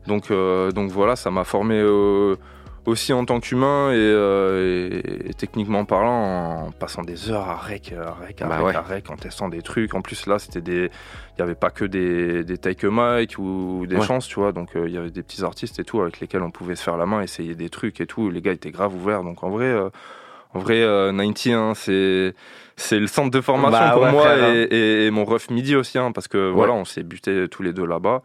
donc, 0.06 0.30
euh, 0.30 0.70
donc 0.70 0.90
voilà, 0.92 1.16
ça 1.16 1.30
m'a 1.32 1.42
formé 1.44 1.74
euh, 1.76 2.36
aussi 2.86 3.12
en 3.12 3.24
tant 3.24 3.40
qu'humain 3.40 3.90
et, 3.92 3.96
euh, 3.96 4.88
et- 4.90 5.30
et 5.30 5.34
techniquement 5.34 5.84
parlant, 5.84 6.66
en 6.66 6.70
passant 6.72 7.02
des 7.02 7.30
heures 7.30 7.48
à 7.48 7.56
rec, 7.56 7.92
à 7.98 8.12
rec, 8.12 8.42
à 8.42 8.46
Bah 8.46 8.56
rec, 8.58 8.66
ouais. 8.66 8.74
à 8.76 8.82
rec, 8.82 9.10
en 9.10 9.16
testant 9.16 9.48
des 9.48 9.62
trucs. 9.62 9.94
En 9.94 10.02
plus 10.02 10.26
là, 10.26 10.38
c'était 10.38 10.60
des, 10.60 10.90
il 11.36 11.38
y 11.38 11.42
avait 11.42 11.54
pas 11.54 11.70
que 11.70 11.84
des, 11.84 12.44
des 12.44 12.58
take 12.58 12.86
mic 12.90 13.38
ou 13.38 13.86
des 13.88 13.96
Ouais. 13.96 14.04
chances, 14.06 14.26
tu 14.28 14.38
vois. 14.40 14.52
Donc 14.52 14.76
euh, 14.76 14.86
il 14.86 14.94
y 14.94 14.98
avait 14.98 15.10
des 15.10 15.22
petits 15.22 15.42
artistes 15.44 15.78
et 15.78 15.84
tout 15.84 16.00
avec 16.02 16.20
lesquels 16.20 16.42
on 16.42 16.50
pouvait 16.50 16.76
se 16.76 16.82
faire 16.82 16.96
la 16.96 17.06
main, 17.06 17.20
essayer 17.22 17.54
des 17.54 17.70
trucs 17.70 18.00
et 18.00 18.06
tout. 18.06 18.28
Les 18.30 18.40
gars 18.42 18.52
étaient 18.52 18.70
grave 18.70 18.94
ouverts. 18.94 19.22
Donc 19.24 19.42
en 19.44 19.50
vrai. 19.50 19.66
euh, 19.66 19.88
en 20.56 20.60
vrai, 20.60 20.82
euh, 20.82 21.10
90, 21.10 21.52
hein, 21.52 21.72
c'est 21.74 22.32
c'est 22.76 23.00
le 23.00 23.08
centre 23.08 23.32
de 23.32 23.40
formation 23.40 23.76
Bah 23.86 23.90
pour 23.92 24.02
ouais, 24.04 24.12
moi 24.12 24.22
frère, 24.22 24.44
hein. 24.44 24.52
et, 24.54 24.62
et- 24.62 25.06
et 25.06 25.10
mon 25.10 25.24
ref 25.24 25.50
midi 25.50 25.74
aussi, 25.74 25.98
hein, 25.98 26.12
parce 26.12 26.28
que 26.28 26.48
voilà, 26.48 26.72
on 26.74 26.84
s'est 26.84 27.02
buté 27.02 27.46
tous 27.50 27.64
les 27.64 27.72
deux 27.72 27.84
là-bas 27.86 28.22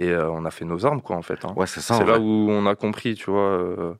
et 0.00 0.10
euh, 0.10 0.28
on 0.30 0.44
a 0.44 0.50
fait 0.50 0.64
nos 0.64 0.84
armes, 0.84 1.00
quoi, 1.02 1.14
en 1.16 1.22
fait. 1.22 1.44
hein. 1.44 1.52
Ouais, 1.56 1.66
c'est 1.68 1.80
ça, 1.80 1.94
en 1.94 1.98
C'est 1.98 2.04
là 2.04 2.12
vrai. 2.14 2.20
où 2.20 2.48
on 2.50 2.66
a 2.66 2.74
compris, 2.74 3.14
tu 3.14 3.30
vois, 3.30 3.40
euh, 3.50 3.92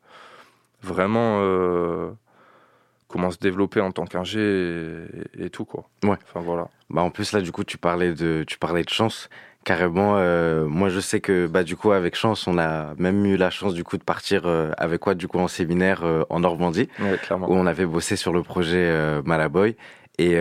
vraiment 0.82 1.38
euh, 1.42 2.10
comment 3.08 3.30
se 3.30 3.38
développer 3.38 3.80
en 3.80 3.92
tant 3.92 4.04
qu'ingé 4.06 4.40
et, 5.36 5.44
et 5.46 5.50
tout, 5.50 5.64
quoi. 5.64 5.84
Ouais. 6.04 6.16
Enfin 6.28 6.40
voilà. 6.40 6.68
Bah 6.88 7.02
en 7.02 7.10
plus 7.10 7.32
là 7.32 7.40
du 7.40 7.52
coup 7.52 7.62
tu 7.62 7.78
parlais 7.78 8.12
de 8.14 8.42
tu 8.48 8.58
parlais 8.58 8.82
de 8.82 8.88
chance 8.88 9.28
carrément 9.62 10.14
euh, 10.16 10.66
moi 10.66 10.88
je 10.88 10.98
sais 10.98 11.20
que 11.20 11.46
bah 11.46 11.62
du 11.62 11.76
coup 11.76 11.92
avec 11.92 12.16
chance 12.16 12.48
on 12.48 12.58
a 12.58 12.94
même 12.98 13.24
eu 13.26 13.36
la 13.36 13.50
chance 13.50 13.74
du 13.74 13.84
coup 13.84 13.96
de 13.96 14.02
partir 14.02 14.42
euh, 14.46 14.72
avec 14.76 14.98
quoi 15.00 15.14
du 15.14 15.28
coup 15.28 15.38
en 15.38 15.46
séminaire 15.46 16.00
euh, 16.02 16.24
en 16.30 16.40
Normandie 16.40 16.88
Ouais, 16.98 17.16
clairement. 17.18 17.48
où 17.48 17.54
on 17.54 17.66
avait 17.66 17.86
bossé 17.86 18.16
sur 18.16 18.32
le 18.32 18.42
projet 18.42 18.92
Malaboy 19.24 19.76
et 20.18 20.34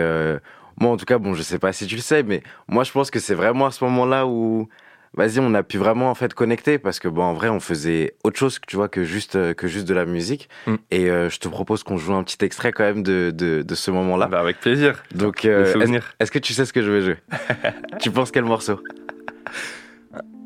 moi 0.80 0.90
en 0.90 0.96
tout 0.96 1.04
cas 1.04 1.18
bon 1.18 1.34
je 1.34 1.42
sais 1.42 1.60
pas 1.60 1.72
si 1.72 1.86
tu 1.86 1.94
le 1.94 2.00
sais 2.00 2.24
mais 2.24 2.42
moi 2.66 2.82
je 2.82 2.90
pense 2.90 3.12
que 3.12 3.20
c'est 3.20 3.34
vraiment 3.36 3.66
à 3.66 3.70
ce 3.70 3.84
moment-là 3.84 4.26
où 4.26 4.68
vas-y 5.14 5.40
on 5.40 5.54
a 5.54 5.62
pu 5.62 5.78
vraiment 5.78 6.10
en 6.10 6.14
fait 6.14 6.34
connecter 6.34 6.78
parce 6.78 6.98
que 7.00 7.08
bon 7.08 7.22
en 7.22 7.34
vrai 7.34 7.48
on 7.48 7.60
faisait 7.60 8.14
autre 8.24 8.38
chose 8.38 8.58
tu 8.66 8.76
vois 8.76 8.88
que 8.88 9.02
juste 9.04 9.36
euh, 9.36 9.54
que 9.54 9.66
juste 9.68 9.86
de 9.88 9.94
la 9.94 10.04
musique. 10.04 10.48
Mm. 10.66 10.74
et 10.90 11.10
euh, 11.10 11.28
je 11.28 11.38
te 11.38 11.48
propose 11.48 11.82
qu'on 11.82 11.96
joue 11.96 12.14
un 12.14 12.22
petit 12.22 12.44
extrait 12.44 12.72
quand 12.72 12.84
même 12.84 13.02
de 13.02 13.30
de, 13.34 13.62
de 13.62 13.74
ce 13.74 13.90
moment-là. 13.90 14.26
Bah, 14.26 14.40
avec 14.40 14.60
plaisir. 14.60 15.02
Donc 15.14 15.44
euh, 15.44 16.00
est-ce 16.20 16.30
que 16.30 16.38
tu 16.38 16.52
sais 16.54 16.64
ce 16.64 16.72
que 16.72 16.82
je 16.82 16.90
vais 16.90 17.00
jouer? 17.02 17.16
Tu 18.00 18.10
penses 18.10 18.30
quel 18.30 18.44
morceau? 18.44 18.80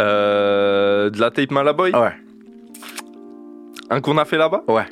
Euh, 0.01 1.11
de 1.11 1.21
la 1.21 1.31
tape 1.31 1.51
Malaboy 1.51 1.93
Ouais. 1.95 2.13
Un 3.91 4.01
qu'on 4.01 4.19
a 4.19 4.25
fait 4.25 4.39
là-bas? 4.39 4.65
Ouais. 4.67 4.87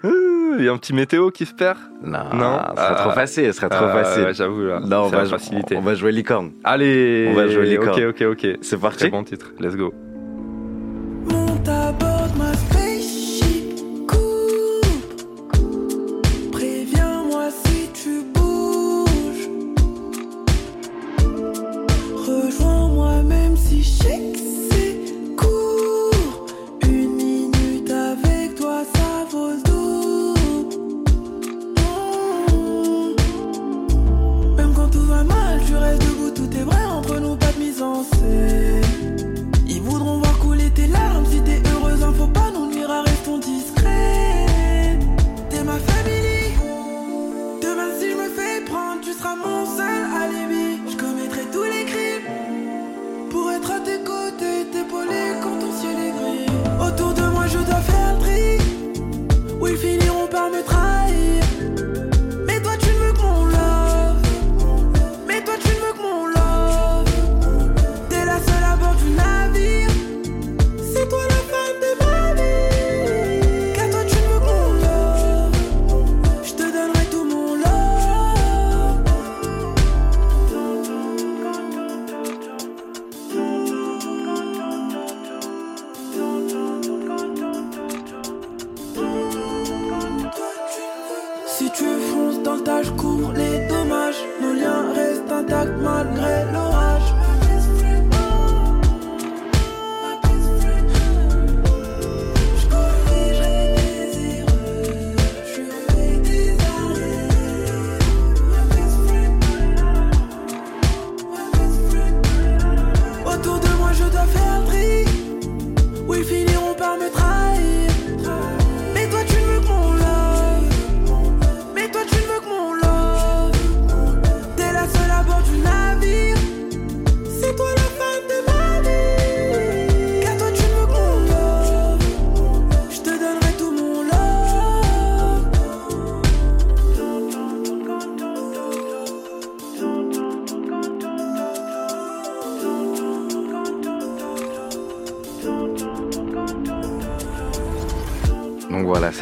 Il 0.04 0.64
y 0.64 0.70
a 0.70 0.72
un 0.72 0.78
petit 0.78 0.94
météo 0.94 1.30
qui 1.32 1.46
se 1.46 1.54
perd 1.54 1.78
Non, 2.04 2.34
non 2.34 2.60
ce 2.76 2.82
serait 2.82 2.96
trop 2.96 3.12
facile, 3.12 3.46
ce 3.48 3.52
serait 3.54 3.70
trop 3.70 3.86
Ah, 3.86 4.04
facile. 4.04 4.24
ouais, 4.24 4.34
J'avoue, 4.34 4.64
là. 4.66 4.80
Non, 4.80 5.04
on 5.04 5.08
va, 5.10 5.26
facilité. 5.26 5.76
on 5.76 5.82
va 5.82 5.94
jouer 5.96 6.12
licorne. 6.12 6.52
Allez 6.64 7.28
On 7.32 7.36
va 7.36 7.48
jouer 7.48 7.66
licorne. 7.66 8.04
Ok, 8.04 8.22
ok, 8.22 8.28
ok. 8.32 8.48
C'est 8.62 8.80
parti 8.80 8.98
Très 9.00 9.10
bon 9.10 9.24
titre, 9.24 9.54
let's 9.60 9.76
go. 9.76 9.94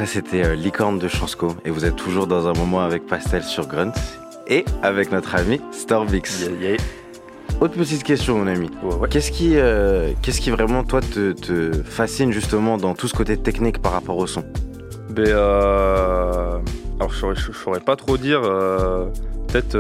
Ça 0.06 0.14
c'était 0.14 0.46
euh, 0.46 0.56
Licorne 0.56 1.00
de 1.00 1.08
Chansco. 1.08 1.56
Et 1.66 1.70
vous 1.72 1.86
êtes 1.86 1.96
toujours 1.96 2.28
dans 2.28 2.48
un 2.48 2.54
moment 2.54 2.82
avec 2.82 3.08
Pastel 3.08 3.44
sur 3.44 3.68
Grunt 3.68 3.92
et 4.48 4.64
avec 4.84 5.12
notre 5.12 5.36
ami 5.36 5.60
Storbix. 5.72 6.48
Autre 7.60 7.74
petite 7.74 8.04
question, 8.04 8.38
mon 8.38 8.48
ami. 8.48 8.70
Qu'est-ce 9.10 9.32
qui, 9.32 9.58
euh, 9.58 10.12
qu'est-ce 10.22 10.42
qui 10.42 10.52
vraiment, 10.52 10.84
toi, 10.84 11.02
te, 11.02 11.32
te 11.32 11.72
fascine 11.84 12.32
justement 12.32 12.78
dans 12.78 12.94
tout 12.94 13.08
ce 13.08 13.16
côté 13.16 13.38
technique 13.38 13.82
par 13.82 13.94
rapport 13.94 14.18
au 14.18 14.28
son? 14.28 14.44
Ben, 15.10 15.26
euh, 15.28 16.60
alors 17.00 17.12
je 17.12 17.52
saurais, 17.52 17.80
pas 17.80 17.96
trop 17.96 18.18
dire. 18.18 18.42
euh, 18.44 19.08
Peut-être 19.48 19.76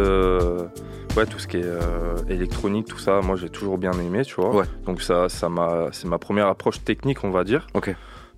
ouais, 1.17 1.26
tout 1.26 1.38
ce 1.38 1.47
qui 1.47 1.57
est 1.57 1.65
euh, 1.65 2.15
électronique, 2.30 2.88
tout 2.88 2.97
ça, 2.97 3.19
moi 3.21 3.36
j'ai 3.36 3.49
toujours 3.49 3.78
bien 3.78 3.91
aimé, 3.91 4.23
tu 4.23 4.36
vois. 4.36 4.63
Donc 4.86 5.01
ça, 5.01 5.28
ça 5.28 5.49
m'a, 5.49 5.89
c'est 5.91 6.07
ma 6.07 6.17
première 6.17 6.47
approche 6.47 6.84
technique, 6.84 7.23
on 7.26 7.30
va 7.30 7.43
dire. 7.43 7.67
Ok. 7.73 7.93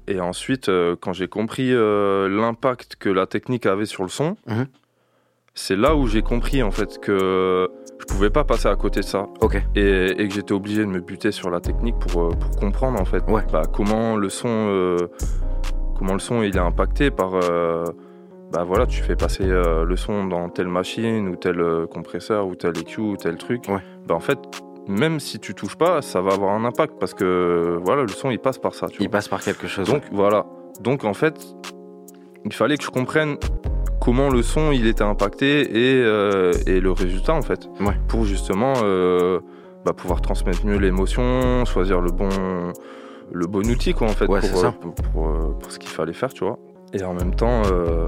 Et 0.08 0.20
ensuite, 0.22 0.70
euh, 0.70 0.96
quand 1.00 1.14
j'ai 1.14 1.28
compris 1.28 1.74
euh, 1.74 2.30
l'impact 2.30 2.96
que 2.98 3.10
la 3.10 3.26
technique 3.28 3.66
avait 3.66 3.86
sur 3.86 4.04
le 4.04 4.10
son, 4.10 4.38
Mhm. 4.48 4.68
c'est 5.54 5.76
là 5.76 5.96
où 5.96 6.08
j'ai 6.08 6.22
compris 6.22 6.64
en 6.64 6.72
fait 6.72 7.00
que 7.00 7.68
je 8.00 8.06
pouvais 8.06 8.30
pas 8.30 8.44
passer 8.44 8.68
à 8.70 8.76
côté 8.76 9.02
de 9.02 9.06
ça. 9.06 9.28
Et, 9.76 10.12
et 10.22 10.28
que 10.28 10.34
j'étais 10.34 10.54
obligé 10.54 10.82
de 10.82 10.86
me 10.90 11.00
buter 11.02 11.32
sur 11.32 11.50
la 11.50 11.60
technique 11.60 11.96
pour, 12.00 12.22
euh, 12.24 12.30
pour 12.30 12.52
comprendre 12.58 13.02
en 13.02 13.06
fait 13.06 13.24
bah, 13.52 13.64
comment 13.74 14.16
le 14.16 14.30
son, 14.30 14.48
euh, 14.50 14.98
comment 15.98 16.14
le 16.14 16.20
son 16.20 16.42
il 16.42 16.56
est 16.56 16.60
impacté 16.60 17.12
par. 17.12 17.32
bah 18.54 18.64
voilà, 18.64 18.86
tu 18.86 19.02
fais 19.02 19.18
passer 19.18 19.44
le 19.46 19.96
son 19.98 20.26
dans 20.26 20.48
telle 20.48 20.70
machine 20.70 21.28
ou 21.28 21.36
tel 21.36 21.62
compresseur 21.92 22.48
ou 22.48 22.56
tel 22.56 22.78
EQ 22.78 23.02
ou 23.02 23.18
tel 23.18 23.36
truc. 23.36 23.66
Bah 24.08 24.16
en 24.16 24.22
fait, 24.22 24.40
même 24.88 25.20
si 25.20 25.40
tu 25.40 25.54
touches 25.54 25.76
pas, 25.76 26.02
ça 26.02 26.22
va 26.22 26.34
avoir 26.34 26.54
un 26.54 26.66
impact 26.66 26.96
parce 27.00 27.14
que 27.14 27.80
voilà, 27.84 28.02
le 28.04 28.08
son 28.10 28.30
il 28.32 28.40
passe 28.40 28.58
par 28.58 28.74
ça. 28.74 28.88
Tu 28.88 29.02
Il 29.04 29.10
passe 29.10 29.28
par 29.28 29.42
quelque 29.42 29.68
chose. 29.68 29.88
donc 29.88 30.04
voilà. 30.12 30.46
Donc 30.82 31.04
en 31.06 31.14
fait, 31.14 31.36
il 32.46 32.54
fallait 32.54 32.78
que 32.78 32.84
je 32.84 32.90
comprenne 32.90 33.38
comment 34.00 34.30
le 34.30 34.42
son 34.42 34.72
il 34.72 34.88
était 34.88 35.04
impacté 35.04 35.62
et, 35.62 36.02
euh, 36.04 36.52
et 36.66 36.80
le 36.80 36.92
résultat 36.92 37.34
en 37.34 37.42
fait. 37.42 37.68
Pour 38.08 38.26
justement 38.26 38.74
euh, 38.84 39.40
bah, 39.86 39.94
pouvoir 39.94 40.22
transmettre 40.22 40.66
mieux 40.66 40.78
l'émotion, 40.78 41.66
choisir 41.66 42.00
le 42.02 42.12
bon, 42.12 42.30
le 43.32 43.48
bon 43.48 43.68
outil 43.70 43.94
quoi 43.94 44.08
en 44.08 44.12
fait 44.12 44.28
Ouais, 44.28 44.40
pour, 44.40 44.50
ça. 44.60 44.68
euh, 44.68 44.72
pour, 44.72 44.94
pour, 44.94 45.58
pour 45.60 45.72
ce 45.72 45.80
qu'il 45.80 45.90
fallait 45.90 46.14
faire, 46.14 46.32
tu 46.34 46.44
vois. 46.46 46.58
Et 46.94 47.04
en 47.04 47.14
même 47.14 47.36
temps, 47.36 47.64
euh, 47.66 48.08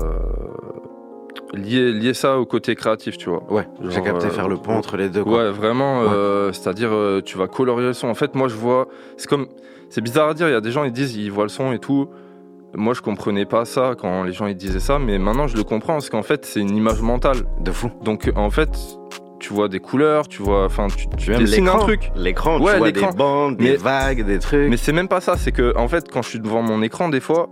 lier, 1.54 1.92
lier 1.92 2.14
ça 2.14 2.38
au 2.38 2.46
côté 2.46 2.76
créatif, 2.76 3.18
tu 3.18 3.30
vois. 3.30 3.44
Ouais, 3.52 3.68
j'ai 3.90 4.02
capté 4.02 4.30
faire 4.30 4.48
le 4.48 4.58
pont 4.58 4.74
entre 4.74 4.98
les 4.98 5.10
deux, 5.10 5.24
quoi. 5.24 5.46
Ouais, 5.46 5.52
vraiment, 5.52 6.02
euh, 6.04 6.52
c'est-à-dire 6.52 6.90
euh, 6.92 7.22
tu 7.22 7.38
vas 7.38 7.48
colorier 7.48 7.88
le 7.88 7.94
son. 7.94 8.08
En 8.08 8.16
fait, 8.16 8.36
moi 8.36 8.48
je 8.48 8.56
vois, 8.56 8.88
c'est 9.18 9.28
comme, 9.28 9.48
c'est 9.90 10.02
bizarre 10.02 10.30
à 10.30 10.34
dire, 10.34 10.48
il 10.48 10.52
y 10.52 10.56
a 10.56 10.62
des 10.62 10.72
gens 10.72 10.84
ils 10.84 10.92
disent 10.92 11.16
ils 11.16 11.32
voient 11.32 11.44
le 11.44 11.50
son 11.50 11.72
et 11.72 11.80
tout. 11.80 12.10
Moi 12.76 12.94
je 12.94 13.02
comprenais 13.02 13.46
pas 13.46 13.66
ça 13.66 13.96
quand 14.00 14.24
les 14.24 14.32
gens 14.32 14.46
ils 14.46 14.56
disaient 14.56 14.80
ça, 14.80 15.00
mais 15.00 15.18
maintenant 15.18 15.48
je 15.48 15.58
le 15.58 15.64
comprends 15.64 15.94
parce 15.94 16.10
qu'en 16.12 16.22
fait 16.22 16.46
c'est 16.46 16.60
une 16.60 16.76
image 16.76 17.02
mentale. 17.02 17.38
De 17.62 17.72
fou. 17.72 17.90
Donc 18.04 18.32
en 18.36 18.52
fait, 18.52 18.70
tu 19.40 19.54
vois 19.54 19.70
des 19.70 19.80
couleurs, 19.80 20.28
tu 20.28 20.44
vois, 20.44 20.66
enfin 20.66 20.86
tu, 20.88 21.08
tu 21.18 21.34
dessines 21.34 21.68
un 21.68 21.80
truc. 21.80 22.12
L'écran, 22.16 22.60
tu 22.60 22.66
ouais, 22.66 22.78
vois 22.78 22.92
des 22.92 23.02
bandes, 23.18 23.58
des 23.58 23.76
vagues, 23.76 24.24
des 24.24 24.38
trucs. 24.38 24.70
Mais 24.70 24.78
c'est 24.78 24.94
même 24.94 25.08
pas 25.08 25.20
ça, 25.20 25.36
c'est 25.36 25.52
que 25.52 25.76
en 25.78 25.88
fait 25.88 26.12
quand 26.12 26.22
je 26.22 26.30
suis 26.30 26.40
devant 26.40 26.62
mon 26.62 26.84
écran 26.84 27.10
des 27.10 27.22
fois, 27.22 27.50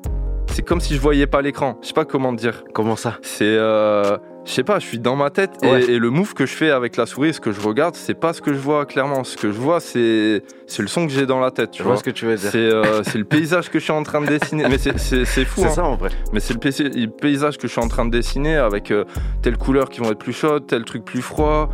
c'est 0.51 0.63
comme 0.63 0.79
si 0.81 0.95
je 0.95 0.99
voyais 0.99 1.27
pas 1.27 1.41
l'écran. 1.41 1.77
Je 1.81 1.87
sais 1.87 1.93
pas 1.93 2.05
comment 2.05 2.35
te 2.35 2.39
dire. 2.39 2.63
Comment 2.73 2.95
ça? 2.95 3.17
C'est 3.21 3.43
euh, 3.45 4.17
je 4.45 4.51
sais 4.53 4.63
pas, 4.63 4.79
je 4.79 4.85
suis 4.85 4.99
dans 4.99 5.15
ma 5.17 5.29
tête 5.29 5.51
et, 5.61 5.67
Ouais. 5.69 5.83
et 5.83 5.99
le 5.99 6.09
move 6.09 6.33
que 6.33 6.45
je 6.45 6.53
fais 6.53 6.71
avec 6.71 6.95
la 6.95 7.05
souris, 7.05 7.33
ce 7.33 7.41
que 7.41 7.51
je 7.51 7.59
regarde, 7.59 7.95
c'est 7.95 8.13
pas 8.13 8.31
ce 8.33 8.41
que 8.41 8.53
je 8.53 8.59
vois 8.59 8.85
clairement. 8.85 9.23
Ce 9.25 9.35
que 9.37 9.51
je 9.51 9.57
vois, 9.59 9.79
c'est 9.81 10.41
c'est 10.67 10.81
le 10.81 10.87
son 10.87 11.05
que 11.05 11.11
j'ai 11.11 11.25
dans 11.25 11.39
la 11.39 11.51
tête. 11.51 11.71
Tu 11.71 11.79
Je 11.79 11.83
vois 11.83 11.93
vois 11.93 11.99
ce 11.99 12.03
que 12.03 12.09
tu 12.11 12.25
veux 12.25 12.35
dire. 12.35 12.49
C'est 12.51 12.57
euh, 12.57 13.01
le 13.15 13.23
paysage 13.25 13.69
que 13.69 13.77
je 13.79 13.83
suis 13.83 13.93
en 13.93 14.03
train 14.03 14.21
de 14.21 14.27
dessiner. 14.27 14.65
Mais 14.69 14.77
c'est- 14.77 14.97
fou. 15.45 15.61
C'est 15.61 15.65
hein. 15.67 15.69
ça, 15.69 15.83
en 15.83 15.95
vrai. 15.95 16.09
Mais 16.33 16.39
c'est 16.39 16.53
le 16.53 17.07
paysage 17.07 17.57
que 17.57 17.67
je 17.67 17.71
suis 17.73 17.81
en 17.81 17.87
train 17.87 18.05
de 18.05 18.11
dessiner 18.11 18.55
avec 18.57 18.91
euh, 18.91 19.03
telle 19.41 19.57
couleur 19.57 19.89
qui 19.89 19.99
vont 19.99 20.11
être 20.11 20.19
plus 20.19 20.33
chaudes, 20.33 20.65
tel 20.67 20.83
truc 20.85 21.03
plus 21.05 21.21
froid. 21.21 21.69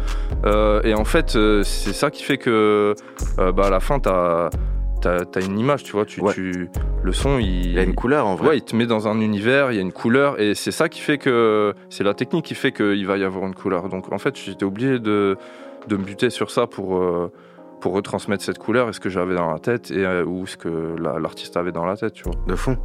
Euh, 0.45 0.81
et 0.83 0.93
en 0.95 1.05
fait, 1.05 1.35
euh, 1.35 1.63
c'est 1.63 1.93
ça 1.93 2.09
qui 2.11 2.23
fait 2.23 2.37
que 2.37 2.95
euh, 3.39 3.51
bah, 3.51 3.67
à 3.67 3.69
la 3.69 3.79
fin, 3.79 3.99
t'as 3.99 4.49
as, 5.07 5.45
une 5.45 5.59
image, 5.59 5.83
tu 5.83 5.91
vois. 5.93 6.05
Tu, 6.05 6.21
tu- 6.33 6.69
le 7.03 7.11
son, 7.11 7.37
il, 7.39 7.71
Il 7.71 7.79
a 7.79 7.83
une 7.83 7.95
couleur, 7.95 8.25
en 8.27 8.35
vrai. 8.35 8.49
Ouais, 8.49 8.57
il 8.57 8.63
te 8.63 8.75
met 8.75 8.85
dans 8.85 9.07
un 9.07 9.19
univers, 9.19 9.71
il 9.71 9.75
y 9.75 9.79
a 9.79 9.81
une 9.81 9.91
couleur. 9.91 10.39
Et 10.39 10.55
c'est 10.55 10.71
ça 10.71 10.89
qui 10.89 11.01
fait 11.01 11.17
que. 11.17 11.73
C'est 11.89 12.03
la 12.03 12.13
technique 12.13 12.45
qui 12.45 12.55
fait 12.55 12.71
qu'il 12.71 13.05
va 13.05 13.17
y 13.17 13.23
avoir 13.23 13.45
une 13.45 13.55
couleur. 13.55 13.89
Donc 13.89 14.11
en 14.11 14.17
fait, 14.17 14.37
j'étais 14.37 14.65
obligé 14.65 14.99
de, 14.99 15.37
de 15.87 15.97
me 15.97 16.03
buter 16.03 16.29
sur 16.29 16.51
ça 16.51 16.67
pour. 16.67 16.97
euh, 16.97 17.31
pour 17.81 17.91
retransmettre 17.95 18.41
cette 18.45 18.59
couleur 18.59 18.87
et 18.87 18.93
ce 18.93 19.01
que 19.01 19.09
j'avais 19.09 19.35
dans 19.35 19.51
la 19.51 19.59
tête 19.59 19.91
et 19.91 20.05
euh, 20.05 20.23
ou 20.23 20.47
ce 20.47 20.55
que 20.55 20.95
la- 21.01 21.19
l'artiste 21.19 21.57
avait 21.57 21.73
dans 21.73 21.83
la 21.83 21.97
tête, 21.97 22.13
tu 22.13 22.23
vois. 22.23 22.31
De 22.47 22.55
fond. 22.55 22.77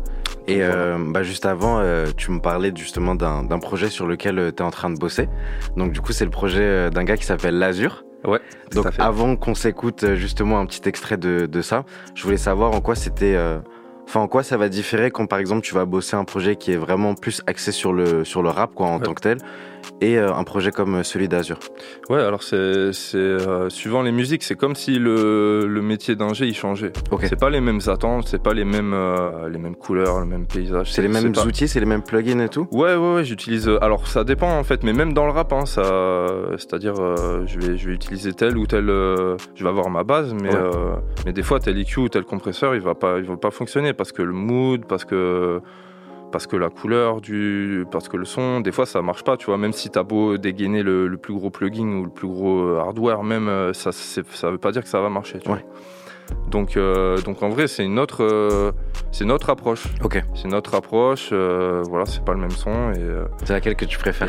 Et 0.48 0.58
euh, 0.64 0.96
bah, 0.98 1.22
juste 1.22 1.46
avant, 1.46 1.78
euh, 1.78 2.06
tu 2.16 2.32
me 2.32 2.40
parlais 2.40 2.72
justement 2.74 3.14
d'un 3.14 3.58
projet 3.60 3.90
sur 3.90 4.08
lequel 4.08 4.52
tu 4.56 4.60
es 4.60 4.66
en 4.66 4.72
train 4.72 4.90
de 4.90 4.98
bosser. 4.98 5.28
Donc 5.76 5.92
du 5.92 6.00
coup, 6.00 6.10
c'est 6.10 6.24
le 6.24 6.32
projet 6.32 6.90
d'un 6.90 7.04
gars 7.04 7.16
qui 7.16 7.24
s'appelle 7.26 7.60
Lazur. 7.60 8.02
Ouais. 8.24 8.40
Donc 8.72 8.86
à 8.86 8.90
fait. 8.90 9.00
avant 9.02 9.36
qu'on 9.36 9.54
s'écoute 9.54 10.02
euh, 10.04 10.16
justement 10.16 10.58
un 10.58 10.66
petit 10.66 10.88
extrait 10.88 11.16
de, 11.16 11.46
de 11.46 11.62
ça, 11.62 11.84
je 12.14 12.22
voulais 12.24 12.36
savoir 12.36 12.72
en 12.72 12.80
quoi 12.80 12.94
c'était... 12.94 13.34
euh, 13.36 13.58
Enfin, 14.04 14.20
en 14.20 14.26
quoi 14.26 14.42
ça 14.42 14.56
va 14.56 14.70
différer 14.70 15.10
quand 15.10 15.26
par 15.26 15.38
exemple 15.38 15.60
tu 15.60 15.74
vas 15.74 15.84
bosser 15.84 16.16
un 16.16 16.24
projet 16.24 16.56
qui 16.56 16.72
est 16.72 16.78
vraiment 16.78 17.14
plus 17.14 17.42
axé 17.46 17.72
sur 17.72 17.92
le, 17.92 18.24
sur 18.24 18.42
le 18.42 18.48
rap 18.48 18.72
quoi, 18.74 18.86
en 18.86 18.98
tant 18.98 19.12
que 19.12 19.20
tel 19.20 19.36
et 20.00 20.18
euh, 20.18 20.32
un 20.32 20.44
projet 20.44 20.70
comme 20.70 20.96
euh, 20.96 21.02
celui 21.02 21.28
d'Azur 21.28 21.58
Ouais, 22.08 22.20
alors 22.22 22.42
c'est 22.42 22.56
euh, 23.14 23.68
suivant 23.68 24.02
les 24.02 24.12
musiques, 24.12 24.42
c'est 24.42 24.54
comme 24.54 24.74
si 24.74 24.98
le, 24.98 25.66
le 25.66 25.82
métier 25.82 26.16
d'ingé 26.16 26.46
il 26.46 26.54
changeait. 26.54 26.92
C'est 27.22 27.38
pas 27.38 27.50
les 27.50 27.60
mêmes 27.60 27.80
attentes, 27.88 28.28
c'est 28.28 28.42
pas 28.42 28.54
les 28.54 28.64
mêmes 28.64 28.92
euh, 28.94 29.48
les 29.48 29.58
mêmes 29.58 29.76
couleurs, 29.76 30.20
le 30.20 30.26
même 30.26 30.46
paysage. 30.46 30.92
C'est 30.92 31.02
les 31.02 31.08
mêmes 31.08 31.32
outils, 31.46 31.68
c'est 31.68 31.80
les 31.80 31.86
mêmes 31.86 32.02
plugins 32.02 32.40
et 32.40 32.48
tout? 32.48 32.66
Ouais, 32.72 32.94
ouais, 32.96 33.14
ouais, 33.16 33.24
j'utilise. 33.24 33.68
euh, 33.68 33.82
Alors, 33.82 34.06
ça 34.06 34.24
dépend 34.24 34.58
en 34.58 34.64
fait, 34.64 34.82
mais 34.84 34.92
même 34.92 35.12
dans 35.12 35.26
le 35.26 35.32
rap, 35.32 35.52
hein, 35.52 35.66
ça, 35.66 35.82
c'est-à-dire, 36.56 36.94
je 37.46 37.58
vais, 37.58 37.76
je 37.76 37.88
vais 37.88 37.94
utiliser 37.94 38.32
tel 38.32 38.56
ou 38.56 38.66
tel. 38.66 38.86
je 38.86 39.62
vais 39.62 39.68
avoir 39.68 39.90
ma 39.90 40.04
base, 40.04 40.34
mais, 40.34 40.48
Ouais. 40.54 40.70
mais 41.26 41.32
des 41.32 41.42
fois, 41.42 41.60
tel 41.60 41.78
EQ 41.78 42.00
ou 42.00 42.08
tel 42.08 42.24
compresseur, 42.24 42.74
il 42.74 42.80
va 42.80 42.94
pas, 42.94 43.18
il 43.18 43.24
va 43.24 43.36
pas 43.36 43.50
fonctionner 43.50 43.92
parce 43.92 44.12
que 44.12 44.22
le 44.22 44.32
mood, 44.32 44.84
parce 44.86 45.04
que, 45.04 45.60
parce 46.32 46.46
que 46.46 46.56
la 46.56 46.68
couleur 46.70 47.20
du, 47.20 47.84
parce 47.90 48.08
que 48.08 48.16
le 48.16 48.24
son, 48.24 48.60
des 48.60 48.72
fois, 48.72 48.86
ça 48.86 49.02
marche 49.02 49.24
pas, 49.24 49.36
tu 49.36 49.46
vois. 49.46 49.56
Même 49.58 49.72
si 49.72 49.88
t'as 49.90 50.02
beau 50.02 50.36
dégainer 50.38 50.82
le, 50.82 51.06
le 51.08 51.16
plus 51.16 51.34
gros 51.34 51.50
plugin 51.50 51.86
ou 51.98 52.04
le 52.04 52.10
plus 52.10 52.28
gros 52.28 52.60
euh, 52.60 52.78
hardware, 52.80 53.22
même, 53.22 53.48
euh, 53.48 53.72
ça, 53.72 53.92
ça 53.92 54.50
veut 54.50 54.58
pas 54.58 54.72
dire 54.72 54.82
que 54.82 54.88
ça 54.88 55.00
va 55.00 55.08
marcher. 55.08 55.38
Tu 55.38 55.48
vois. 55.48 55.58
Donc, 56.50 56.76
euh, 56.76 57.20
donc 57.22 57.42
en 57.42 57.48
vrai, 57.48 57.68
c'est 57.68 57.84
une 57.84 57.98
autre, 57.98 58.22
euh, 58.22 58.72
c'est 59.12 59.24
notre 59.24 59.48
approche. 59.48 59.84
Ok. 60.04 60.22
C'est 60.34 60.48
notre 60.48 60.74
approche. 60.74 61.30
euh, 61.32 61.82
voilà, 61.88 62.04
c'est 62.04 62.22
pas 62.24 62.32
le 62.34 62.40
même 62.40 62.50
son. 62.50 62.92
Et, 62.92 63.00
c'est 63.44 63.54
laquelle 63.54 63.76
que 63.76 63.86
tu 63.86 63.96
préfères? 63.98 64.28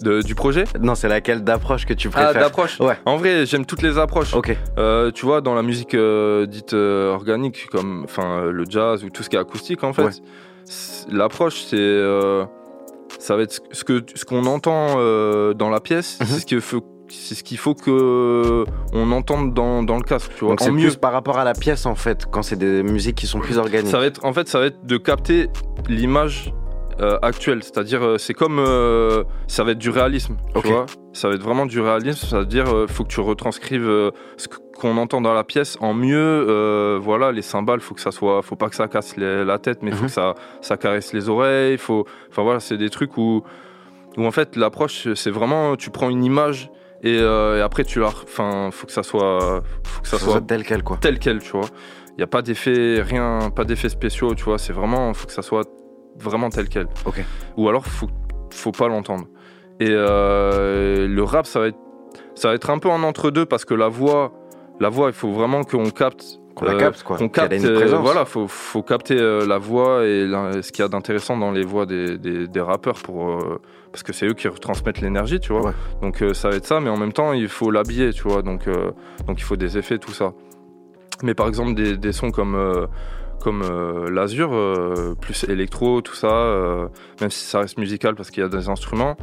de, 0.00 0.22
Du 0.22 0.34
projet? 0.34 0.64
Non, 0.80 0.94
c'est 0.94 1.08
laquelle 1.08 1.42
d'approche 1.44 1.84
que 1.84 1.92
tu 1.92 2.08
préfères? 2.08 2.30
Ah, 2.36 2.38
d'approche. 2.40 2.80
Ouais. 2.80 2.94
En 3.04 3.16
vrai, 3.16 3.46
j'aime 3.46 3.66
toutes 3.66 3.82
les 3.82 3.98
approches. 3.98 4.32
Ok. 4.34 4.56
Euh, 4.78 5.10
tu 5.10 5.26
vois, 5.26 5.40
dans 5.40 5.54
la 5.54 5.62
musique 5.62 5.94
euh, 5.94 6.46
dite 6.46 6.72
euh, 6.72 7.12
organique, 7.12 7.66
comme, 7.70 8.04
enfin, 8.04 8.44
le 8.44 8.64
jazz 8.68 9.04
ou 9.04 9.10
tout 9.10 9.22
ce 9.22 9.28
qui 9.28 9.36
est 9.36 9.40
acoustique, 9.40 9.82
en 9.84 9.92
fait, 9.92 10.04
Ouais. 10.04 10.12
L'approche, 11.10 11.62
c'est, 11.68 11.76
euh, 11.76 12.44
ça 13.18 13.36
va 13.36 13.42
être 13.42 13.60
ce- 13.72 13.84
que, 13.84 14.02
ce 14.14 14.24
qu'on 14.24 14.44
entend 14.46 14.96
euh, 14.98 15.54
dans 15.54 15.70
la 15.70 15.80
pièce, 15.80 16.18
Mhm. 16.20 16.26
c'est 16.26 16.40
ce 16.40 16.46
qu'il 16.46 16.60
faut. 16.60 16.82
C'est 17.10 17.34
ce 17.34 17.42
qu'il 17.42 17.56
faut 17.56 17.72
que 17.74 18.64
on 18.92 19.12
entende 19.12 19.54
dans, 19.54 19.82
dans 19.82 19.96
le 19.96 20.02
casque, 20.02 20.30
tu 20.36 20.40
vois. 20.44 20.50
Donc 20.50 20.60
c'est 20.60 20.70
mieux. 20.70 20.88
plus 20.88 20.96
par 20.96 21.12
rapport 21.12 21.38
à 21.38 21.44
la 21.44 21.54
pièce 21.54 21.86
en 21.86 21.94
fait, 21.94 22.26
quand 22.30 22.42
c'est 22.42 22.56
des 22.56 22.82
musiques 22.82 23.16
qui 23.16 23.26
sont 23.26 23.38
plus 23.40 23.56
organiques. 23.56 23.90
Ça 23.90 23.98
va 23.98 24.04
être, 24.04 24.22
en 24.26 24.34
fait, 24.34 24.46
ça 24.46 24.58
va 24.58 24.66
être 24.66 24.84
de 24.84 24.98
capter 24.98 25.48
l'image 25.88 26.52
euh, 27.00 27.18
actuel. 27.22 27.62
C'est-à-dire, 27.62 28.02
euh, 28.04 28.18
c'est 28.18 28.34
comme. 28.34 28.58
euh, 28.58 29.24
ça 29.46 29.64
va 29.64 29.72
être 29.72 29.78
du 29.78 29.90
réalisme. 29.90 30.36
Ok. 30.54 30.64
Tu 30.64 30.68
vois 30.72 30.86
ça 31.12 31.28
va 31.28 31.34
être 31.34 31.42
vraiment 31.42 31.66
du 31.66 31.80
réalisme. 31.80 32.26
C'est-à-dire, 32.28 32.68
euh, 32.72 32.86
faut 32.86 33.02
que 33.02 33.08
tu 33.08 33.20
retranscrives 33.20 33.88
ce 34.36 34.46
qu'on 34.78 34.96
entend 34.98 35.20
dans 35.20 35.34
la 35.34 35.42
pièce 35.42 35.76
en 35.80 35.92
mieux. 35.94 36.98
voilà, 37.02 37.32
les 37.32 37.42
cymbales, 37.42 37.80
faut 37.80 37.94
que 37.94 38.00
ça 38.00 38.10
soit. 38.12 38.42
Faut 38.42 38.56
pas 38.56 38.68
que 38.68 38.76
ça 38.76 38.86
casse 38.88 39.16
les- 39.16 39.44
la 39.44 39.58
tête, 39.58 39.78
mais 39.82 39.90
faut 39.90 40.02
Mhm. 40.02 40.06
que 40.06 40.12
ça, 40.12 40.34
ça 40.60 40.76
caresse 40.76 41.12
les 41.12 41.28
oreilles. 41.28 41.76
Faut, 41.78 42.06
enfin 42.30 42.42
voilà, 42.42 42.60
c'est 42.60 42.76
des 42.76 42.90
trucs 42.90 43.16
où, 43.16 43.42
où 44.16 44.24
en 44.26 44.30
fait, 44.30 44.54
l'approche, 44.56 45.08
c'est 45.14 45.30
vraiment. 45.30 45.74
Tu 45.76 45.90
prends 45.90 46.08
une 46.10 46.24
image. 46.24 46.70
Et, 47.04 47.14
et 47.16 47.60
après 47.60 47.84
tu 47.84 48.00
la, 48.00 48.08
enfin, 48.08 48.70
faut 48.72 48.86
que 48.86 48.92
ça 48.92 49.04
soit, 49.04 49.62
faut 49.84 50.02
que 50.02 50.08
ça 50.08 50.18
Ça 50.18 50.24
soit 50.24 50.32
soit 50.34 50.40
tel 50.42 50.64
quel, 50.64 50.82
quoi. 50.82 50.98
tel 51.00 51.18
quel, 51.20 51.38
tu 51.40 51.52
vois. 51.52 51.66
Il 52.16 52.20
y 52.20 52.24
a 52.24 52.26
pas 52.26 52.42
d'effet, 52.42 53.00
rien, 53.02 53.50
pas 53.54 53.62
d'effets 53.64 53.88
spéciaux, 53.88 54.34
tu 54.34 54.42
vois. 54.42 54.58
C'est 54.58 54.72
vraiment, 54.72 55.14
faut 55.14 55.28
que 55.28 55.32
ça 55.32 55.42
soit 55.42 55.62
vraiment 56.20 56.50
tel 56.50 56.68
quel. 56.68 56.86
Ou 57.56 57.68
alors, 57.68 57.84
faut, 57.86 58.08
faut 58.50 58.72
pas 58.72 58.88
l'entendre. 58.88 59.26
Et 59.80 59.88
euh, 59.90 61.06
le 61.06 61.22
rap, 61.22 61.46
ça 61.46 61.60
va 61.60 61.68
être, 61.68 61.78
ça 62.34 62.48
va 62.48 62.54
être 62.54 62.70
un 62.70 62.78
peu 62.78 62.88
en 62.88 63.02
entre 63.02 63.30
deux 63.30 63.46
parce 63.46 63.64
que 63.64 63.74
la 63.74 63.88
voix, 63.88 64.32
la 64.80 64.88
voix, 64.88 65.08
il 65.08 65.14
faut 65.14 65.30
vraiment 65.32 65.62
qu'on 65.64 65.90
capte. 65.90 66.24
Qu'on 66.54 66.64
la 66.64 66.74
capte, 66.74 67.04
quoi. 67.04 67.16
Qu'on 67.16 67.28
capte, 67.28 67.52
une 67.52 67.66
euh, 67.66 67.96
voilà, 68.02 68.24
faut, 68.24 68.48
faut 68.48 68.82
capter 68.82 69.16
euh, 69.16 69.46
la 69.46 69.58
voix 69.58 70.04
et 70.04 70.26
la- 70.26 70.60
ce 70.60 70.72
qu'il 70.72 70.82
y 70.82 70.84
a 70.84 70.88
d'intéressant 70.88 71.36
dans 71.36 71.52
les 71.52 71.62
voix 71.64 71.86
des, 71.86 72.18
des- 72.18 72.48
des 72.48 72.60
rappeurs 72.60 72.98
pour, 73.04 73.30
euh, 73.30 73.60
parce 73.92 74.02
que 74.02 74.12
c'est 74.12 74.26
eux 74.26 74.34
qui 74.34 74.48
retransmettent 74.48 75.00
l'énergie, 75.00 75.38
tu 75.38 75.52
vois. 75.52 75.66
Ouais. 75.66 75.72
Donc 76.02 76.20
euh, 76.20 76.34
ça 76.34 76.48
va 76.50 76.56
être 76.56 76.66
ça, 76.66 76.80
mais 76.80 76.90
en 76.90 76.96
même 76.96 77.12
temps, 77.12 77.32
il 77.32 77.46
faut 77.46 77.70
l'habiller, 77.70 78.12
tu 78.12 78.24
vois. 78.24 78.42
Donc, 78.42 78.66
euh, 78.66 78.90
donc 79.28 79.38
il 79.38 79.44
faut 79.44 79.54
des 79.54 79.78
effets, 79.78 79.98
tout 79.98 80.10
ça. 80.10 80.32
Mais 81.22 81.34
par 81.34 81.46
exemple, 81.46 81.74
des, 81.74 81.96
des 81.96 82.12
sons 82.12 82.32
comme, 82.32 82.56
euh, 82.56 82.86
comme 83.38 83.62
euh, 83.62 84.10
l'Azur, 84.10 84.50
euh, 84.52 85.14
plus 85.20 85.44
électro, 85.44 86.00
tout 86.00 86.14
ça, 86.14 86.28
euh, 86.28 86.88
même 87.20 87.30
si 87.30 87.44
ça 87.44 87.60
reste 87.60 87.78
musical 87.78 88.14
parce 88.14 88.30
qu'il 88.30 88.42
y 88.42 88.46
a 88.46 88.48
des 88.48 88.68
instruments, 88.68 89.16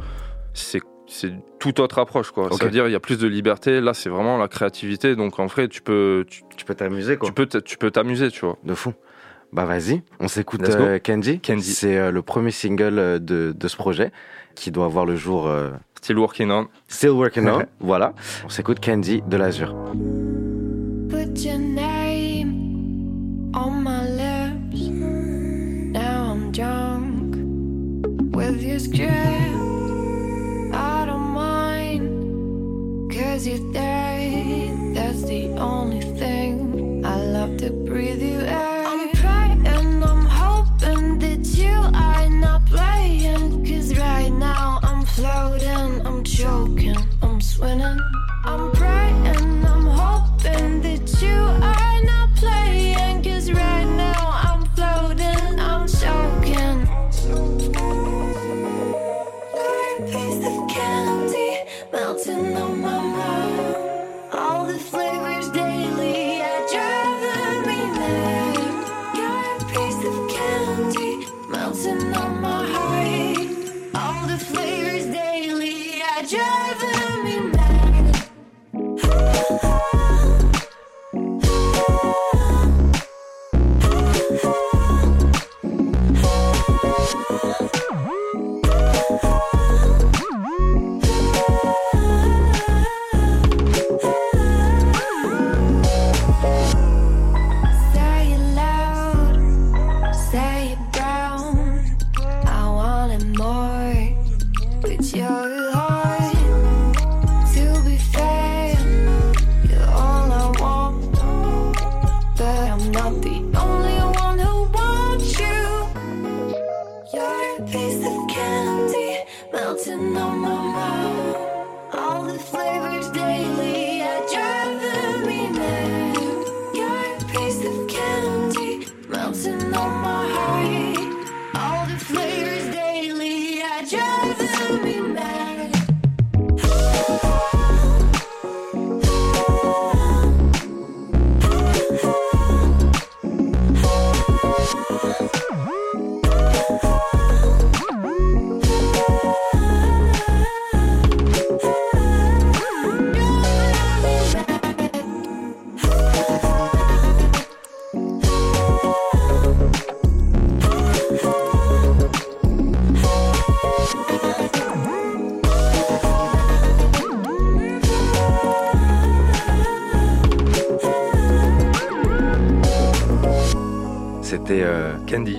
c'est 0.54 0.80
c'est 1.08 1.32
toute 1.60 1.78
autre 1.78 2.00
approche 2.00 2.32
quoi. 2.32 2.46
Ok. 2.46 2.54
C'est-à-dire 2.58 2.88
il 2.88 2.92
y 2.92 2.96
a 2.96 3.00
plus 3.00 3.18
de 3.18 3.28
liberté. 3.28 3.80
Là, 3.80 3.94
c'est 3.94 4.08
vraiment 4.08 4.38
la 4.38 4.48
créativité. 4.48 5.14
Donc 5.14 5.38
en 5.38 5.46
vrai, 5.46 5.68
tu 5.68 5.80
peux 5.80 6.24
tu, 6.28 6.42
Tu 6.56 6.64
peux 6.64 6.74
t'amuser, 6.74 7.16
quoi. 7.16 7.28
tu 7.28 7.32
peux 7.32 7.46
tu 7.46 7.78
peux 7.78 7.90
t'amuser, 7.90 8.30
tu 8.30 8.44
vois. 8.44 8.58
De 8.64 8.74
fou. 8.74 8.92
Bah 9.52 9.64
vas-y, 9.64 10.02
on 10.20 10.28
s'écoute 10.28 10.68
euh, 10.68 10.98
Candy. 10.98 11.40
Candy. 11.40 11.62
C'est 11.62 11.96
euh, 11.96 12.10
le 12.10 12.22
premier 12.22 12.50
single 12.50 12.98
euh, 12.98 13.18
de, 13.18 13.54
de 13.56 13.68
ce 13.68 13.76
projet 13.76 14.10
qui 14.54 14.70
doit 14.70 14.88
voir 14.88 15.06
le 15.06 15.16
jour. 15.16 15.50
Still 15.94 16.18
working 16.18 16.50
on. 16.50 16.68
Still 16.88 17.10
working 17.10 17.48
on. 17.48 17.64
voilà. 17.80 18.14
On 18.44 18.48
s'écoute 18.48 18.84
Candy 18.84 19.22
de 19.26 19.36
l'Azur. 19.36 19.74
With. 28.98 30.74
I 30.74 31.04
don't 31.06 31.30
mind, 31.32 33.10
cause 33.12 33.46
you're 33.46 33.72
there. 33.72 34.72
That's 34.94 35.22
the 35.22 35.48
only 35.58 36.00
thing 36.18 37.04
I 37.04 37.16
love 37.16 37.56
to 37.58 37.70
breathe 37.70 38.22
you 38.22 38.40
in. 38.40 38.48
I'm 38.48 39.10
praying, 39.12 39.66
I'm 39.66 40.26
hoping 40.26 41.18
that 41.18 41.46
you 41.58 41.76
are 41.94 42.28
not 42.28 42.66
playing. 42.66 43.64
Cause 43.66 43.96
right 43.98 44.30
now 44.30 44.80
I'm 44.82 45.04
floating, 45.04 46.06
I'm 46.06 46.24
choking, 46.24 46.96
I'm 47.22 47.40
swimming. 47.40 48.00
I'm 48.44 48.72
praying, 48.72 49.64
I'm 49.66 49.86
hoping 49.86 50.80
that 50.82 51.22
you 51.22 51.38
are 51.72 52.02
not 52.04 52.28
playing. 52.36 53.22
Cause 53.22 53.50
right 53.52 53.84
now 53.84 54.15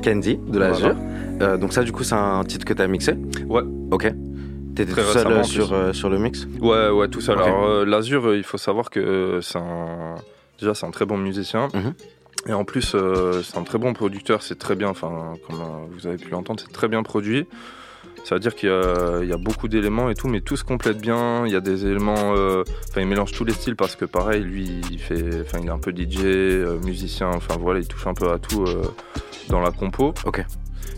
Candy. 0.07 0.37
De 0.37 0.59
l'Azur. 0.59 0.95
Euh, 1.41 1.57
donc 1.57 1.73
ça, 1.73 1.83
du 1.83 1.91
coup, 1.91 2.03
c'est 2.03 2.15
un 2.15 2.43
titre 2.43 2.65
que 2.65 2.73
t'as 2.73 2.87
mixé 2.87 3.13
Ouais. 3.47 3.63
Ok. 3.91 4.11
T'étais 4.75 4.91
Très 4.91 5.03
tout 5.03 5.07
seul 5.09 5.27
euh, 5.27 5.43
sur, 5.43 5.73
euh, 5.73 5.91
sur 5.91 6.09
le 6.09 6.19
mix 6.19 6.47
Ouais, 6.61 6.89
ouais, 6.89 7.07
tout. 7.07 7.19
Ok. 7.19 7.29
Alors, 7.29 7.65
euh, 7.65 7.85
l'Azur, 7.85 8.33
il 8.35 8.43
faut 8.43 8.57
savoir 8.57 8.89
que 8.89 9.39
c'est 9.41 9.57
un. 9.57 10.15
Déjà, 10.59 10.73
c'est 10.73 10.85
un 10.85 10.91
très 10.91 11.05
bon 11.05 11.17
musicien. 11.17 11.67
Mhm. 11.73 11.93
Et 12.47 12.53
en 12.53 12.63
plus, 12.63 12.95
c'est 13.43 13.57
un 13.57 13.63
très 13.63 13.77
bon 13.77 13.93
producteur. 13.93 14.41
C'est 14.41 14.57
très 14.57 14.75
bien, 14.75 14.89
enfin, 14.89 15.33
comme 15.47 15.57
vous 15.91 16.07
avez 16.07 16.17
pu 16.17 16.29
l'entendre, 16.29 16.61
c'est 16.65 16.71
très 16.71 16.87
bien 16.87 17.03
produit. 17.03 17.45
Ça 18.23 18.35
veut 18.35 18.39
dire 18.41 18.55
qu'il 18.55 18.67
y, 18.67 18.71
a- 18.73 19.19
il 19.23 19.29
y 19.29 19.31
a 19.33 19.37
beaucoup 19.37 19.69
d'éléments 19.69 20.09
et 20.09 20.13
tout, 20.15 20.27
mais 20.27 20.41
tout 20.41 20.57
se 20.57 20.63
complète 20.65 20.97
bien. 20.99 21.45
Il 21.45 21.51
y 21.51 21.55
a 21.55 21.61
des 21.61 21.85
éléments. 21.85 22.33
euh, 22.35 22.63
Enfin, 22.89 22.99
il 23.01 23.07
mélange 23.07 23.31
tous 23.31 23.45
les 23.45 23.53
styles 23.53 23.77
parce 23.77 23.95
que, 23.95 24.03
pareil, 24.05 24.43
lui, 24.43 24.81
il 24.91 24.99
fait. 24.99 25.41
Enfin, 25.41 25.59
il 25.61 25.67
est 25.67 25.71
un 25.71 25.77
peu 25.79 25.91
DJ, 25.95 26.17
euh, 26.25 26.77
musicien. 26.83 27.29
Enfin, 27.33 27.55
voilà, 27.59 27.79
il 27.79 27.87
touche 27.87 28.05
un 28.05 28.13
peu 28.13 28.29
à 28.31 28.37
tout 28.37 28.63
euh, 28.65 28.81
dans 29.49 29.61
la 29.61 29.71
compo. 29.71 30.13
Ok. 30.25 30.43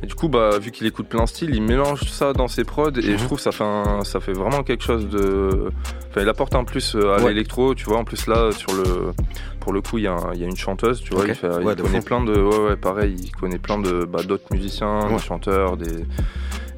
Et 0.02 0.06
du 0.08 0.16
coup, 0.16 0.30
bah, 0.30 0.58
vu 0.60 0.72
qu'il 0.72 0.88
écoute 0.88 1.08
plein 1.10 1.26
de 1.26 1.30
styles, 1.30 1.54
il 1.54 1.62
mélange 1.62 2.04
ça 2.10 2.32
dans 2.34 2.48
ses 2.48 2.64
prods 2.64 2.90
et 2.92 3.12
Mhm. 3.12 3.18
je 3.18 3.26
trouve 3.26 3.38
que 3.38 3.44
ça 3.44 3.52
fait, 3.52 3.66
un- 3.66 4.04
ça 4.06 4.20
fait 4.22 4.32
vraiment 4.34 4.64
quelque 4.64 4.84
chose 4.84 5.08
de. 5.10 5.70
Enfin, 6.10 6.22
il 6.22 6.30
apporte 6.30 6.56
un 6.56 6.64
plus 6.64 6.96
à 6.96 7.22
Ouais. 7.22 7.28
l'électro, 7.30 7.76
tu 7.76 7.84
vois. 7.86 7.98
En 7.98 8.06
plus, 8.06 8.26
là, 8.26 8.52
sur 8.54 8.72
le. 8.74 9.12
Pour 9.60 9.74
le 9.74 9.82
coup, 9.82 9.98
il 10.00 10.06
y, 10.06 10.08
a 10.08 10.14
un- 10.14 10.34
il 10.34 10.40
y 10.40 10.44
a 10.46 10.48
une 10.48 10.56
chanteuse, 10.56 11.02
tu 11.02 11.14
vois. 11.14 11.26
Il, 11.28 11.36
fait- 11.36 11.48
Ouais, 11.50 11.76
connaît 11.76 12.02
plein 12.02 12.24
de. 12.24 12.32
Ouais, 12.34 12.70
ouais, 12.70 12.76
pareil, 12.78 13.16
il 13.22 13.32
connaît 13.36 13.60
plein 13.60 13.78
de 13.78 14.06
bah, 14.06 14.24
d'autres 14.24 14.48
musiciens, 14.52 15.10
des 15.12 15.20
chanteurs, 15.20 15.76
des. 15.78 16.06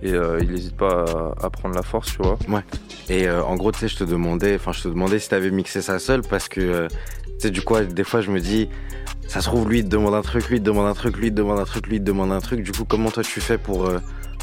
Et 0.03 0.13
euh, 0.13 0.39
il 0.41 0.51
n'hésite 0.51 0.75
pas 0.75 1.05
à, 1.39 1.45
à 1.45 1.49
prendre 1.49 1.75
la 1.75 1.83
force, 1.83 2.11
tu 2.11 2.17
vois. 2.23 2.37
Ouais. 2.49 2.63
Et 3.09 3.27
euh, 3.27 3.43
en 3.43 3.55
gros, 3.55 3.71
tu 3.71 3.79
sais, 3.79 3.87
je 3.87 3.97
te 3.97 4.03
demandais, 4.03 4.55
enfin, 4.55 4.71
je 4.71 4.81
te 4.81 4.87
demandais 4.87 5.19
si 5.19 5.29
t'avais 5.29 5.51
mixé 5.51 5.81
ça 5.81 5.99
seul 5.99 6.21
parce 6.21 6.49
que, 6.49 6.59
euh, 6.59 6.87
tu 6.87 7.33
sais, 7.39 7.49
du 7.51 7.61
coup, 7.61 7.79
des 7.79 8.03
fois, 8.03 8.21
je 8.21 8.31
me 8.31 8.39
dis, 8.39 8.67
ça 9.27 9.41
se 9.41 9.47
trouve, 9.47 9.69
lui, 9.69 9.79
il 9.79 9.85
te 9.85 9.89
demande 9.89 10.15
un 10.15 10.21
truc, 10.21 10.47
lui, 10.49 10.57
il 10.57 10.61
te 10.61 10.65
demande 10.65 10.87
un 10.87 10.93
truc, 10.93 11.17
lui, 11.17 11.27
il 11.27 11.29
te 11.31 11.35
demande 11.35 11.59
un 11.59 11.65
truc, 11.65 11.87
lui, 11.87 11.97
il 11.97 11.99
te 11.99 12.05
demande 12.05 12.31
un 12.31 12.39
truc. 12.39 12.63
Du 12.63 12.71
coup, 12.71 12.85
comment 12.85 13.11
toi, 13.11 13.23
tu 13.23 13.39
fais 13.41 13.57
pour, 13.57 13.89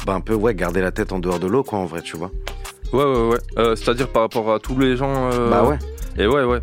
bah, 0.05 0.13
un 0.13 0.21
peu, 0.21 0.33
ouais, 0.33 0.55
garder 0.55 0.81
la 0.81 0.91
tête 0.91 1.11
en 1.11 1.19
dehors 1.19 1.39
de 1.39 1.47
l'eau, 1.47 1.63
quoi, 1.63 1.79
en 1.79 1.85
vrai, 1.85 2.01
tu 2.01 2.15
vois. 2.15 2.31
Ouais, 2.93 3.03
ouais, 3.03 3.27
ouais. 3.29 3.37
Euh, 3.57 3.75
C'est-à-dire 3.75 4.07
par 4.07 4.23
rapport 4.23 4.51
à 4.51 4.59
tous 4.59 4.79
les 4.79 4.95
gens. 4.97 5.29
Bah 5.49 5.63
ouais. 5.63 5.77
Et 6.17 6.25
ouais, 6.25 6.43
ouais. 6.43 6.59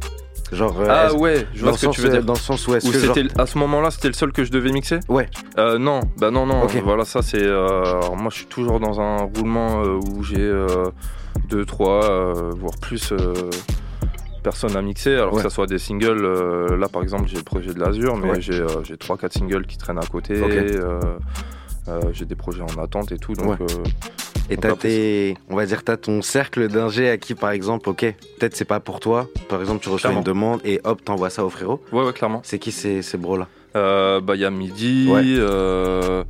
Genre, 0.52 0.80
euh, 0.80 0.86
ah 0.88 1.12
ouais, 1.14 1.46
je 1.54 1.62
vois 1.64 1.76
ce 1.76 1.86
que 1.86 1.90
tu 1.92 2.00
veux 2.02 2.08
euh, 2.08 2.12
dire. 2.12 2.24
Dans 2.24 2.34
le 2.34 2.38
sens 2.38 2.68
où 2.68 2.72
que. 2.72 2.80
genre- 2.98 3.16
à 3.38 3.46
ce 3.46 3.58
moment-là, 3.58 3.90
c'était 3.90 4.08
le 4.08 4.14
seul 4.14 4.32
que 4.32 4.44
je 4.44 4.50
devais 4.52 4.70
mixer? 4.70 5.00
Ouais. 5.08 5.28
Euh, 5.58 5.78
non, 5.78 6.00
bah 6.18 6.30
non, 6.30 6.46
non. 6.46 6.66
Voilà, 6.84 7.04
ça 7.04 7.22
c'est. 7.22 7.42
euh, 7.42 7.82
alors 7.82 8.16
moi, 8.16 8.28
je 8.30 8.36
suis 8.36 8.46
toujours 8.46 8.78
dans 8.78 9.00
un 9.00 9.24
roulement 9.36 9.82
euh, 9.82 9.98
où 10.12 10.22
j'ai 10.22 10.36
euh, 10.38 10.84
deux, 11.48 11.64
trois, 11.64 12.04
euh, 12.08 12.50
voire 12.56 12.74
plus 12.80 13.12
euh, 13.12 13.34
personnes 14.44 14.76
à 14.76 14.82
mixer. 14.82 15.14
Alors 15.14 15.32
Ouais. 15.32 15.42
que 15.42 15.48
ça 15.48 15.50
soit 15.54 15.66
des 15.66 15.78
singles. 15.78 16.24
euh, 16.24 16.76
là, 16.76 16.88
par 16.88 17.02
exemple, 17.02 17.24
j'ai 17.26 17.38
le 17.38 17.42
projet 17.42 17.74
de 17.74 17.80
l'Azur, 17.80 18.16
mais 18.16 18.30
Ouais. 18.30 18.40
j'ai 18.40 18.60
euh, 18.60 18.66
j'ai 18.84 18.96
trois, 18.96 19.16
quatre 19.16 19.32
singles 19.32 19.66
qui 19.66 19.76
traînent 19.78 19.98
à 19.98 20.06
côté. 20.06 20.34
Euh, 21.88 22.00
j'ai 22.12 22.24
des 22.24 22.34
projets 22.36 22.62
en 22.62 22.82
attente 22.82 23.12
et 23.12 23.18
tout. 23.18 23.34
Donc. 23.34 23.48
Ouais. 23.50 23.56
euh, 23.60 23.84
Et 24.50 24.56
t'as 24.56 24.74
tes, 24.76 25.36
on 25.50 25.56
va 25.56 25.66
dire, 25.66 25.82
t'as 25.82 25.96
ton 25.96 26.22
cercle 26.22 26.68
d'ingé 26.68 27.10
à 27.10 27.16
qui, 27.18 27.34
par 27.34 27.50
exemple, 27.50 27.88
ok, 27.88 28.00
peut-être 28.38 28.54
c'est 28.56 28.64
pas 28.64 28.78
pour 28.80 29.00
toi. 29.00 29.28
Par 29.48 29.60
exemple, 29.60 29.82
tu 29.82 29.88
reçois 29.88 30.10
Clairement. 30.10 30.20
une 30.20 30.24
demande 30.24 30.60
et 30.64 30.80
hop, 30.84 31.04
t'envoies 31.04 31.30
ça 31.30 31.44
au 31.44 31.50
frérot. 31.50 31.82
Ouais, 31.92 32.04
ouais, 32.04 32.12
clairement. 32.12 32.40
C'est 32.44 32.58
qui 32.60 32.70
ces, 32.72 33.02
ces 33.02 33.18
bros-là? 33.18 33.48
Euh, 33.74 34.20
bah, 34.20 34.34
il 34.36 34.40
y 34.40 34.44
a 34.44 34.50
midi. 34.50 35.08
Ouais. 35.10 35.22
euh, 35.26 36.22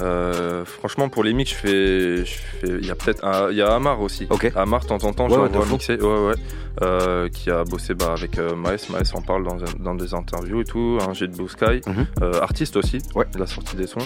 euh, 0.00 0.64
franchement, 0.64 1.08
pour 1.08 1.22
les 1.22 1.32
mix, 1.34 1.50
je 1.50 1.54
fais. 1.54 2.16
je 2.24 2.34
fais- 2.34 2.78
Il 2.80 2.86
y 2.86 2.90
a 2.90 2.94
peut-être. 2.96 3.24
Il 3.52 3.56
y 3.56 3.62
a 3.62 3.72
Amar 3.74 4.00
aussi. 4.00 4.26
Ok. 4.30 4.50
Amar, 4.56 4.80
de 4.80 4.86
temps 4.86 5.04
en 5.04 5.12
temps, 5.12 5.28
je 5.28 5.34
ouais, 5.36 5.48
mixer. 5.70 5.96
Ouais, 6.00 6.34
ouais. 6.82 7.30
Qui 7.30 7.50
a 7.50 7.62
bossé 7.64 7.94
bah, 7.94 8.14
avec 8.16 8.38
Maes. 8.38 8.88
Maes 8.90 9.12
en 9.14 9.20
parle 9.22 9.44
dans, 9.44 9.56
dans 9.80 9.94
des 9.94 10.12
interviews 10.14 10.62
et 10.62 10.64
tout. 10.64 10.98
Un 11.06 11.12
jet 11.12 11.28
de 11.28 11.36
Blue 11.36 11.48
Sky. 11.48 11.80
Mhm. 11.86 12.06
Artiste 12.40 12.76
aussi. 12.76 12.98
Ouais. 13.14 13.26
Il 13.36 13.42
a 13.42 13.46
sorti 13.46 13.76
des 13.76 13.86
sons. 13.86 14.00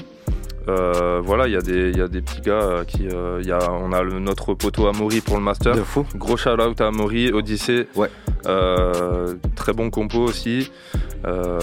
Euh, 0.68 1.20
voilà, 1.24 1.46
il 1.46 1.52
y, 1.54 1.56
a 1.56 1.60
des- 1.62 1.90
il 1.90 1.96
y 1.96 2.00
a 2.02 2.08
des 2.08 2.20
petits 2.20 2.40
gars 2.42 2.60
euh, 2.62 2.84
qui. 2.84 3.08
euh, 3.08 3.40
y 3.44 3.52
a, 3.52 3.70
on 3.72 3.92
a 3.92 4.02
le, 4.02 4.18
notre 4.18 4.54
poteau 4.54 4.86
Amaury 4.86 5.20
pour 5.20 5.36
le 5.36 5.42
master. 5.42 5.74
De 5.74 5.82
fou. 5.82 6.04
Gros 6.16 6.36
shout 6.36 6.50
out 6.60 6.80
à 6.80 6.88
Amaury, 6.88 7.32
Odyssée. 7.32 7.86
Ouais. 7.96 8.10
Euh, 8.46 9.34
très 9.56 9.72
bon 9.72 9.90
compo 9.90 10.18
aussi. 10.20 10.70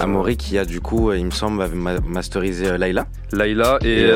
Amaury 0.02 0.36
qui 0.38 0.58
a, 0.58 0.66
du 0.66 0.82
coup, 0.82 1.12
il 1.14 1.26
me 1.26 1.32
semble, 1.32 1.66
masterisé 2.06 2.78
Layla. 2.78 3.08
Laïla 3.32 3.78
et, 3.84 4.02
Et, 4.02 4.12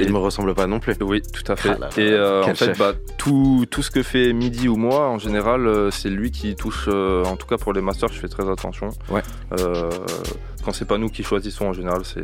il 0.00 0.08
et- 0.08 0.10
me 0.12 0.18
ressemble 0.18 0.54
pas 0.54 0.66
non 0.66 0.80
plus. 0.80 0.94
oui 1.00 1.22
tout 1.22 1.50
à 1.50 1.56
fait 1.56 1.70
Ah 1.80 1.88
et 2.00 2.18
en 2.50 2.54
fait 2.54 2.76
bah, 2.78 2.92
tout, 3.16 3.64
tout 3.70 3.82
ce 3.82 3.90
que 3.90 4.02
fait 4.02 4.32
Midi 4.32 4.68
ou 4.68 4.76
moi 4.76 5.08
en 5.08 5.18
général 5.18 5.88
c'est 5.90 6.10
lui 6.10 6.30
qui 6.30 6.54
touche 6.54 6.88
en 6.88 7.36
tout 7.36 7.46
cas 7.46 7.56
pour 7.56 7.72
les 7.72 7.80
masters 7.80 8.10
je 8.12 8.18
fais 8.18 8.28
très 8.28 8.48
attention 8.50 8.88
Ouais. 9.08 9.22
Quand 10.64 10.72
c'est 10.72 10.84
pas 10.86 10.98
nous 10.98 11.08
qui 11.08 11.22
choisissons 11.22 11.66
en 11.66 11.72
général 11.72 12.02
c'est 12.04 12.22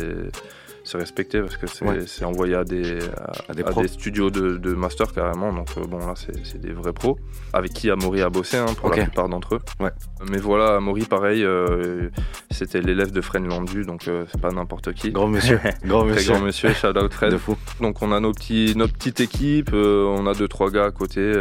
c'est 0.88 0.98
respecté 0.98 1.40
parce 1.40 1.56
que 1.56 1.66
c'est 1.66 1.84
Ouais. 1.84 1.98
envoyé 2.24 2.54
à 2.54 2.64
des, 2.64 2.98
à, 3.16 3.32
À 3.50 3.54
des 3.54 3.62
à 3.62 3.66
pros. 3.70 3.82
des 3.82 3.88
studios 3.88 4.30
de, 4.30 4.56
de 4.56 4.72
master 4.74 5.12
carrément 5.12 5.52
donc 5.52 5.68
euh, 5.76 5.84
bon 5.86 5.98
là 5.98 6.14
c'est 6.16 6.58
des 6.60 6.72
vrais 6.72 6.92
pros 6.92 7.18
avec 7.52 7.72
qui 7.72 7.90
Amaury 7.90 8.22
a 8.22 8.30
bossé 8.30 8.56
hein, 8.56 8.66
pour 8.78 8.88
la 8.90 9.02
plupart 9.04 9.28
d'entre 9.28 9.56
eux 9.56 9.60
Ouais. 9.80 9.90
mais 10.30 10.38
voilà 10.38 10.76
Amaury 10.76 11.04
pareil 11.04 11.44
euh, 11.44 12.08
c'était 12.50 12.80
l'élève 12.80 13.12
de 13.12 13.20
Fred 13.20 13.44
Landu 13.44 13.84
donc 13.84 14.08
euh, 14.08 14.24
c'est 14.32 14.40
pas 14.40 14.50
n'importe 14.50 14.92
qui 14.94 15.10
Grand 15.12 15.28
monsieur. 15.28 15.60
Grand 15.84 16.04
Très 16.04 16.14
monsieur. 16.14 16.32
grand 16.32 16.42
monsieur, 16.42 16.72
shout 16.72 16.96
out 16.98 17.12
Fred. 17.12 17.32
De 17.32 17.36
fou. 17.38 17.56
Donc 17.80 18.00
on 18.02 18.10
a 18.12 18.20
nos 18.20 18.32
petits, 18.32 18.72
notre 18.76 18.94
petite 18.94 19.20
équipe, 19.20 19.70
euh, 19.74 20.04
on 20.06 20.26
a 20.26 20.32
deux 20.34 20.48
trois 20.48 20.70
gars 20.70 20.86
à 20.86 20.90
côté 20.90 21.32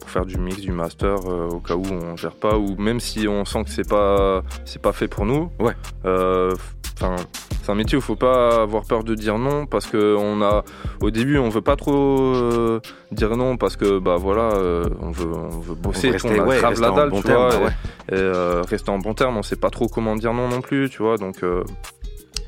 pour 0.00 0.10
faire 0.10 0.26
du 0.26 0.38
mix, 0.38 0.60
du 0.60 0.70
master 0.72 1.16
euh, 1.26 1.48
au 1.48 1.60
cas 1.60 1.74
où 1.74 1.82
on 1.90 2.16
gère 2.16 2.34
pas 2.34 2.56
ou 2.56 2.76
même 2.76 3.00
si 3.00 3.26
on 3.28 3.44
sent 3.44 3.64
que 3.64 3.70
c'est 3.70 3.88
pas 3.88 4.42
c'est 4.64 4.80
pas 4.80 4.92
fait 4.92 5.08
pour 5.08 5.26
nous. 5.26 5.50
Ouais. 5.58 5.74
Euh, 6.04 6.54
Enfin, 7.00 7.14
c'est 7.62 7.70
un 7.70 7.76
métier 7.76 7.96
où 7.96 8.00
faut 8.00 8.16
pas 8.16 8.62
avoir 8.62 8.84
peur 8.84 9.04
de 9.04 9.14
dire 9.14 9.38
non 9.38 9.66
parce 9.66 9.86
que 9.86 10.16
on 10.18 10.42
a 10.42 10.64
au 11.00 11.10
début 11.10 11.38
on 11.38 11.48
veut 11.48 11.60
pas 11.60 11.76
trop 11.76 11.94
euh, 12.34 12.80
dire 13.12 13.36
non 13.36 13.56
parce 13.56 13.76
que 13.76 14.00
bah 14.00 14.16
voilà 14.18 14.50
euh, 14.56 14.84
on 15.00 15.12
veut 15.12 15.32
on 15.32 15.60
veut 15.60 15.74
bosser, 15.76 16.10
veut 16.10 16.16
tu 16.18 16.26
rester- 16.26 16.40
on 16.40 16.42
a 16.42 16.46
ouais, 16.48 16.58
grave 16.58 16.70
rester 16.70 16.84
la 16.86 16.90
dalle, 16.90 17.10
bon 17.10 17.20
tu 17.20 17.26
terme, 17.28 17.48
vois, 17.50 17.68
et- 17.68 18.14
euh, 18.14 18.62
rester 18.68 18.90
en 18.90 18.98
bon 18.98 19.14
terme, 19.14 19.36
on 19.36 19.42
sait 19.44 19.54
pas 19.56 19.70
trop 19.70 19.86
comment 19.86 20.16
dire 20.16 20.34
non 20.34 20.48
non 20.48 20.60
plus, 20.60 20.90
tu 20.90 21.02
vois. 21.04 21.18
Donc 21.18 21.36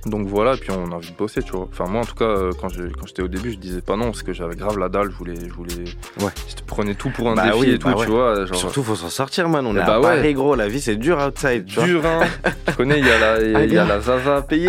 donc 0.07 0.27
voilà, 0.29 0.55
et 0.55 0.57
puis 0.57 0.71
on 0.71 0.91
a 0.93 0.95
envie 0.95 1.11
de 1.13 1.17
bosser, 1.17 1.43
tu 1.43 1.53
vois. 1.53 1.69
Enfin 1.71 1.85
moi 1.91 2.01
en 2.01 2.05
tout 2.05 2.15
cas 2.15 2.25
euh, 2.25 2.53
quand 2.59 2.69
j'étais 2.71 3.23
au 3.23 3.29
début, 3.29 3.53
je 3.53 3.59
disais 3.59 3.83
pas 3.83 3.97
non 3.97 4.07
parce 4.07 4.23
que 4.23 4.33
j'avais 4.33 4.57
grave 4.57 4.79
la 4.79 4.89
dalle, 4.89 5.11
je 5.11 5.17
voulais 5.17 5.35
je 5.47 5.53
voulais 5.53 5.75
Ouais. 6.21 6.31
je 6.49 6.55
prenais 6.67 6.95
tout 6.95 7.11
pour 7.11 7.29
un 7.31 7.35
Bah 7.35 7.47
défi 7.51 7.57
oui, 7.59 7.71
et 7.73 7.79
tout, 7.79 7.89
bah 7.89 7.97
ouais. 7.97 8.05
tu 8.07 8.11
vois, 8.11 8.47
genre 8.47 8.57
Surtout, 8.57 8.83
faut 8.83 8.95
s'en 8.97 9.11
sortir, 9.11 9.49
man. 9.49 9.67
On 9.67 9.75
Eh 9.77 9.79
est 9.81 9.85
bah 9.85 9.97
à 9.97 10.01
ouais. 10.01 10.33
Gros. 10.33 10.55
La 10.55 10.69
vie, 10.69 10.81
c'est 10.81 10.97
dur 10.97 11.19
outside. 11.19 11.67
Tu 11.67 11.83
dur 11.85 12.03
hein. 12.07 12.21
tu 12.69 12.75
connais, 12.75 12.99
il 13.01 13.07
y 13.07 13.11
a 13.11 13.41
y 13.43 13.55
a- 13.55 13.65
il 13.65 13.73
y 13.73 13.79
a 13.79 13.85
la 13.85 14.01
zaza 14.01 14.37
à 14.39 14.43
payer. 14.43 14.69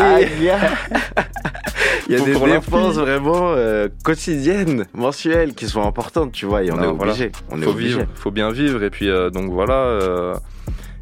Il 2.10 2.16
y 2.18 2.22
a 2.22 2.26
des 2.26 2.34
dépenses 2.34 2.96
vraiment 2.96 3.54
euh, 3.56 3.88
quotidiennes, 4.04 4.86
mensuelles, 4.94 5.54
qui 5.54 5.68
sont 5.68 5.84
importantes, 5.88 6.32
tu 6.34 6.46
vois, 6.46 6.64
et 6.64 6.72
on 6.72 6.76
Non, 6.76 6.84
est 6.84 6.94
voilà. 6.94 7.12
obligé. 7.14 7.32
On 7.50 7.62
est 7.62 7.66
faut 7.66 7.72
obligé. 7.72 7.90
vivre, 8.00 8.06
faut 8.16 8.32
bien 8.32 8.52
vivre 8.52 8.84
et 8.84 8.90
puis 8.90 9.10
euh, 9.10 9.30
donc 9.30 9.50
voilà 9.52 9.74
euh, 9.76 10.36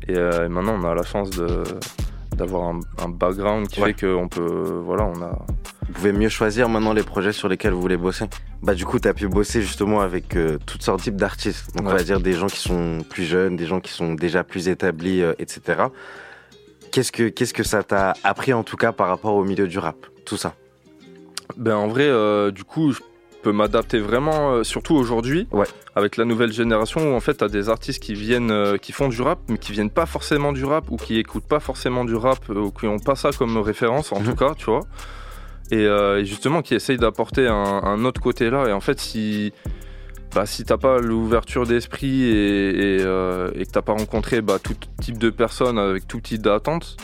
et, 0.07 0.13
et 0.13 0.47
maintenant 0.49 0.77
on 0.81 0.87
a 0.87 0.93
la 0.93 1.03
chance 1.03 1.29
de 1.31 1.63
d'avoir 2.39 2.69
un, 2.69 2.79
un 2.97 3.09
background 3.09 3.67
qui 3.67 3.79
Ouais. 3.81 3.93
fait 3.93 4.07
qu'on 4.07 4.27
peut 4.27 4.81
voilà 4.83 5.05
on 5.05 5.21
a 5.21 5.37
Vous 5.87 5.93
pouvez 5.93 6.11
mieux 6.13 6.29
choisir 6.29 6.67
maintenant 6.69 6.93
les 6.93 7.03
projets 7.03 7.31
sur 7.33 7.47
lesquels 7.49 7.73
vous 7.73 7.81
voulez 7.81 7.97
bosser. 7.97 8.25
Bah 8.63 8.73
du 8.73 8.85
coup, 8.85 8.99
tu 8.99 9.07
as 9.07 9.13
pu 9.13 9.27
bosser 9.27 9.61
justement 9.61 10.01
avec 10.01 10.35
euh, 10.35 10.57
toutes 10.65 10.83
sortes 10.83 11.01
types 11.01 11.15
d'artistes. 11.15 11.75
Donc 11.75 11.87
on 11.87 11.91
va 11.93 12.03
dire 12.03 12.19
des 12.19 12.33
gens 12.33 12.47
qui 12.47 12.59
sont 12.59 12.99
plus 13.09 13.23
jeunes, 13.23 13.55
des 13.55 13.65
gens 13.65 13.79
qui 13.79 13.91
sont 13.91 14.13
déjà 14.15 14.43
plus 14.43 14.67
établis, 14.67 15.21
euh, 15.21 15.33
etc. 15.39 15.83
Qu'est-ce 16.91 17.11
que 17.11 17.29
qu'est-ce 17.29 17.53
que 17.53 17.63
ça 17.63 17.83
t'a 17.83 18.13
appris 18.23 18.51
en 18.53 18.63
tout 18.63 18.75
cas 18.77 18.91
par 18.91 19.07
rapport 19.07 19.35
au 19.35 19.43
milieu 19.43 19.67
du 19.67 19.77
rap, 19.79 19.95
tout 20.25 20.37
ça 20.37 20.55
Ben 21.57 21.75
en 21.75 21.87
vrai, 21.87 22.07
euh, 22.07 22.51
du 22.51 22.63
coup, 22.63 22.91
je 22.91 22.99
peux 23.41 23.51
m'adapter 23.51 23.99
vraiment, 23.99 24.51
euh, 24.53 24.63
surtout 24.63 24.95
aujourd'hui, 24.95 25.47
Ouais. 25.51 25.65
avec 25.95 26.17
la 26.17 26.25
nouvelle 26.25 26.51
génération 26.51 27.11
où 27.11 27.15
en 27.15 27.19
fait, 27.19 27.35
t'as 27.35 27.47
des 27.47 27.69
artistes 27.69 28.01
qui 28.03 28.13
viennent, 28.13 28.51
euh, 28.51 28.77
qui 28.77 28.91
font 28.91 29.07
du 29.09 29.21
rap, 29.21 29.39
mais 29.49 29.57
qui 29.57 29.71
viennent 29.71 29.89
pas 29.89 30.05
forcément 30.05 30.51
du 30.53 30.65
rap 30.65 30.89
ou 30.91 30.97
qui 30.97 31.17
écoutent 31.19 31.47
pas 31.47 31.59
forcément 31.59 32.03
du 32.05 32.15
rap 32.15 32.39
euh, 32.49 32.55
ou 32.59 32.71
qui 32.71 32.85
ont 32.87 32.99
pas 32.99 33.15
ça 33.15 33.31
comme 33.37 33.57
référence, 33.57 34.11
en 34.11 34.19
Mhm. 34.19 34.25
tout 34.25 34.35
cas, 34.35 34.53
tu 34.55 34.65
vois. 34.65 34.81
Et, 35.71 35.85
euh, 35.85 36.19
et 36.21 36.25
justement, 36.25 36.61
qui 36.61 36.73
essayent 36.75 36.97
d'apporter 36.97 37.47
un, 37.47 37.53
un 37.83 38.03
autre 38.05 38.21
côté 38.21 38.49
là. 38.49 38.67
Et 38.67 38.71
en 38.73 38.81
fait, 38.81 38.99
si 38.99 39.53
bah, 40.35 40.45
si 40.45 40.63
t'as 40.63 40.77
pas 40.77 40.99
l'ouverture 40.99 41.65
d'esprit 41.65 42.23
et, 42.23 42.69
et, 42.69 42.95
et 42.97 43.65
que 43.65 43.71
t'as 43.71 43.81
pas 43.81 43.93
rencontré 43.93 44.41
bah, 44.41 44.57
tout 44.61 44.75
type 45.01 45.17
de 45.17 45.31
personnes 45.31 45.79
avec 45.79 46.07
tout 46.07 46.19
type 46.21 46.41
d'attentes, 46.43 46.97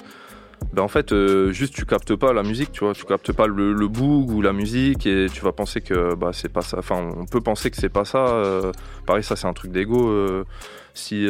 bah, 0.73 0.81
en 0.83 0.87
fait, 0.87 1.11
euh, 1.11 1.51
juste 1.51 1.73
tu 1.73 1.85
captes 1.85 2.15
pas 2.15 2.33
la 2.33 2.43
musique, 2.43 2.71
tu 2.71 2.83
vois, 2.83 2.93
tu 2.93 3.05
captes 3.05 3.31
pas 3.31 3.47
le, 3.47 3.73
le 3.73 3.87
boug 3.87 4.29
ou 4.31 4.41
la 4.41 4.51
musique 4.53 5.05
et 5.07 5.27
tu 5.31 5.41
vas 5.41 5.51
penser 5.51 5.81
que 5.81 6.15
bah, 6.15 6.31
c'est 6.33 6.51
pas 6.51 6.61
ça. 6.61 6.77
Enfin, 6.79 7.09
on 7.17 7.25
peut 7.25 7.41
penser 7.41 7.71
que 7.71 7.77
c'est 7.77 7.89
pas 7.89 8.05
ça. 8.05 8.27
euh, 8.27 8.71
pareil, 9.05 9.23
ça 9.23 9.35
c'est 9.35 9.47
un 9.47 9.53
truc 9.53 9.71
d'ego. 9.71 10.09
euh, 10.09 10.43
si 10.93 11.27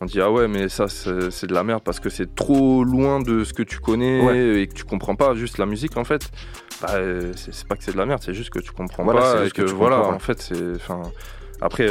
on 0.00 0.06
dit 0.06 0.18
ah 0.20 0.30
ouais, 0.32 0.48
mais 0.48 0.68
ça 0.70 0.86
c'est 0.88 1.46
de 1.46 1.52
la 1.54 1.62
merde 1.62 1.82
parce 1.84 2.00
que 2.00 2.08
c'est 2.08 2.34
trop 2.34 2.84
loin 2.84 3.20
de 3.20 3.44
ce 3.44 3.52
que 3.52 3.62
tu 3.62 3.80
connais 3.80 4.24
Ouais. 4.24 4.62
et 4.62 4.66
que 4.66 4.72
tu 4.72 4.84
comprends 4.84 5.14
pas 5.14 5.34
juste 5.34 5.58
la 5.58 5.66
musique 5.66 5.96
en 5.98 6.04
fait. 6.04 6.30
Bah, 6.80 6.94
c'est 7.36 7.66
pas 7.68 7.76
que 7.76 7.84
c'est 7.84 7.92
de 7.92 7.98
la 7.98 8.06
merde, 8.06 8.22
c'est 8.24 8.32
juste 8.34 8.48
que 8.50 8.60
tu 8.60 8.72
comprends 8.72 9.04
Voilà, 9.04 9.20
pas 9.20 9.46
et 9.46 9.50
que, 9.50 9.60
voilà, 9.62 9.96
comprends 9.96 10.14
en 10.14 10.18
fait 10.18 10.40
c'est. 10.40 10.74
Enfin, 10.76 11.02
après. 11.60 11.86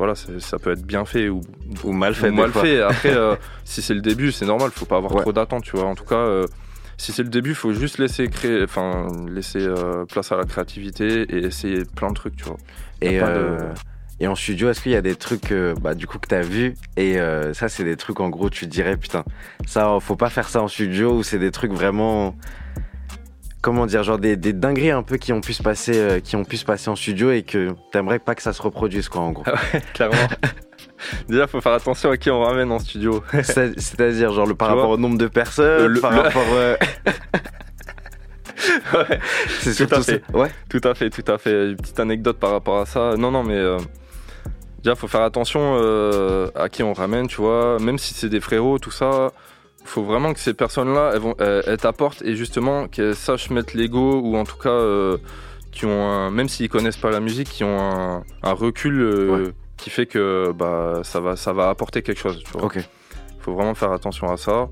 Voilà, 0.00 0.14
ça 0.14 0.58
peut 0.58 0.72
être 0.72 0.82
bien 0.86 1.04
fait 1.04 1.28
ou, 1.28 1.42
Ou 1.84 1.92
mal 1.92 2.14
fait, 2.14 2.30
ou 2.30 2.32
mal 2.32 2.50
fois. 2.52 2.62
fait. 2.62 2.80
Après, 2.92 3.14
euh, 3.14 3.36
si 3.64 3.82
c'est 3.82 3.92
le 3.92 4.00
début, 4.00 4.32
c'est 4.32 4.46
normal, 4.46 4.70
faut 4.72 4.86
pas 4.86 4.96
avoir 4.96 5.12
Ouais. 5.14 5.20
trop 5.20 5.32
d'attentes, 5.34 5.64
tu 5.64 5.76
vois. 5.76 5.84
En 5.84 5.94
tout 5.94 6.04
cas, 6.06 6.16
euh, 6.16 6.46
si 6.96 7.12
c'est 7.12 7.22
le 7.22 7.28
début, 7.28 7.54
faut 7.54 7.74
juste 7.74 7.98
laisser 7.98 8.26
créer, 8.28 8.62
enfin, 8.64 9.08
laisser 9.28 9.60
euh, 9.60 10.06
place 10.06 10.32
à 10.32 10.36
la 10.38 10.44
créativité 10.44 11.22
et 11.22 11.44
essayer 11.44 11.84
plein 11.84 12.08
de 12.08 12.14
trucs, 12.14 12.36
tu 12.36 12.44
vois. 12.44 12.56
Et, 13.02 13.18
pas 13.20 13.28
de- 13.34 13.58
et 14.20 14.26
en 14.26 14.34
studio, 14.34 14.70
est-ce 14.70 14.80
qu'il 14.80 14.92
y 14.92 14.96
a 14.96 15.02
des 15.02 15.16
trucs 15.16 15.52
bah, 15.82 15.94
du 15.94 16.06
coup 16.06 16.18
que 16.18 16.28
t'as 16.28 16.40
vu 16.42 16.74
et 16.96 17.16
ça 17.54 17.68
c'est 17.68 17.84
des 17.84 17.96
trucs 17.96 18.20
en 18.20 18.28
gros 18.28 18.50
tu 18.50 18.66
dirais 18.66 18.98
putain 18.98 19.24
ça 19.66 19.96
faut 20.00 20.16
pas 20.16 20.28
faire 20.28 20.48
ça 20.50 20.60
en 20.62 20.68
studio 20.68 21.12
ou 21.16 21.22
c'est 21.22 21.38
des 21.38 21.50
trucs 21.50 21.72
vraiment 21.72 22.34
comment 23.62 23.86
dire 23.86 24.02
genre 24.02 24.18
des, 24.18 24.36
des 24.36 24.52
dingueries 24.52 24.90
un 24.90 25.02
peu 25.02 25.16
qui 25.16 25.32
ont 25.32 25.40
pu 25.40 25.52
se 25.52 25.62
passer 25.62 25.92
euh, 25.96 26.20
qui 26.20 26.36
ont 26.36 26.44
pu 26.44 26.56
se 26.56 26.64
passer 26.64 26.88
en 26.90 26.96
studio 26.96 27.30
et 27.30 27.42
que 27.42 27.70
t'aimerais 27.92 28.18
pas 28.18 28.34
que 28.34 28.42
ça 28.42 28.52
se 28.52 28.62
reproduise 28.62 29.08
quoi 29.08 29.20
en 29.22 29.32
gros. 29.32 29.44
Clairement. 29.94 30.16
Déjà, 31.28 31.46
faut 31.46 31.60
faire 31.60 31.72
attention 31.72 32.10
à 32.10 32.16
qui 32.16 32.30
on 32.30 32.40
ramène 32.42 32.70
en 32.72 32.78
studio. 32.78 33.22
C'est- 33.42 33.78
C'est-à-dire 33.78 34.32
genre 34.32 34.46
le 34.46 34.54
par 34.54 34.68
Tu 34.68 34.74
rapport 34.74 34.90
au 34.90 34.96
nombre 34.96 35.18
de 35.18 35.28
personnes, 35.28 35.86
le- 35.86 36.00
par 36.00 36.12
le- 36.12 36.20
rapport 36.20 36.42
euh, 36.52 36.76
Ouais. 38.92 39.18
c'est 39.60 39.86
Tout 39.86 39.94
à 39.94 40.02
fait. 40.02 40.22
ça. 40.30 40.36
Ouais. 40.38 40.50
Tout 40.68 40.80
à 40.84 40.94
fait, 40.94 41.08
tout 41.08 41.24
à 41.32 41.38
fait. 41.38 41.70
Une 41.70 41.76
petite 41.76 41.98
anecdote 41.98 42.38
par 42.38 42.50
rapport 42.50 42.78
à 42.78 42.86
ça. 42.86 43.14
Non, 43.16 43.30
non, 43.30 43.42
mais 43.42 43.54
euh, 43.56 43.78
déjà, 44.82 44.94
faut 44.94 45.08
faire 45.08 45.22
attention 45.22 45.76
à 46.54 46.68
qui 46.68 46.82
on 46.82 46.92
ramène, 46.92 47.26
tu 47.26 47.36
vois. 47.36 47.78
Même 47.80 47.96
si 47.98 48.12
c'est 48.12 48.28
des 48.28 48.40
frérots, 48.40 48.78
tout 48.78 48.90
ça, 48.90 49.30
faut 49.84 50.02
vraiment 50.04 50.32
que 50.32 50.40
ces 50.40 50.54
personnes-là, 50.54 51.10
elles, 51.14 51.20
vont, 51.20 51.34
elles, 51.38 51.62
elles 51.66 51.76
t'apportent 51.78 52.22
et 52.22 52.36
justement 52.36 52.86
qu'elles 52.88 53.16
sachent 53.16 53.50
mettre 53.50 53.76
l'ego 53.76 54.20
ou 54.22 54.36
en 54.36 54.44
tout 54.44 54.56
cas, 54.58 54.68
euh, 54.70 55.18
qui 55.72 55.86
ont 55.86 56.04
un, 56.10 56.30
même 56.30 56.48
s'ils 56.48 56.68
connaissent 56.68 56.96
pas 56.96 57.10
la 57.10 57.20
musique, 57.20 57.48
qui 57.48 57.64
ont 57.64 57.78
un, 57.80 58.24
un 58.42 58.52
recul 58.52 59.00
euh, 59.00 59.52
qui 59.76 59.88
fait 59.90 60.06
que 60.06 60.52
bah 60.52 61.00
ça 61.04 61.20
va, 61.20 61.36
ça 61.36 61.52
va 61.52 61.68
apporter 61.70 62.02
quelque 62.02 62.18
chose. 62.20 62.42
Tu 62.44 62.50
vois. 62.52 62.64
Ok. 62.64 62.78
Faut 63.40 63.54
vraiment 63.54 63.74
faire 63.74 63.92
attention 63.92 64.30
à 64.30 64.36
ça. 64.36 64.68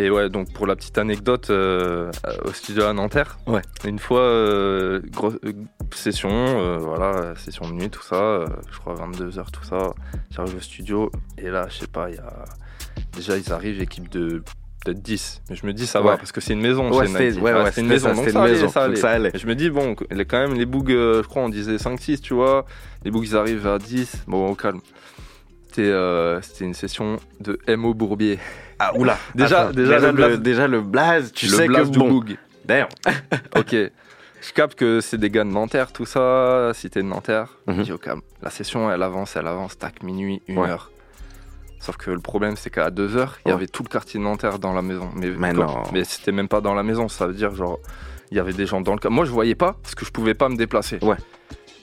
Et 0.00 0.10
ouais, 0.10 0.28
donc 0.30 0.52
pour 0.52 0.66
la 0.68 0.76
petite 0.76 0.96
anecdote, 0.96 1.50
euh, 1.50 2.10
au 2.44 2.52
studio 2.52 2.84
à 2.84 2.92
Nanterre, 2.92 3.38
Ouais. 3.48 3.62
une 3.84 3.98
fois, 3.98 4.20
euh, 4.20 5.00
grosse- 5.10 5.38
euh, 5.44 5.52
session, 5.92 6.78
voilà, 6.78 7.34
session 7.36 7.66
de 7.68 7.72
nuit, 7.74 7.90
tout 7.90 8.02
ça, 8.02 8.44
je 8.72 8.78
crois 8.78 8.94
22h, 8.94 9.50
tout 9.50 9.64
ça. 9.64 9.92
J'arrive 10.30 10.56
au 10.56 10.60
studio, 10.60 11.10
et 11.36 11.50
là, 11.50 11.66
je 11.68 11.78
sais 11.78 11.86
pas, 11.88 12.10
il 12.10 12.14
y 12.14 12.18
a. 12.18 12.44
Déjà, 13.16 13.36
ils 13.36 13.52
arrivent, 13.52 13.80
équipe 13.82 14.08
de 14.10 14.42
peut-être 14.84 15.02
10. 15.02 15.42
Mais 15.50 15.56
je 15.56 15.66
me 15.66 15.72
dis, 15.72 15.86
ça 15.86 16.00
va, 16.00 16.12
Ouais. 16.12 16.16
parce 16.16 16.32
que 16.32 16.40
c'est 16.40 16.52
une 16.52 16.60
maison. 16.60 16.90
Ouais, 16.92 17.06
c'était 17.06 17.80
une 17.80 17.88
maison. 17.88 18.08
ça, 18.08 18.14
donc 18.14 18.24
ça 18.24 18.30
une 18.30 18.36
allait, 18.36 18.52
maison, 18.52 18.68
ça 18.68 18.80
donc 18.80 18.88
allait. 18.90 18.96
ça 19.00 19.10
allait. 19.10 19.30
Et 19.34 19.38
je 19.38 19.46
me 19.46 19.54
dis, 19.54 19.70
bon, 19.70 19.94
quand 19.94 20.38
même, 20.38 20.54
les 20.54 20.66
bougs, 20.66 20.92
euh, 20.92 21.22
je 21.22 21.28
crois, 21.28 21.42
on 21.42 21.48
disait 21.48 21.76
5-6, 21.78 22.20
tu 22.20 22.34
vois. 22.34 22.64
Les 23.04 23.10
bougs, 23.10 23.26
ils 23.26 23.36
arrivent 23.36 23.66
à 23.66 23.78
10. 23.78 24.24
Bon, 24.26 24.48
au 24.48 24.54
calme. 24.54 24.80
C'était 25.66 25.82
euh, 25.86 26.40
une 26.60 26.74
session 26.74 27.18
de 27.40 27.58
MO 27.76 27.92
Bourbier. 27.94 28.38
Ah, 28.78 28.92
oula. 28.96 29.18
Déjà, 29.34 29.62
Attends, 29.62 29.72
déjà, 29.72 29.98
le 29.98 30.06
le, 30.06 30.12
blaze- 30.12 30.40
déjà 30.40 30.66
le 30.68 30.80
blaze, 30.80 31.32
tu 31.32 31.46
le 31.46 31.52
sais 31.52 31.66
blaze 31.66 31.88
que 31.88 31.92
du 31.92 31.98
bon. 31.98 32.08
boug. 32.08 32.36
D'ailleurs. 32.64 32.88
ok. 33.56 33.74
Je 34.40 34.52
capte 34.54 34.78
que 34.78 35.00
c'est 35.00 35.18
des 35.18 35.30
gars 35.30 35.42
de 35.44 35.50
Nanterre, 35.50 35.92
tout 35.92 36.06
ça, 36.06 36.70
cité 36.72 37.02
de 37.02 37.06
Nanterre. 37.08 37.48
Mhm. 37.66 37.74
Je 37.78 37.82
dis 37.82 37.92
au 37.92 37.98
calme. 37.98 38.20
La 38.40 38.50
session, 38.50 38.90
elle 38.90 39.02
avance, 39.02 39.34
elle 39.36 39.48
avance, 39.48 39.76
tac, 39.76 40.02
minuit, 40.04 40.40
une 40.46 40.58
heure. 40.58 40.90
Sauf 41.80 41.96
que 41.96 42.10
le 42.10 42.18
problème, 42.20 42.56
c'est 42.56 42.70
qu'à 42.70 42.90
2 42.90 43.16
heures, 43.16 43.38
il 43.44 43.48
y 43.48 43.52
Ouais. 43.52 43.56
avait 43.58 43.66
tout 43.68 43.82
le 43.82 43.88
quartier 43.88 44.18
de 44.18 44.24
Nanterre 44.24 44.58
dans 44.58 44.72
la 44.72 44.82
maison. 44.82 45.10
Mais, 45.14 45.30
Mais 45.30 45.52
quand- 45.54 45.66
non. 45.66 45.82
mais 45.92 46.04
c'était 46.04 46.32
même 46.32 46.48
pas 46.48 46.60
dans 46.60 46.74
la 46.74 46.82
maison, 46.82 47.08
ça 47.08 47.26
veut 47.26 47.34
dire 47.34 47.54
genre, 47.54 47.78
il 48.30 48.36
y 48.36 48.40
avait 48.40 48.52
des 48.52 48.66
gens 48.66 48.80
dans 48.80 48.94
le. 48.94 49.10
Moi, 49.10 49.24
je 49.24 49.30
voyais 49.30 49.54
pas 49.54 49.76
parce 49.82 49.94
que 49.94 50.04
je 50.04 50.10
pouvais 50.10 50.34
pas 50.34 50.48
me 50.48 50.56
déplacer. 50.56 50.98
Ouais. 51.02 51.16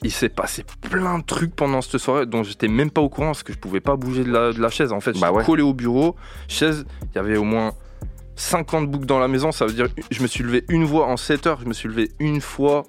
Il 0.03 0.11
s'est 0.11 0.29
passé 0.29 0.63
plein 0.81 1.17
de 1.19 1.23
trucs 1.23 1.55
pendant 1.55 1.81
cette 1.81 1.97
soirée 1.99 2.25
dont 2.27 2.43
j'étais 2.43 2.67
même 2.67 2.91
pas 2.91 3.01
au 3.01 3.09
courant 3.09 3.27
parce 3.27 3.41
que 3.43 3.53
je 3.53 3.57
pouvais 3.57 3.79
pas 3.79 3.95
bouger 3.95 4.23
de 4.23 4.31
la, 4.31 4.51
de 4.53 4.61
la 4.61 4.69
chaise. 4.69 4.91
En 4.91 4.99
fait, 4.99 5.13
Bah 5.13 5.27
j'étais 5.27 5.37
ouais. 5.39 5.45
collé 5.45 5.63
au 5.63 5.73
bureau, 5.73 6.15
chaise, 6.47 6.85
il 7.13 7.15
y 7.15 7.19
avait 7.19 7.37
au 7.37 7.43
moins 7.43 7.71
50 8.35 8.91
boucles 8.91 9.05
dans 9.05 9.19
la 9.19 9.27
maison. 9.27 9.51
Ça 9.51 9.65
veut 9.65 9.73
dire, 9.73 9.87
je 10.11 10.21
me 10.21 10.27
suis 10.27 10.43
levé 10.43 10.65
une 10.69 10.85
fois 10.87 11.07
en 11.07 11.17
7 11.17 11.47
heures, 11.47 11.59
je 11.61 11.65
me 11.67 11.73
suis 11.73 11.87
levé 11.87 12.11
une 12.19 12.41
fois. 12.41 12.83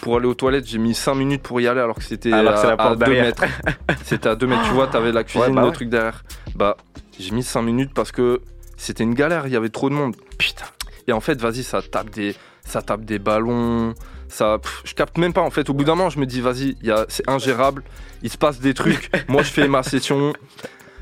Pour 0.00 0.16
aller 0.16 0.26
aux 0.26 0.34
toilettes, 0.34 0.66
j'ai 0.66 0.78
mis 0.78 0.94
5 0.94 1.14
minutes 1.14 1.42
pour 1.42 1.60
y 1.60 1.66
aller 1.68 1.80
alors 1.80 1.96
que 1.96 2.02
c'était 2.04 2.32
à, 2.32 2.76
porte 2.76 2.98
2 2.98 3.04
derrière. 3.04 3.24
mètres. 3.24 3.44
C'était 4.04 4.28
à 4.30 4.34
2 4.34 4.46
mètres, 4.46 4.62
tu 4.64 4.70
vois, 4.72 4.86
t'avais 4.86 5.12
la 5.12 5.24
cuisine, 5.24 5.42
Ouais, 5.48 5.52
bah 5.54 5.60
le 5.62 5.66
ouais. 5.68 5.72
truc 5.74 5.88
derrière. 5.90 6.22
Bah, 6.54 6.76
j'ai 7.18 7.32
mis 7.34 7.42
5 7.42 7.60
minutes 7.62 7.90
parce 7.94 8.10
que 8.12 8.40
c'était 8.78 9.04
une 9.04 9.14
galère, 9.14 9.46
il 9.46 9.52
y 9.52 9.56
avait 9.56 9.68
trop 9.68 9.90
de 9.90 9.94
monde. 9.94 10.16
Putain. 10.38 10.64
Et 11.06 11.12
en 11.12 11.20
fait, 11.20 11.38
vas-y, 11.40 11.62
ça 11.62 11.82
tape 11.82 12.08
des, 12.10 12.34
ça 12.64 12.80
tape 12.82 13.04
des 13.04 13.18
ballons. 13.18 13.94
Ça, 14.28 14.58
pff, 14.62 14.82
je 14.84 14.94
capte 14.94 15.18
même 15.18 15.32
pas. 15.34 15.42
En 15.42 15.50
fait, 15.50 15.68
au 15.68 15.74
bout 15.74 15.84
d'un 15.84 15.96
moment, 15.96 16.08
je 16.08 16.18
me 16.18 16.24
dis, 16.26 16.40
vas-y, 16.40 16.76
c'est 17.08 17.28
ingérable. 17.28 17.82
Il 18.22 18.30
se 18.30 18.38
passe 18.38 18.60
des 18.60 18.72
trucs. 18.74 19.10
Moi, 19.28 19.42
je 19.42 19.50
fais 19.50 19.68
ma 19.68 19.82
session. 19.82 20.32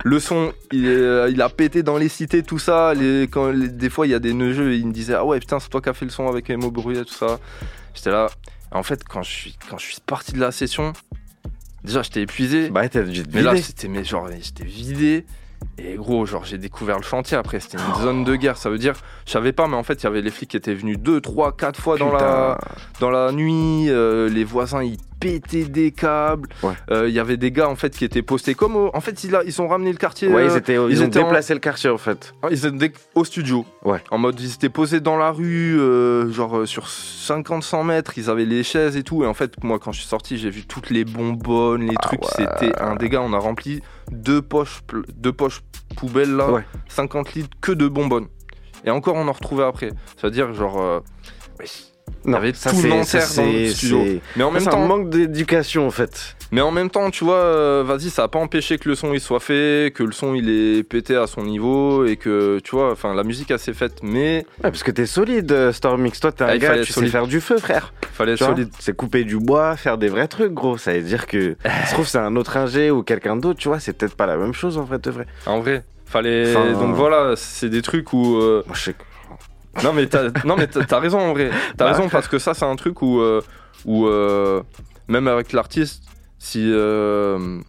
Le 0.05 0.18
son, 0.20 0.53
il, 0.72 0.86
est- 0.86 0.88
euh, 0.88 1.28
il 1.30 1.40
a 1.42 1.49
pété 1.49 1.82
dans 1.82 1.99
les 1.99 2.09
cités, 2.09 2.42
tout 2.42 2.59
ça. 2.59 2.94
Les, 2.94 3.28
quand, 3.30 3.51
les- 3.51 3.68
des 3.68 3.90
fois, 3.90 4.07
il 4.07 4.11
y 4.11 4.14
a 4.14 4.18
des 4.20 4.32
neugeux 4.32 4.72
et 4.72 4.76
ils 4.76 4.86
me 4.86 4.92
disaient, 4.92 5.14
ah 5.14 5.24
ouais, 5.24 5.38
putain, 5.40 5.61
c'est 5.61 5.68
toi 5.68 5.80
qui 5.80 5.88
as 5.88 5.92
fait 5.94 6.05
le 6.05 6.11
son 6.11 6.26
avec 6.28 6.49
Emo 6.51 6.70
Bruyet, 6.70 7.05
tout 7.05 7.12
ça. 7.14 7.38
J'étais 7.94 8.11
là. 8.11 8.28
En 8.73 8.83
fait, 8.83 9.05
quand 9.05 9.23
je 9.23 9.31
suis, 9.31 9.59
quand 9.71 9.79
je 9.79 9.87
suis 9.87 9.97
parti 10.05 10.33
de 10.33 10.41
la 10.41 10.53
session, 10.53 10.93
déjà, 11.85 12.03
j'étais 12.03 12.23
épuisé. 12.23 12.71
Bah, 12.71 12.89
t'as 12.89 13.03
dû 13.03 13.23
Mais 13.33 13.43
là, 13.43 13.57
c'était 13.57 13.89
mais 13.89 14.05
genre, 14.05 14.29
j'étais 14.41 14.64
vidé. 14.64 15.25
Et 15.77 15.95
gros, 15.95 16.25
genre, 16.27 16.45
j'ai 16.45 16.59
découvert 16.59 16.99
le 16.99 17.03
chantier 17.03 17.37
après. 17.37 17.59
C'était 17.61 17.79
une 17.79 18.03
zone 18.03 18.25
de 18.25 18.37
guerre. 18.37 18.57
Ça 18.57 18.71
veut 18.71 18.79
dire, 18.79 18.95
je 19.27 19.33
savais 19.33 19.53
pas, 19.53 19.66
mais 19.66 19.77
en 19.77 19.83
fait, 19.83 19.95
il 19.95 20.05
y 20.05 20.07
avait 20.07 20.21
les 20.23 20.31
flics 20.31 20.51
qui 20.51 20.57
étaient 20.57 20.75
venus 20.75 20.99
deux, 20.99 21.21
trois, 21.21 21.57
quatre 21.57 21.81
fois 21.81 21.99
dans 21.99 22.12
la, 22.12 22.59
dans 23.01 23.11
la 23.11 23.33
nuit. 23.33 23.87
euh, 23.89 24.29
les 24.29 24.45
voisins, 24.45 24.83
ils 24.83 24.99
pétaient 25.21 25.64
des 25.64 25.91
câbles. 25.93 26.49
Ouais. 26.62 26.75
Euh, 26.91 27.09
Il 27.09 27.14
y 27.14 27.19
avait 27.19 27.37
des 27.37 27.51
gars, 27.53 27.69
en 27.69 27.77
fait, 27.77 27.91
qui 27.97 28.05
étaient 28.05 28.23
postés 28.23 28.55
comme. 28.55 28.77
au- 28.77 28.91
En 28.95 29.01
fait, 29.01 29.25
ils, 29.25 29.35
a- 29.35 29.43
ils 29.45 29.61
ont 29.61 29.69
ramené 29.69 29.91
le 29.93 29.99
quartier. 29.99 30.29
Ouais, 30.29 30.43
euh, 30.43 30.49
ils 30.53 30.57
étaient, 30.57 30.75
ils, 30.75 31.03
ont 31.03 31.07
étaient 31.07 31.21
en- 31.21 31.25
déplacé 31.25 31.55
le 31.55 31.61
quartier 31.61 31.91
en 31.91 31.99
fait. 31.99 32.35
ah, 32.43 32.49
Ils 32.51 32.64
étaient 32.66 32.93
au 33.14 33.25
studio. 33.25 33.64
Ouais. 33.85 34.03
En 34.11 34.19
mode, 34.19 34.39
ils 34.41 34.53
étaient 34.55 34.69
posés 34.69 35.01
dans 35.01 35.16
la 35.16 35.31
rue, 35.31 35.79
euh, 35.79 36.31
genre 36.33 36.66
sur 36.66 36.87
50-100 36.89 37.85
mètres, 37.85 38.12
ils 38.16 38.31
avaient 38.31 38.45
les 38.45 38.62
chaises 38.62 38.97
et 38.97 39.03
tout. 39.03 39.25
Et 39.25 39.27
en 39.27 39.35
fait, 39.35 39.62
moi, 39.62 39.79
quand 39.79 39.93
je 39.93 40.01
suis 40.01 40.09
sorti, 40.09 40.39
j'ai 40.39 40.51
vu 40.51 40.64
toutes 40.66 40.91
les 40.91 41.05
bonbonnes, 41.05 41.87
les 41.89 41.97
trucs. 41.97 42.21
Ah 42.37 42.41
ouais. 42.43 42.47
C'était 42.61 42.79
un 42.81 42.97
dégât. 42.97 43.21
On 43.23 43.33
a 43.33 43.39
rempli 43.39 43.81
deux 44.11 44.43
poches, 44.43 44.81
deux 45.16 45.33
poches 45.33 45.61
poubelles 45.97 46.35
là, 46.37 46.51
Ouais. 46.51 46.64
50 46.89 47.35
litres 47.35 47.51
que 47.61 47.73
de 47.73 47.89
bonbonnes. 47.89 48.27
Et 48.85 48.91
encore, 48.91 49.16
on 49.16 49.27
en 49.27 49.33
retrouvait 49.33 49.64
après. 49.64 49.91
C'est-à-dire, 50.16 50.53
genre. 50.55 51.03
il 51.61 51.66
Non, 52.29 52.41
ça, 52.55 52.70
tout 52.70 52.76
Nanterre 52.87 53.26
dans 53.37 53.43
le 53.53 53.68
studio. 53.70 54.05
Mais 54.37 54.45
en 54.45 54.51
même 54.51 54.62
c'est 54.62 54.68
un 54.68 54.72
temps, 54.72 54.87
manque 54.87 55.11
d'éducation 55.11 55.87
en 55.87 55.91
fait. 55.91 56.37
mais 56.53 56.61
en 56.61 56.70
même 56.70 56.91
temps, 56.91 57.11
tu 57.11 57.24
vois, 57.24 57.35
euh, 57.37 57.85
vas-y, 57.87 58.11
ça 58.11 58.24
a 58.24 58.29
pas 58.29 58.39
empêché 58.39 58.79
que 58.79 58.89
le 58.89 58.95
son 58.95 59.12
il 59.12 59.20
soit 59.20 59.41
fait, 59.41 59.93
que 59.95 60.03
le 60.03 60.12
son 60.12 60.35
il 60.35 60.49
est 60.49 60.83
pété 60.83 61.16
à 61.16 61.26
son 61.26 61.43
niveau 61.43 62.05
et 62.05 62.16
que 62.16 62.59
tu 62.64 62.72
vois, 62.76 62.93
enfin 62.93 63.14
la 63.14 63.24
musique 63.24 63.51
elle 63.51 63.59
s'est 63.59 63.72
faite, 63.74 63.99
mais 64.03 64.47
Ouais, 64.62 64.70
parce 64.70 64.83
que 64.83 64.91
t'es 64.91 65.07
solide, 65.07 65.51
euh, 65.53 65.72
Stormix. 65.72 66.20
Toi, 66.20 66.33
t'es 66.33 66.45
un 66.45 66.49
Ah, 66.49 66.59
gars, 66.59 66.79
tu 66.79 66.87
sais 66.87 66.93
solide. 66.93 67.11
faire 67.11 67.26
du 67.26 67.41
feu, 67.41 67.59
frère. 67.59 67.93
fallait 68.12 68.33
être 68.33 68.39
Tu 68.39 68.45
solide. 68.45 68.70
C'est 68.79 68.97
couper 68.97 69.24
du 69.24 69.37
bois, 69.39 69.76
faire 69.76 69.99
des 69.99 70.09
vrais 70.09 70.29
trucs, 70.29 70.53
gros. 70.53 70.76
Ça 70.79 70.93
veut 70.93 71.01
dire 71.03 71.26
que, 71.26 71.57
se 71.87 71.93
trouve, 71.93 72.07
c'est 72.07 72.18
un 72.18 72.35
autre 72.37 72.57
ingé 72.57 72.91
ou 72.91 73.03
quelqu'un 73.03 73.37
d'autre, 73.37 73.59
tu 73.59 73.68
vois. 73.68 73.79
C'est 73.81 73.93
peut-être 73.93 74.14
pas 74.16 74.26
la 74.26 74.37
même 74.37 74.53
chose 74.55 74.79
en 74.79 74.87
fait, 74.87 75.03
de 75.03 75.11
vrai. 75.11 75.26
En 75.47 75.61
vrai, 75.61 75.85
fallait. 76.07 76.55
Enfin, 76.57 76.72
Donc 76.72 76.95
voilà, 76.97 77.35
c'est 77.37 77.68
des 77.68 77.83
trucs 77.83 78.12
où. 78.12 78.37
euh, 78.37 78.62
Moi, 78.66 78.74
je 78.76 78.83
sais 78.85 78.93
que- 78.93 78.99
Non 79.85 79.93
mais 79.93 80.07
t'as 80.07 80.31
non 80.45 80.57
mais 80.57 80.66
t'as 80.66 80.85
t'as 80.85 80.99
raison 80.99 81.19
en 81.21 81.33
vrai. 81.33 81.51
T'as 81.77 81.85
Bah. 81.87 81.93
raison 81.93 82.09
parce 82.09 82.29
que 82.29 82.39
ça 82.39 82.55
c'est 82.55 82.64
un 82.64 82.77
truc 82.77 83.03
où 83.03 83.21
euh, 83.21 83.41
où 83.85 84.07
euh, 84.07 84.62
même 85.09 85.29
avec 85.29 85.53
l'artiste, 85.53 86.03
si 86.39 86.71
euh, 86.73 87.61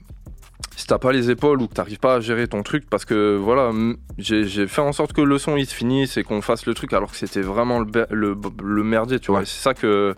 si 0.75 0.87
t'as 0.87 0.97
pas 0.97 1.11
les 1.11 1.29
épaules 1.29 1.61
ou 1.61 1.67
que 1.67 1.73
t'arrives 1.73 1.99
pas 1.99 2.15
à 2.15 2.19
gérer 2.19 2.47
ton 2.47 2.63
truc, 2.63 2.89
parce 2.89 3.05
que 3.05 3.35
voilà, 3.37 3.71
j'ai 4.17 4.45
j'ai 4.45 4.65
fait 4.67 4.81
en 4.81 4.91
sorte 4.93 5.13
que 5.13 5.21
le 5.21 5.37
son 5.37 5.55
il 5.57 5.65
se 5.65 5.75
finisse 5.75 6.17
et 6.17 6.23
qu'on 6.23 6.41
fasse 6.41 6.65
le 6.65 6.73
truc 6.73 6.93
alors 6.93 7.11
que 7.11 7.17
c'était 7.17 7.41
vraiment 7.41 7.79
le, 7.79 7.85
be- 7.85 8.07
le, 8.11 8.35
le 8.63 8.83
merdier, 8.83 9.19
tu 9.19 9.31
vois. 9.31 9.41
Ouais. 9.41 9.45
C'est 9.45 9.61
ça 9.61 9.73
que 9.73 10.15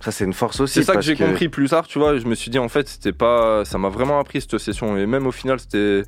Ça, 0.00 0.10
c'est 0.12 0.24
une 0.24 0.32
force 0.32 0.60
aussi. 0.60 0.74
c'est 0.74 0.82
ça 0.84 0.94
que 0.94 1.00
j'ai 1.02 1.16
compris 1.16 1.48
plus 1.48 1.68
tard, 1.68 1.86
tu 1.86 1.98
vois. 1.98 2.16
Je 2.18 2.26
me 2.26 2.34
suis 2.34 2.50
dit 2.50 2.58
en 2.58 2.68
fait 2.68 2.88
c'était 2.88 3.12
pas, 3.12 3.64
ça 3.64 3.76
m'a 3.78 3.88
vraiment 3.88 4.18
appris 4.20 4.40
cette 4.40 4.58
session 4.58 4.96
et 4.96 5.06
même 5.06 5.26
au 5.26 5.32
final 5.32 5.58
c'était 5.60 6.02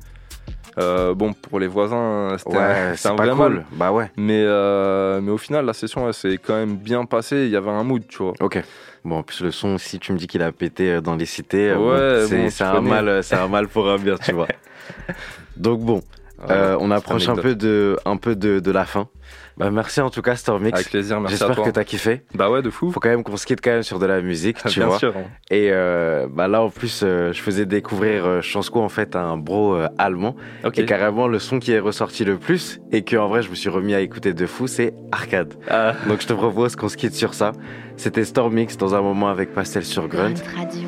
euh, 0.77 1.13
bon 1.13 1.33
pour 1.33 1.59
les 1.59 1.67
voisins, 1.67 2.35
c'était 2.37 2.57
un- 2.57 2.67
Ouais, 2.69 2.75
c'était 2.85 2.97
c'est 2.97 3.07
un 3.09 3.15
pas 3.15 3.25
vrai 3.25 3.35
cool. 3.35 3.53
mal. 3.55 3.65
Bah 3.71 3.91
ouais. 3.91 4.11
Mais, 4.17 4.43
euh, 4.45 5.19
mais 5.21 5.31
au 5.31 5.37
final, 5.37 5.65
la 5.65 5.73
session, 5.73 6.07
elle 6.07 6.13
s'est 6.13 6.37
quand 6.37 6.55
même 6.55 6.75
bien 6.77 7.05
passée. 7.05 7.45
Il 7.45 7.49
y 7.49 7.55
avait 7.55 7.69
un 7.69 7.83
mood, 7.83 8.03
tu 8.07 8.17
vois. 8.23 8.33
Ok. 8.39 8.61
Bon, 9.05 9.17
en 9.19 9.23
plus, 9.23 9.41
le 9.41 9.51
son, 9.51 9.77
si 9.77 9.99
tu 9.99 10.11
me 10.11 10.17
dis 10.17 10.27
qu'il 10.27 10.41
a 10.41 10.51
pété 10.51 10.91
euh, 10.93 11.01
dans 11.01 11.15
les 11.15 11.25
cités, 11.25 11.69
euh, 11.69 11.77
Ouais, 12.27 12.27
bon, 12.37 12.49
c'est 12.49 12.63
bon, 12.63 12.69
un, 12.77 12.81
mal, 12.81 13.07
euh, 13.07 13.21
un 13.31 13.47
mal 13.47 13.67
pour 13.67 13.89
un 13.89 13.97
bien, 13.97 14.15
tu 14.17 14.33
vois. 14.33 14.47
Donc 15.55 15.79
bon, 15.81 16.01
euh, 16.49 16.77
on 16.79 16.91
approche 16.91 17.29
un 17.29 17.35
peu, 17.35 17.55
de, 17.55 17.97
un 18.05 18.17
peu 18.17 18.35
de, 18.35 18.59
de 18.59 18.71
la 18.71 18.85
fin. 18.85 19.07
Bah, 19.57 19.71
merci 19.71 20.01
en 20.01 20.09
tout 20.09 20.21
cas, 20.21 20.35
Stormix. 20.35 20.75
Avec 20.75 20.89
plaisir, 20.91 21.19
merci 21.19 21.35
à 21.43 21.47
J'espère 21.47 21.65
que 21.65 21.69
t'as 21.71 21.83
kiffé. 21.83 22.21
Bah 22.35 22.49
ouais, 22.51 22.61
de 22.61 22.69
fou. 22.69 22.91
Faut 22.91 22.99
quand 22.99 23.09
même 23.09 23.23
qu'on 23.23 23.37
se 23.37 23.45
quitte 23.45 23.59
quand 23.63 23.71
même 23.71 23.83
sur 23.83 23.97
de 23.97 24.05
la 24.05 24.21
musique, 24.21 24.57
tu 24.67 24.79
Bien 24.79 24.87
vois. 24.87 24.99
sûr. 24.99 25.13
hein. 25.17 25.23
Et 25.49 25.69
euh, 25.71 26.27
bah 26.31 26.47
là, 26.47 26.61
en 26.61 26.69
plus, 26.69 27.01
euh, 27.03 27.33
je 27.33 27.41
faisais 27.41 27.65
découvrir 27.65 28.25
euh, 28.25 28.41
Chansko 28.41 28.79
en 28.81 28.89
fait 28.89 29.15
à 29.15 29.21
un 29.23 29.37
bro 29.37 29.75
euh, 29.75 29.87
allemand. 29.97 30.35
Ok. 30.63 30.77
Et 30.77 30.85
carrément, 30.85 31.27
le 31.27 31.39
son 31.39 31.57
qui 31.59 31.71
est 31.71 31.79
ressorti 31.79 32.23
le 32.23 32.37
plus 32.37 32.79
et 32.91 33.01
que 33.03 33.15
en 33.17 33.27
vrai, 33.29 33.41
je 33.41 33.49
me 33.49 33.55
suis 33.55 33.69
remis 33.69 33.95
à 33.95 34.01
écouter 34.01 34.33
de 34.33 34.45
fou, 34.45 34.67
c'est 34.67 34.93
Arcade. 35.11 35.55
Ah. 35.69 35.93
Donc, 36.07 36.21
je 36.21 36.27
te 36.27 36.33
propose 36.33 36.75
qu'on 36.75 36.89
se 36.89 36.97
quitte 36.97 37.15
sur 37.15 37.33
ça. 37.33 37.53
C'était 37.95 38.25
Stormix 38.25 38.77
dans 38.77 38.93
un 38.93 39.01
moment 39.01 39.29
avec 39.29 39.53
Pastel 39.55 39.83
sur 39.83 40.07
Grunt. 40.07 40.35
Radio. 40.55 40.87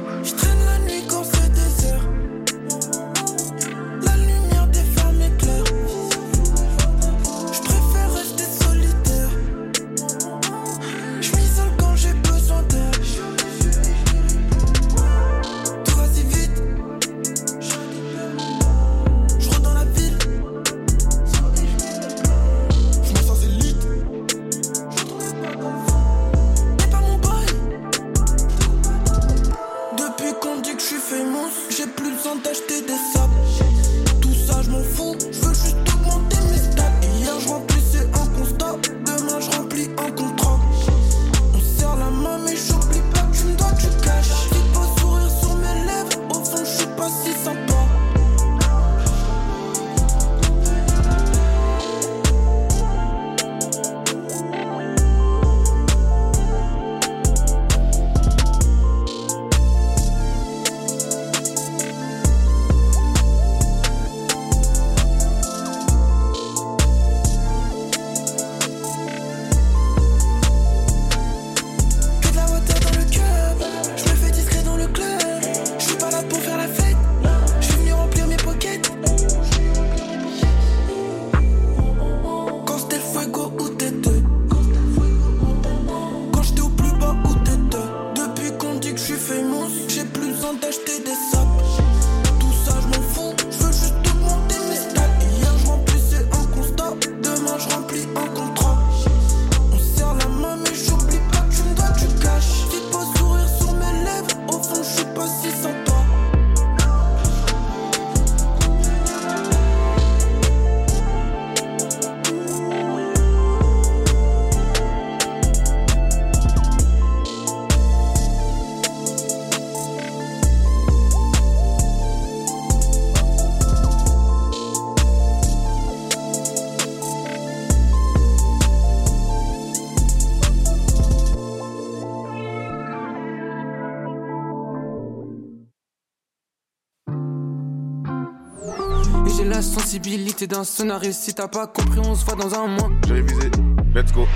D'un 140.47 140.63
sonariste. 140.63 141.21
Si 141.23 141.33
t'as 141.33 141.47
pas 141.47 141.67
compris, 141.67 141.99
on 141.99 142.15
se 142.15 142.25
voit 142.25 142.35
dans 142.35 142.53
un 142.53 142.67
mois. 142.67 142.89
J'ai 143.07 143.13
révisé. 143.13 143.51
Let's 143.95 144.11
go. 144.13 144.27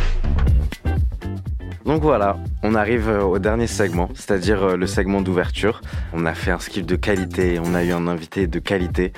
Donc 1.85 2.01
voilà, 2.01 2.37
on 2.63 2.75
arrive 2.75 3.09
euh, 3.09 3.23
au 3.23 3.39
dernier 3.39 3.67
segment, 3.67 4.07
c'est-à-dire 4.15 4.63
euh, 4.63 4.77
le 4.77 4.87
segment 4.87 5.19
d'ouverture. 5.19 5.81
On 6.13 6.25
a 6.25 6.33
fait 6.33 6.51
un 6.51 6.59
skip 6.59 6.85
de 6.85 6.95
qualité, 6.95 7.59
on 7.61 7.75
a 7.75 7.83
eu 7.83 7.91
un 7.91 8.07
invité 8.07 8.47
de 8.47 8.59
qualité, 8.59 9.11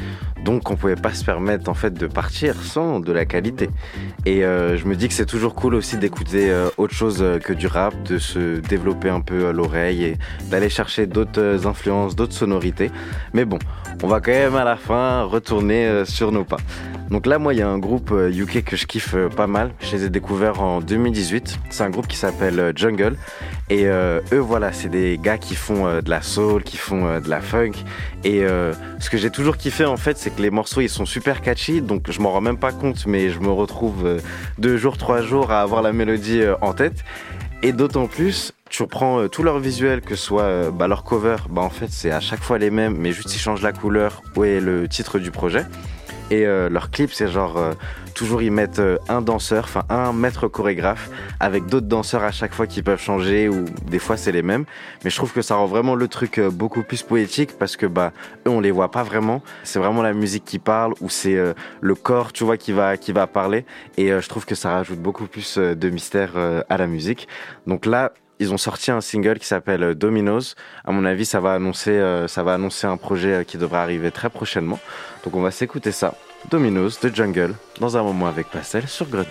donc 0.43 0.71
on 0.71 0.75
pouvait 0.75 0.95
pas 0.95 1.13
se 1.13 1.23
permettre 1.23 1.69
en 1.69 1.75
fait 1.75 1.93
de 1.93 2.07
partir 2.07 2.55
sans 2.55 2.99
de 2.99 3.11
la 3.11 3.25
qualité. 3.25 3.69
Et 4.25 4.43
euh, 4.43 4.77
je 4.77 4.85
me 4.87 4.95
dis 4.95 5.07
que 5.07 5.13
c'est 5.13 5.27
toujours 5.27 5.53
cool 5.53 5.75
aussi 5.75 5.97
d'écouter 5.97 6.49
euh, 6.49 6.69
autre 6.77 6.95
chose 6.95 7.23
que 7.43 7.53
du 7.53 7.67
rap, 7.67 7.93
de 8.01 8.17
se 8.17 8.59
développer 8.61 9.09
un 9.09 9.21
peu 9.21 9.47
à 9.47 9.51
l'oreille 9.53 10.03
et 10.03 10.17
d'aller 10.49 10.69
chercher 10.69 11.05
d'autres 11.05 11.67
influences, 11.67 12.15
d'autres 12.15 12.33
sonorités. 12.33 12.89
Mais 13.33 13.45
bon, 13.45 13.59
on 14.03 14.07
va 14.07 14.19
quand 14.19 14.31
même 14.31 14.55
à 14.55 14.63
la 14.63 14.75
fin 14.75 15.23
retourner 15.23 15.85
euh, 15.85 16.05
sur 16.05 16.31
nos 16.31 16.43
pas. 16.43 16.57
Donc 17.11 17.27
là, 17.27 17.37
moi, 17.37 17.53
il 17.53 17.59
y 17.59 17.61
a 17.61 17.69
un 17.69 17.77
groupe 17.77 18.11
euh, 18.11 18.31
UK 18.31 18.63
que 18.63 18.75
je 18.75 18.87
kiffe 18.87 19.13
euh, 19.13 19.29
pas 19.29 19.45
mal. 19.45 19.71
Je 19.79 19.95
les 19.95 20.05
ai 20.05 20.09
découverts 20.09 20.61
en 20.61 20.81
2018. 20.81 21.59
C'est 21.69 21.83
un 21.83 21.91
groupe 21.91 22.07
qui 22.07 22.17
s'appelle 22.17 22.59
euh, 22.59 22.71
Jungle. 22.75 23.15
Et 23.69 23.85
euh, 23.85 24.21
eux, 24.33 24.39
voilà, 24.39 24.73
c'est 24.73 24.89
des 24.89 25.19
gars 25.21 25.37
qui 25.37 25.53
font 25.53 25.85
euh, 25.85 26.01
de 26.01 26.09
la 26.09 26.23
soul, 26.23 26.63
qui 26.63 26.77
font 26.77 27.05
euh, 27.05 27.19
de 27.19 27.29
la 27.29 27.41
funk. 27.41 27.73
Et 28.23 28.43
euh, 28.43 28.73
ce 28.99 29.11
que 29.11 29.17
j'ai 29.17 29.29
toujours 29.29 29.57
kiffé, 29.57 29.85
en 29.85 29.97
fait, 29.97 30.17
c'est 30.17 30.35
que 30.35 30.41
les 30.41 30.49
morceaux, 30.49 30.81
ils 30.81 30.89
sont 30.89 31.05
super 31.05 31.41
catchy. 31.41 31.79
Donc 31.79 32.09
je 32.09 32.19
m'en 32.21 32.31
rends 32.31 32.41
même 32.41 32.57
pas 32.57 32.71
compte, 32.71 33.05
mais 33.05 33.29
je 33.29 33.39
me 33.39 33.51
retrouve 33.51 34.05
euh, 34.05 34.19
deux 34.57 34.77
jours, 34.77 34.97
trois 34.97 35.21
jours 35.21 35.51
à 35.51 35.61
avoir 35.61 35.83
la 35.83 35.93
mélodie 35.93 36.41
euh, 36.41 36.55
en 36.61 36.73
tête. 36.73 37.03
Et 37.61 37.71
d'autant 37.71 38.07
plus, 38.07 38.51
tu 38.75 38.83
reprends 38.83 39.21
euh, 39.21 39.29
tout 39.29 39.41
leur 39.41 39.59
visuel, 39.59 40.01
que 40.01 40.15
ce 40.15 40.23
soit 40.25 40.41
euh, 40.41 40.69
bah, 40.69 40.89
leur 40.89 41.05
cover, 41.05 41.37
bah, 41.49 41.61
en 41.61 41.69
fait, 41.69 41.87
c'est 41.91 42.11
à 42.11 42.19
chaque 42.19 42.41
fois 42.41 42.57
les 42.57 42.69
mêmes, 42.69 42.97
mais 42.97 43.13
juste 43.13 43.33
ils 43.33 43.39
changent 43.39 43.61
la 43.61 43.71
couleur 43.71 44.21
ou 44.35 44.43
est 44.43 44.59
le 44.59 44.89
titre 44.89 45.17
du 45.17 45.31
projet. 45.31 45.65
Et 46.29 46.45
euh, 46.45 46.67
leur 46.67 46.91
clip, 46.91 47.13
c'est 47.13 47.29
genre 47.29 47.55
euh, 47.55 47.71
toujours 48.15 48.41
ils 48.41 48.51
mettent 48.51 48.81
un 49.07 49.21
danseur, 49.21 49.63
enfin 49.63 49.83
un 49.87 50.11
maître 50.11 50.49
chorégraphe 50.49 51.09
avec 51.39 51.67
d'autres 51.67 51.87
danseurs 51.87 52.23
à 52.23 52.31
chaque 52.31 52.53
fois 52.53 52.67
qui 52.67 52.81
peuvent 52.81 52.99
changer 52.99 53.47
ou 53.47 53.63
des 53.89 53.99
fois 53.99 54.17
c'est 54.17 54.33
les 54.33 54.41
mêmes. 54.41 54.65
Mais 55.05 55.09
je 55.09 55.15
trouve 55.15 55.31
que 55.31 55.41
ça 55.41 55.55
rend 55.55 55.67
vraiment 55.67 55.95
le 55.95 56.09
truc 56.09 56.41
beaucoup 56.41 56.83
plus 56.83 57.01
poétique 57.01 57.57
parce 57.57 57.77
que 57.77 57.85
bah 57.85 58.11
eux 58.45 58.49
on 58.49 58.59
les 58.59 58.71
voit 58.71 58.91
pas 58.91 59.03
vraiment. 59.03 59.41
C'est 59.63 59.79
vraiment 59.79 60.01
la 60.01 60.13
musique 60.13 60.43
qui 60.43 60.59
parle 60.59 60.95
ou 60.99 61.09
c'est 61.09 61.37
le 61.79 61.95
corps, 61.95 62.33
tu 62.33 62.43
vois, 62.43 62.57
qui 62.57 62.73
va 62.73 62.97
qui 62.97 63.13
va 63.13 63.27
parler. 63.27 63.63
Et 63.95 64.09
je 64.09 64.27
trouve 64.27 64.45
que 64.45 64.55
ça 64.55 64.71
rajoute 64.71 64.99
beaucoup 64.99 65.27
plus 65.27 65.59
de 65.59 65.89
mystère 65.89 66.31
à 66.67 66.77
la 66.77 66.87
musique. 66.87 67.27
Donc 67.67 67.85
là 67.85 68.11
ils 68.39 68.53
ont 68.53 68.57
sorti 68.57 68.91
un 68.91 69.01
single 69.01 69.39
qui 69.39 69.47
s'appelle 69.47 69.83
euh, 69.83 69.95
Dominoes. 69.95 70.55
À 70.83 70.91
mon 70.91 71.05
avis, 71.05 71.25
ça 71.25 71.39
va 71.39 71.53
annoncer, 71.53 71.91
euh, 71.91 72.27
ça 72.27 72.43
va 72.43 72.53
annoncer 72.53 72.87
un 72.87 72.97
projet 72.97 73.33
euh, 73.33 73.43
qui 73.43 73.57
devrait 73.57 73.79
arriver 73.79 74.11
très 74.11 74.29
prochainement. 74.29 74.79
Donc 75.23 75.35
on 75.35 75.41
va 75.41 75.51
s'écouter 75.51 75.91
ça. 75.91 76.15
Dominoes 76.49 76.99
de 77.01 77.13
Jungle 77.13 77.55
dans 77.79 77.97
un 77.97 78.03
moment 78.03 78.27
avec 78.27 78.47
Pastel 78.47 78.87
sur 78.87 79.07
Grunt. 79.07 79.25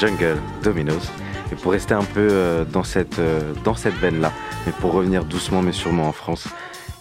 Jungle 0.00 0.38
Dominoes. 0.62 1.10
Et 1.52 1.56
pour 1.56 1.72
rester 1.72 1.94
un 1.94 2.04
peu 2.04 2.28
euh, 2.30 2.64
dans 2.64 2.84
cette, 2.84 3.18
euh, 3.18 3.52
dans 3.64 3.74
cette 3.74 3.94
veine-là, 3.94 4.32
mais 4.64 4.72
pour 4.80 4.92
revenir 4.92 5.24
doucement 5.24 5.62
mais 5.62 5.72
sûrement 5.72 6.08
en 6.08 6.12
France, 6.12 6.48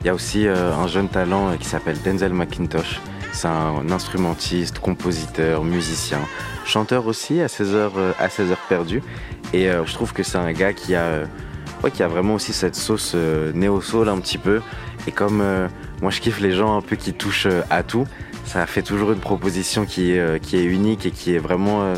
il 0.02 0.08
y 0.08 0.10
a 0.10 0.14
aussi 0.14 0.48
euh, 0.48 0.74
un 0.74 0.88
jeune 0.88 1.08
talent 1.08 1.56
qui 1.58 1.66
s'appelle 1.66 1.98
Denzel 2.04 2.34
McIntosh. 2.34 3.00
C'est 3.32 3.48
un 3.48 3.90
instrumentiste, 3.92 4.80
compositeur, 4.80 5.64
musicien, 5.64 6.20
chanteur 6.66 7.08
aussi 7.08 7.42
à 7.42 7.48
ses 7.48 7.74
heures, 7.74 7.94
à 8.20 8.26
heures 8.42 8.66
perdues. 8.68 9.04
Et 9.54 9.68
je 9.70 9.94
trouve 9.94 10.14
que 10.14 10.24
c'est 10.24 10.40
un 10.40 10.52
gars 10.52 10.74
qui 10.74 10.96
a, 10.96 11.26
qui 11.94 12.02
a 12.02 12.08
vraiment 12.08 12.34
aussi 12.34 12.54
cette 12.54 12.76
sauce 12.76 13.16
néo-soul 13.54 14.10
un 14.10 14.18
petit 14.18 14.40
peu. 14.40 14.62
Et 15.06 15.12
comme 15.12 15.44
moi 16.02 16.10
je 16.10 16.22
kiffe 16.22 16.40
les 16.40 16.54
gens 16.54 16.76
un 16.76 16.82
peu 16.82 16.96
qui 16.96 17.14
touchent 17.14 17.48
à 17.70 17.84
tout, 17.84 18.08
ça 18.46 18.66
fait 18.66 18.82
toujours 18.82 19.12
une 19.12 19.20
proposition 19.20 19.86
qui 19.86 20.18
qui 20.42 20.58
est 20.58 20.66
unique 20.66 21.06
et 21.06 21.12
qui 21.12 21.36
est 21.36 21.40
vraiment 21.40 21.94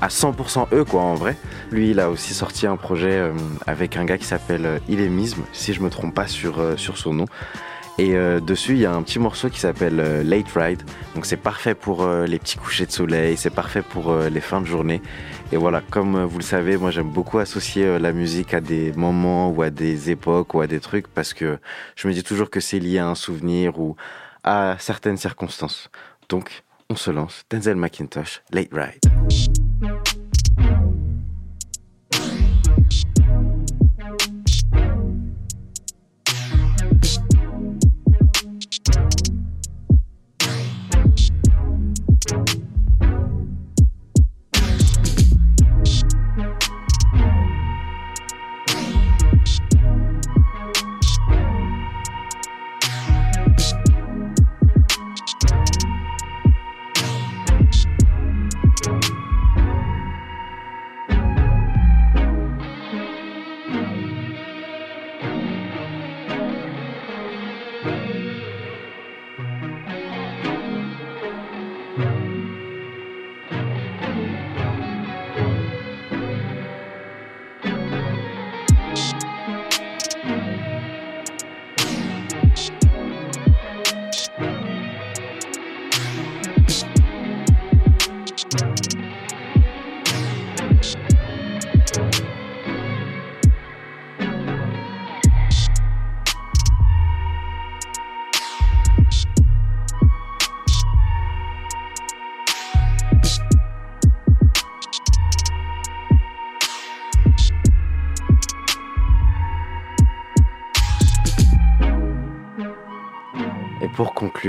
à 0.00 0.08
100% 0.08 0.68
eux 0.72 0.84
quoi 0.84 1.02
en 1.02 1.14
vrai. 1.14 1.36
Lui 1.70 1.90
il 1.90 2.00
a 2.00 2.10
aussi 2.10 2.34
sorti 2.34 2.66
un 2.66 2.76
projet 2.76 3.12
euh, 3.12 3.32
avec 3.66 3.96
un 3.96 4.04
gars 4.04 4.18
qui 4.18 4.24
s'appelle 4.24 4.66
euh, 4.66 4.78
Ilemisme, 4.88 5.42
si 5.52 5.72
je 5.72 5.80
me 5.80 5.90
trompe 5.90 6.14
pas 6.14 6.26
sur, 6.26 6.60
euh, 6.60 6.76
sur 6.76 6.98
son 6.98 7.14
nom. 7.14 7.26
Et 8.00 8.14
dessus 8.40 8.74
il 8.74 8.78
y 8.78 8.86
a 8.86 8.94
un 8.94 9.02
petit 9.02 9.18
morceau 9.18 9.50
qui 9.50 9.58
s'appelle 9.58 9.96
Late 10.24 10.46
Ride. 10.54 10.80
Donc 11.16 11.26
c'est 11.26 11.36
parfait 11.36 11.74
pour 11.74 12.08
les 12.08 12.38
petits 12.38 12.56
couchers 12.56 12.86
de 12.86 12.92
soleil, 12.92 13.36
c'est 13.36 13.50
parfait 13.50 13.82
pour 13.82 14.14
les 14.14 14.40
fins 14.40 14.60
de 14.60 14.66
journée. 14.66 15.02
Et 15.50 15.56
voilà, 15.56 15.82
comme 15.90 16.22
vous 16.22 16.38
le 16.38 16.44
savez, 16.44 16.76
moi 16.76 16.92
j'aime 16.92 17.10
beaucoup 17.10 17.40
associer 17.40 17.98
la 17.98 18.12
musique 18.12 18.54
à 18.54 18.60
des 18.60 18.92
moments 18.92 19.50
ou 19.50 19.62
à 19.62 19.70
des 19.70 20.12
époques 20.12 20.54
ou 20.54 20.60
à 20.60 20.68
des 20.68 20.78
trucs 20.78 21.08
parce 21.08 21.34
que 21.34 21.58
je 21.96 22.06
me 22.06 22.12
dis 22.12 22.22
toujours 22.22 22.50
que 22.50 22.60
c'est 22.60 22.78
lié 22.78 22.98
à 23.00 23.08
un 23.08 23.16
souvenir 23.16 23.80
ou 23.80 23.96
à 24.44 24.76
certaines 24.78 25.16
circonstances. 25.16 25.90
Donc 26.28 26.62
on 26.90 26.94
se 26.94 27.10
lance. 27.10 27.42
Denzel 27.50 27.74
McIntosh, 27.74 28.42
Late 28.52 28.70
Ride. 28.72 29.67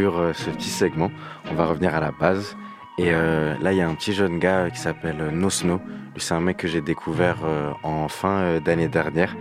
Euh, 0.08 0.34
ce 0.34 0.50
petit 0.50 0.70
segment, 0.70 1.12
on 1.52 1.56
va 1.56 1.66
revenir 1.66 1.96
à 1.96 2.00
la 2.00 2.12
base. 2.12 2.56
Et 2.98 3.12
euh, 3.14 3.56
là, 3.62 3.72
il 3.72 3.78
y 3.78 3.82
a 3.82 3.88
un 3.88 3.96
petit 3.96 4.14
jeune 4.14 4.40
gars 4.40 4.70
qui 4.70 4.80
s'appelle 4.80 5.18
Nosno. 5.32 5.80
Lui, 6.14 6.22
c'est 6.22 6.34
un 6.34 6.42
mec 6.42 6.58
que 6.58 6.68
j'ai 6.68 6.82
découvert 6.82 7.38
euh, 7.46 7.72
en 7.84 8.08
fin 8.08 8.42
euh, 8.42 8.60
d'année 8.60 8.88
dernière. 8.90 9.36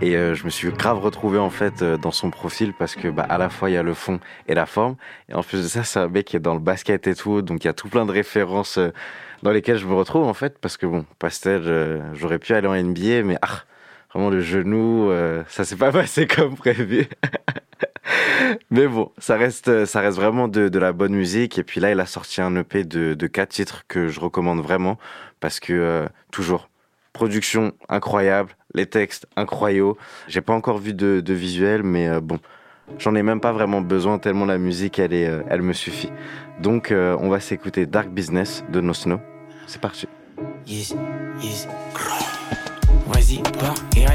Et 0.00 0.16
euh, 0.16 0.34
je 0.34 0.44
me 0.44 0.50
suis 0.50 0.70
grave 0.70 0.98
retrouvé 0.98 1.38
en 1.38 1.50
fait 1.50 1.82
euh, 1.82 1.96
dans 1.96 2.10
son 2.10 2.30
profil 2.30 2.74
parce 2.74 2.96
que 2.96 3.08
bah, 3.08 3.26
à 3.28 3.38
la 3.38 3.48
fois 3.48 3.70
il 3.70 3.74
y 3.74 3.76
a 3.76 3.82
le 3.82 3.94
fond 3.94 4.20
et 4.48 4.54
la 4.54 4.66
forme. 4.66 4.96
Et 5.28 5.34
en 5.34 5.42
plus 5.42 5.62
de 5.62 5.68
ça, 5.68 5.84
c'est 5.84 6.00
un 6.00 6.08
mec 6.08 6.26
qui 6.26 6.36
est 6.36 6.40
dans 6.40 6.54
le 6.54 6.60
basket 6.60 7.06
et 7.06 7.14
tout. 7.14 7.42
Donc 7.42 7.64
il 7.64 7.68
y 7.68 7.70
a 7.70 7.72
tout 7.72 7.88
plein 7.88 8.04
de 8.04 8.12
références 8.12 8.78
euh, 8.78 8.90
dans 9.42 9.50
lesquelles 9.50 9.78
je 9.78 9.86
me 9.86 9.94
retrouve 9.94 10.24
en 10.24 10.34
fait. 10.34 10.58
Parce 10.58 10.76
que 10.76 10.86
bon, 10.86 11.04
Pastel, 11.18 11.62
euh, 11.66 12.00
j'aurais 12.14 12.38
pu 12.38 12.54
aller 12.54 12.66
en 12.66 12.74
NBA, 12.74 13.22
mais 13.24 13.38
ah, 13.42 13.62
vraiment 14.12 14.30
le 14.30 14.40
genou, 14.40 15.10
euh, 15.10 15.44
ça 15.48 15.64
s'est 15.64 15.76
pas 15.76 15.92
passé 15.92 16.26
comme 16.26 16.56
prévu. 16.56 17.06
Mais 18.70 18.86
bon, 18.86 19.10
ça 19.18 19.36
reste, 19.36 19.86
ça 19.86 20.00
reste 20.00 20.16
vraiment 20.16 20.48
de, 20.48 20.78
la 20.78 20.92
bonne 20.92 21.14
musique. 21.14 21.58
Et 21.58 21.62
puis 21.62 21.80
là, 21.80 21.90
il 21.90 22.00
a 22.00 22.06
sorti 22.06 22.40
un 22.40 22.54
EP 22.56 22.84
de, 22.84 23.14
de 23.14 23.26
quatre 23.26 23.50
titres 23.50 23.84
que 23.88 24.08
je 24.08 24.20
recommande 24.20 24.60
vraiment 24.60 24.98
parce 25.40 25.60
que 25.60 25.72
euh, 25.72 26.06
toujours 26.30 26.68
production 27.14 27.72
incroyable, 27.88 28.50
les 28.74 28.86
textes 28.86 29.26
incroyables. 29.36 29.94
J'ai 30.28 30.42
pas 30.42 30.52
encore 30.52 30.78
vu 30.78 30.92
de, 30.92 31.20
de 31.20 31.32
visuel, 31.32 31.82
mais 31.82 32.08
euh, 32.08 32.20
bon, 32.20 32.38
j'en 32.98 33.14
ai 33.14 33.22
même 33.22 33.40
pas 33.40 33.52
vraiment 33.52 33.80
besoin 33.80 34.18
tellement 34.18 34.44
la 34.44 34.58
musique, 34.58 34.98
elle 34.98 35.14
est, 35.14 35.28
euh, 35.28 35.42
elle 35.48 35.62
me 35.62 35.72
suffit. 35.72 36.10
Donc, 36.60 36.92
euh, 36.92 37.16
on 37.20 37.30
va 37.30 37.40
s'écouter 37.40 37.86
Dark 37.86 38.08
Business 38.08 38.62
de 38.70 38.80
No 38.82 38.92
Snow. 38.92 39.20
C'est 39.66 39.80
parti. 39.80 40.06
Yes, 40.66 40.94
yes. 41.40 41.68
Vas-y, 43.06 43.42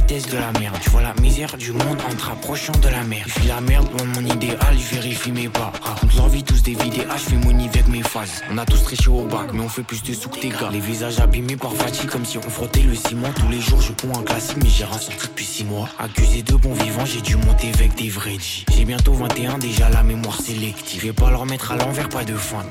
de 0.09 0.37
la 0.37 0.59
merde. 0.59 0.75
Tu 0.81 0.89
vois 0.89 1.03
la 1.03 1.13
misère 1.21 1.55
du 1.55 1.71
monde 1.71 1.99
en 2.09 2.15
te 2.15 2.23
rapprochant 2.23 2.71
de 2.81 2.87
la 2.87 3.03
mer. 3.03 3.27
Je 3.27 3.47
la 3.47 3.61
merde, 3.61 3.87
de 3.95 4.03
mon 4.05 4.25
idéal, 4.25 4.57
je 4.75 4.95
vérifie 4.95 5.31
mes 5.31 5.49
pas. 5.49 5.71
Raconte 5.83 6.15
leur 6.15 6.29
vie, 6.29 6.43
tous 6.43 6.63
des 6.63 6.73
vidéas, 6.73 7.15
je 7.15 7.29
fais 7.29 7.35
mon 7.35 7.59
avec 7.59 7.87
mes 7.87 8.01
phases. 8.01 8.41
On 8.51 8.57
a 8.57 8.65
tous 8.65 8.81
triché 8.81 9.07
au 9.07 9.25
bac, 9.25 9.51
mais 9.53 9.61
on 9.61 9.69
fait 9.69 9.83
plus 9.83 10.01
de 10.01 10.13
sous 10.13 10.29
que 10.29 10.39
tes 10.39 10.49
gars. 10.49 10.69
Les 10.71 10.79
visages 10.79 11.19
abîmés 11.19 11.57
par 11.57 11.73
fatigue, 11.73 12.09
comme 12.09 12.25
si 12.25 12.39
on 12.39 12.41
frottait 12.41 12.81
le 12.81 12.95
ciment. 12.95 13.31
Tous 13.35 13.49
les 13.49 13.61
jours, 13.61 13.81
je 13.81 13.91
ponds 13.91 14.17
un 14.17 14.23
classique, 14.23 14.57
mais 14.63 14.69
j'ai 14.69 14.85
rien 14.85 14.97
depuis 15.21 15.45
6 15.45 15.65
mois. 15.65 15.87
Accusé 15.99 16.41
de 16.41 16.55
bon 16.55 16.73
vivant, 16.73 17.05
j'ai 17.05 17.21
dû 17.21 17.35
monter 17.35 17.69
avec 17.71 17.93
des 17.93 18.09
vrais 18.09 18.39
G. 18.39 18.65
J'ai 18.75 18.85
bientôt 18.85 19.13
21, 19.13 19.59
déjà 19.59 19.89
la 19.89 20.01
mémoire 20.01 20.41
sélective. 20.41 21.01
Je 21.01 21.07
vais 21.07 21.13
pas 21.13 21.29
leur 21.29 21.45
mettre 21.45 21.71
à 21.71 21.75
l'envers, 21.75 22.09
pas 22.09 22.23
de 22.23 22.35
feinte. 22.35 22.65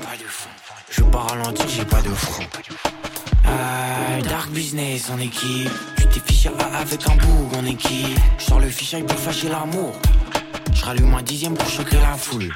Je 0.91 1.01
veux 1.01 1.09
pas 1.09 1.25
j'ai 1.69 1.85
pas 1.85 2.01
de 2.01 2.09
frein. 2.09 2.43
Ah, 3.51 4.21
dark 4.21 4.51
business 4.51 5.09
en 5.09 5.19
équipe. 5.19 5.71
Tu 5.97 6.07
t'es 6.07 6.19
fiché 6.25 6.49
avec 6.79 7.07
un 7.09 7.15
boug 7.15 7.55
en 7.57 7.65
équipe. 7.65 8.19
Je 8.37 8.43
sors 8.43 8.59
le 8.59 8.69
fichier 8.69 9.01
pour 9.03 9.17
fâcher 9.17 9.49
l'amour. 9.49 9.93
Je 10.73 10.85
rallume 10.85 11.13
un 11.13 11.21
dixième 11.21 11.55
pour 11.55 11.67
choquer 11.67 11.97
la 11.97 12.15
foule. 12.15 12.53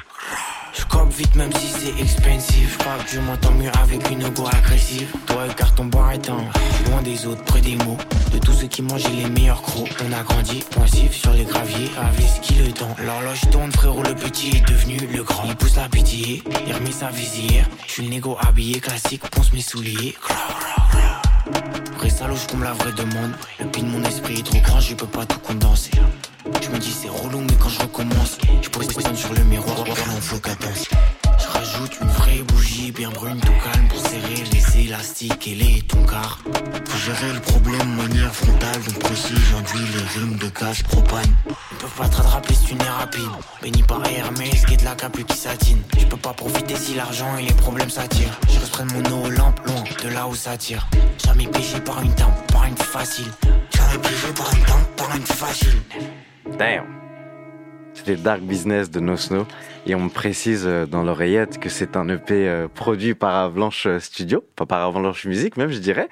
Je 0.76 0.84
cope 0.86 1.12
vite 1.12 1.34
même 1.36 1.52
si 1.54 1.68
c'est 1.68 2.00
expensive. 2.02 2.76
Pas 2.78 2.98
que 3.04 3.10
je 3.12 3.20
m'entends 3.20 3.52
mieux 3.52 3.70
avec 3.82 4.10
une 4.10 4.28
go 4.30 4.46
agressive. 4.46 5.08
Toi 5.26 5.46
écarte 5.48 5.76
ton 5.76 5.84
bar 5.86 6.12
éteint. 6.12 6.44
Loin 6.88 7.02
des 7.02 7.26
autres, 7.26 7.44
près 7.44 7.60
des 7.60 7.76
mots. 7.76 7.98
De 8.32 8.38
tous 8.38 8.52
ceux 8.52 8.66
qui 8.66 8.82
mangent 8.82 9.08
les 9.08 9.28
meilleurs 9.28 9.62
crocs. 9.62 9.90
On 10.04 10.12
a 10.12 10.22
grandi, 10.22 10.64
pensif 10.74 11.12
sur 11.12 11.32
les 11.32 11.44
graviers. 11.44 11.90
Avec 11.98 12.26
ce 12.26 12.40
qui 12.40 12.54
le 12.54 12.72
temps. 12.72 12.94
L'horloge 13.04 13.42
tourne, 13.52 13.70
frérot, 13.72 14.02
le 14.02 14.14
petit 14.14 14.56
est 14.56 14.68
devenu 14.68 14.96
le 15.12 15.22
grand. 15.22 15.44
Il 15.46 15.54
pousse 15.56 15.76
la 15.76 15.88
pitié, 15.88 16.42
il 16.66 16.72
remet 16.72 16.92
sa 16.92 17.10
visière. 17.10 17.68
Je 17.86 17.92
suis 17.92 18.02
le 18.02 18.08
négo 18.10 18.36
habillé 18.40 18.80
classique, 18.80 19.22
ponce 19.30 19.52
mes 19.52 19.60
souliers. 19.60 20.16
Vrai 21.98 22.08
salaud, 22.08 22.36
je 22.36 22.46
comble 22.46 22.64
la 22.64 22.72
vraie 22.72 22.92
demande. 22.92 23.32
Le 23.60 23.66
pin 23.66 23.82
de 23.82 23.88
mon 23.88 24.02
esprit 24.04 24.38
est 24.38 24.42
trop 24.42 24.60
grand, 24.60 24.80
je 24.80 24.94
peux 24.94 25.06
pas 25.06 25.26
tout 25.26 25.38
condenser. 25.40 25.90
Je 26.62 26.70
me 26.70 26.78
dis 26.78 26.90
c'est 26.90 27.08
relou, 27.08 27.40
mais 27.40 27.54
quand 27.60 27.68
je 27.68 27.80
recommence, 27.80 28.38
je 28.62 28.68
positionne 28.70 29.16
sur 29.16 29.32
le 29.34 29.44
miroir, 29.44 29.80
en 29.80 30.20
flow 30.20 30.38
cadence. 30.38 30.88
Rajoute 31.74 31.98
une 32.02 32.08
vraie 32.08 32.42
bougie 32.46 32.92
bien 32.92 33.10
brune, 33.10 33.40
tout 33.40 33.52
calme 33.64 33.88
pour 33.88 33.98
serrer 33.98 34.44
les 34.52 34.86
élastiques 34.86 35.48
et 35.48 35.54
les 35.56 35.82
tonkards. 35.82 36.38
Faut 36.84 36.98
gérer 36.98 37.32
le 37.32 37.40
problème 37.40 37.96
manière 37.96 38.32
frontale, 38.32 38.80
donc 38.86 38.98
précis, 39.00 39.34
j'enduis 39.50 39.84
les 39.92 40.20
rimes 40.20 40.36
de 40.36 40.48
gaz 40.56 40.82
propane. 40.84 41.34
Ils 41.48 41.76
peuvent 41.78 41.90
pas 41.96 42.08
te 42.08 42.16
rattraper 42.16 42.54
si 42.54 42.66
tu 42.66 42.74
n'es 42.76 42.88
rapide. 42.88 43.28
Béni 43.60 43.82
par 43.82 44.06
Hermès, 44.06 44.64
de 44.64 44.84
la 44.84 44.94
cape 44.94 45.18
qui 45.24 45.36
satine. 45.36 45.82
Je 45.98 46.06
peux 46.06 46.16
pas 46.16 46.32
profiter 46.32 46.76
si 46.76 46.94
l'argent 46.94 47.36
et 47.38 47.42
les 47.42 47.54
problèmes 47.54 47.90
s'attirent. 47.90 48.38
Je 48.48 48.60
de 48.60 48.92
mon 48.92 49.24
eau 49.24 49.30
lampe, 49.30 49.60
loin 49.66 49.82
de 50.04 50.08
là 50.10 50.28
où 50.28 50.34
ça 50.36 50.56
tire. 50.56 50.86
Jamais 51.24 51.48
piégé 51.48 51.80
par 51.80 52.00
une 52.02 52.14
tempe, 52.14 52.52
par 52.52 52.66
une 52.66 52.76
facile. 52.76 53.32
Jamais 53.74 53.98
piégé 53.98 54.32
par 54.36 54.54
une 54.54 54.64
tempe, 54.64 54.96
par 54.96 55.16
une 55.16 55.26
facile. 55.26 55.82
Damn. 56.56 57.03
C'était 57.94 58.16
Dark 58.16 58.42
Business 58.42 58.90
de 58.90 59.00
No 59.00 59.16
Snow. 59.16 59.46
Et 59.86 59.94
on 59.94 60.00
me 60.00 60.08
précise 60.08 60.64
euh, 60.66 60.84
dans 60.84 61.02
l'oreillette 61.02 61.58
que 61.58 61.68
c'est 61.68 61.96
un 61.96 62.08
EP 62.08 62.48
euh, 62.48 62.68
produit 62.68 63.14
par 63.14 63.34
Avalanche 63.34 63.86
Studio, 63.98 64.44
pas 64.56 64.66
par 64.66 64.86
Avalanche 64.86 65.24
Musique 65.26 65.56
même, 65.56 65.70
je 65.70 65.78
dirais. 65.78 66.08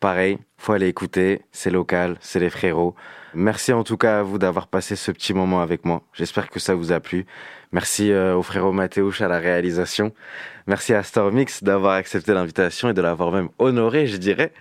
Pareil, 0.00 0.38
faut 0.58 0.72
aller 0.72 0.88
écouter, 0.88 1.42
c'est 1.52 1.70
local, 1.70 2.16
c'est 2.20 2.38
les 2.38 2.50
frérots. 2.50 2.94
Merci 3.34 3.72
en 3.72 3.82
tout 3.82 3.96
cas 3.96 4.20
à 4.20 4.22
vous 4.22 4.38
d'avoir 4.38 4.66
passé 4.66 4.96
ce 4.96 5.10
petit 5.10 5.34
moment 5.34 5.60
avec 5.60 5.84
moi. 5.84 6.02
J'espère 6.12 6.48
que 6.48 6.60
ça 6.60 6.74
vous 6.74 6.92
a 6.92 7.00
plu. 7.00 7.26
Merci 7.72 8.12
euh, 8.12 8.36
au 8.36 8.42
frérot 8.42 8.72
Mathéouche 8.72 9.20
à 9.20 9.28
la 9.28 9.38
réalisation. 9.38 10.12
Merci 10.66 10.94
à 10.94 11.02
Stormix 11.02 11.62
d'avoir 11.62 11.94
accepté 11.94 12.32
l'invitation 12.34 12.88
et 12.88 12.94
de 12.94 13.02
l'avoir 13.02 13.32
même 13.32 13.48
honoré, 13.58 14.06
je 14.06 14.16
dirais. 14.16 14.52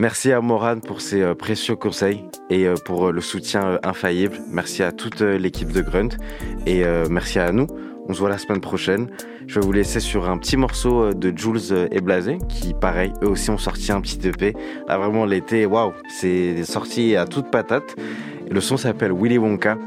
Merci 0.00 0.30
à 0.30 0.40
Morane 0.40 0.80
pour 0.80 1.00
ses 1.00 1.22
euh, 1.22 1.34
précieux 1.34 1.74
conseils 1.74 2.24
et 2.50 2.68
euh, 2.68 2.76
pour 2.84 3.08
euh, 3.08 3.12
le 3.12 3.20
soutien 3.20 3.80
infaillible. 3.82 4.38
Merci 4.48 4.84
à 4.84 4.92
toute 4.92 5.22
l'équipe 5.22 5.72
de 5.72 5.80
Grunt 5.80 6.10
et 6.66 6.84
merci 7.10 7.40
à 7.40 7.50
nous. 7.50 7.66
On 8.08 8.14
se 8.14 8.20
voit 8.20 8.28
la 8.28 8.38
semaine 8.38 8.60
prochaine. 8.60 9.08
Je 9.48 9.58
vais 9.58 9.66
vous 9.66 9.72
laisser 9.72 9.98
sur 9.98 10.30
un 10.30 10.38
petit 10.38 10.56
morceau 10.56 11.12
de 11.12 11.36
Jules 11.36 11.88
et 11.90 12.00
Blasé 12.00 12.38
qui, 12.48 12.74
pareil, 12.74 13.12
eux 13.22 13.28
aussi 13.28 13.50
ont 13.50 13.58
sorti 13.58 13.90
un 13.90 14.00
petit 14.00 14.20
EP. 14.28 14.54
Là, 14.86 14.98
vraiment, 14.98 15.24
l'été, 15.24 15.66
waouh, 15.66 15.92
c'est 16.08 16.62
sorti 16.64 17.16
à 17.16 17.26
toute 17.26 17.50
patate. 17.50 17.96
Le 18.50 18.60
son 18.60 18.76
s'appelle 18.76 19.12
Willy 19.12 19.38
Wonka 19.38 19.78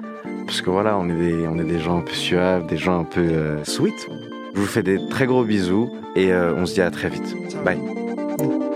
parce 0.46 0.62
que 0.62 0.70
voilà, 0.70 0.98
on 0.98 1.08
est 1.08 1.16
des, 1.16 1.48
on 1.48 1.58
est 1.58 1.64
des 1.64 1.80
gens 1.80 2.00
un 2.00 2.02
peu 2.02 2.14
suaves, 2.14 2.68
des 2.68 2.78
gens 2.78 3.00
un 3.00 3.06
peu 3.06 3.22
euh, 3.22 3.64
sweet. 3.64 4.10
Je 4.56 4.60
vous 4.60 4.68
fais 4.68 4.84
des 4.84 5.00
très 5.10 5.26
gros 5.26 5.46
bisous 5.46 5.90
et 6.16 6.34
on 6.34 6.66
se 6.66 6.74
dit 6.74 6.82
à 6.82 6.92
très 6.92 7.08
vite. 7.10 7.38
Bye. 7.64 8.01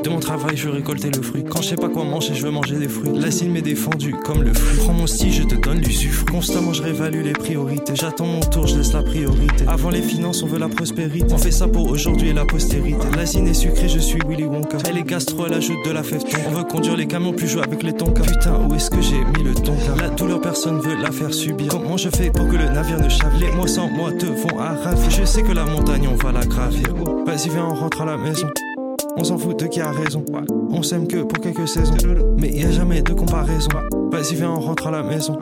De 0.03 0.09
mon 0.09 0.20
travail, 0.20 0.55
je 0.55 0.70
récoltais 0.70 1.09
le 1.09 1.22
fruit. 1.22 1.43
Quand 1.43 1.61
je 1.61 1.70
sais 1.70 1.76
pas 1.76 1.89
quoi 1.89 2.03
manger, 2.03 2.34
je 2.36 2.45
veux 2.45 2.51
manger 2.51 2.78
des 2.78 2.88
fruits. 2.88 3.09
La 3.16 3.32
cible 3.32 3.51
m'est 3.51 3.61
défendue 3.61 4.13
comme 4.24 4.43
le 4.43 4.53
fruit. 4.53 4.78
Prends 4.80 4.93
mon 4.93 5.07
style, 5.07 5.34
je 5.34 5.43
te 5.43 5.55
donne 5.55 5.80
l'usufruit. 5.80 6.26
Constamment, 6.26 6.74
je 6.74 6.84
réévalue 6.84 7.24
les 7.24 7.34
priorités. 7.34 7.93
J'attends 7.95 8.26
mon 8.26 8.41
tour, 8.41 8.68
je 8.68 8.78
laisse 8.78 8.93
la 8.93 9.01
priorité. 9.01 9.66
Avant 9.68 9.89
les 9.89 10.01
finances, 10.01 10.43
on 10.43 10.47
veut 10.47 10.59
la 10.59 10.70
prospérité. 10.70 11.26
On 11.34 11.38
fait 11.38 11.51
ça 11.51 11.68
pour 11.68 11.89
aujourd'hui 11.89 12.30
et 12.30 12.34
la 12.34 12.45
postérité. 12.45 13.05
La 13.16 13.26
zine 13.26 13.47
est 13.47 13.53
sucrée, 13.53 13.89
je 13.89 13.99
suis 13.99 14.20
Willy 14.28 14.43
Wonka. 14.43 14.78
Elle 14.88 14.97
est 14.97 15.03
gastro, 15.03 15.45
elle 15.47 15.53
ajoute 15.53 15.84
de 15.86 15.91
la 15.91 16.03
fève. 16.03 16.24
On 16.47 16.51
veut 16.51 16.63
conduire 16.63 16.95
les 16.95 17.07
camions, 17.07 17.34
plus 17.34 17.47
jouer 17.47 17.63
avec 17.63 17.82
les 17.82 17.93
tonkas. 17.93 18.24
Putain, 18.24 18.59
où 18.70 18.76
est-ce 18.76 18.89
que 18.91 19.01
j'ai 19.01 19.18
mis 19.18 19.43
le 19.43 19.53
tonka? 19.53 19.95
La 19.99 20.09
douleur, 20.09 20.41
personne 20.41 20.80
veut 20.80 20.95
la 21.01 21.11
faire 21.11 21.34
subir. 21.34 21.68
Comment 21.70 21.97
je 21.97 22.09
fais 22.09 22.30
pour 22.30 22.47
que 22.47 22.55
le 22.55 22.70
navire 22.70 22.99
ne 22.99 23.09
chave 23.09 23.34
Les 23.39 23.51
mois 23.51 23.68
sans 23.68 23.89
moi 23.89 24.11
te 24.11 24.28
vont 24.28 24.59
à 24.59 24.74
ravir. 24.74 25.09
Je 25.09 25.26
sais 25.26 25.41
que 25.41 25.51
la 25.51 25.66
montagne, 25.66 26.07
on 26.11 26.16
va 26.16 26.32
la 26.32 26.45
gravir. 26.45 26.93
Vas-y, 27.26 27.49
viens, 27.49 27.66
on 27.66 27.74
rentre 27.74 28.01
à 28.01 28.05
la 28.05 28.18
maison. 28.18 28.47
On 29.18 29.24
s'en 29.24 29.38
fout 29.38 29.57
de 29.59 29.68
qui 29.68 29.80
a 29.80 29.91
raison. 29.91 30.26
On 30.70 30.84
s'aime 30.84 31.07
que 31.07 31.24
pour 31.24 31.39
quelques 31.39 31.68
saisons. 31.68 31.95
Mais 32.38 32.49
y 32.49 32.66
a 32.66 32.72
jamais 32.72 33.01
de 33.01 33.13
comparaison. 33.13 33.70
Vas-y, 34.11 34.36
viens, 34.36 34.51
on 34.51 34.59
rentre 34.59 34.88
à 34.88 34.91
la 34.91 35.03
maison. 35.03 35.39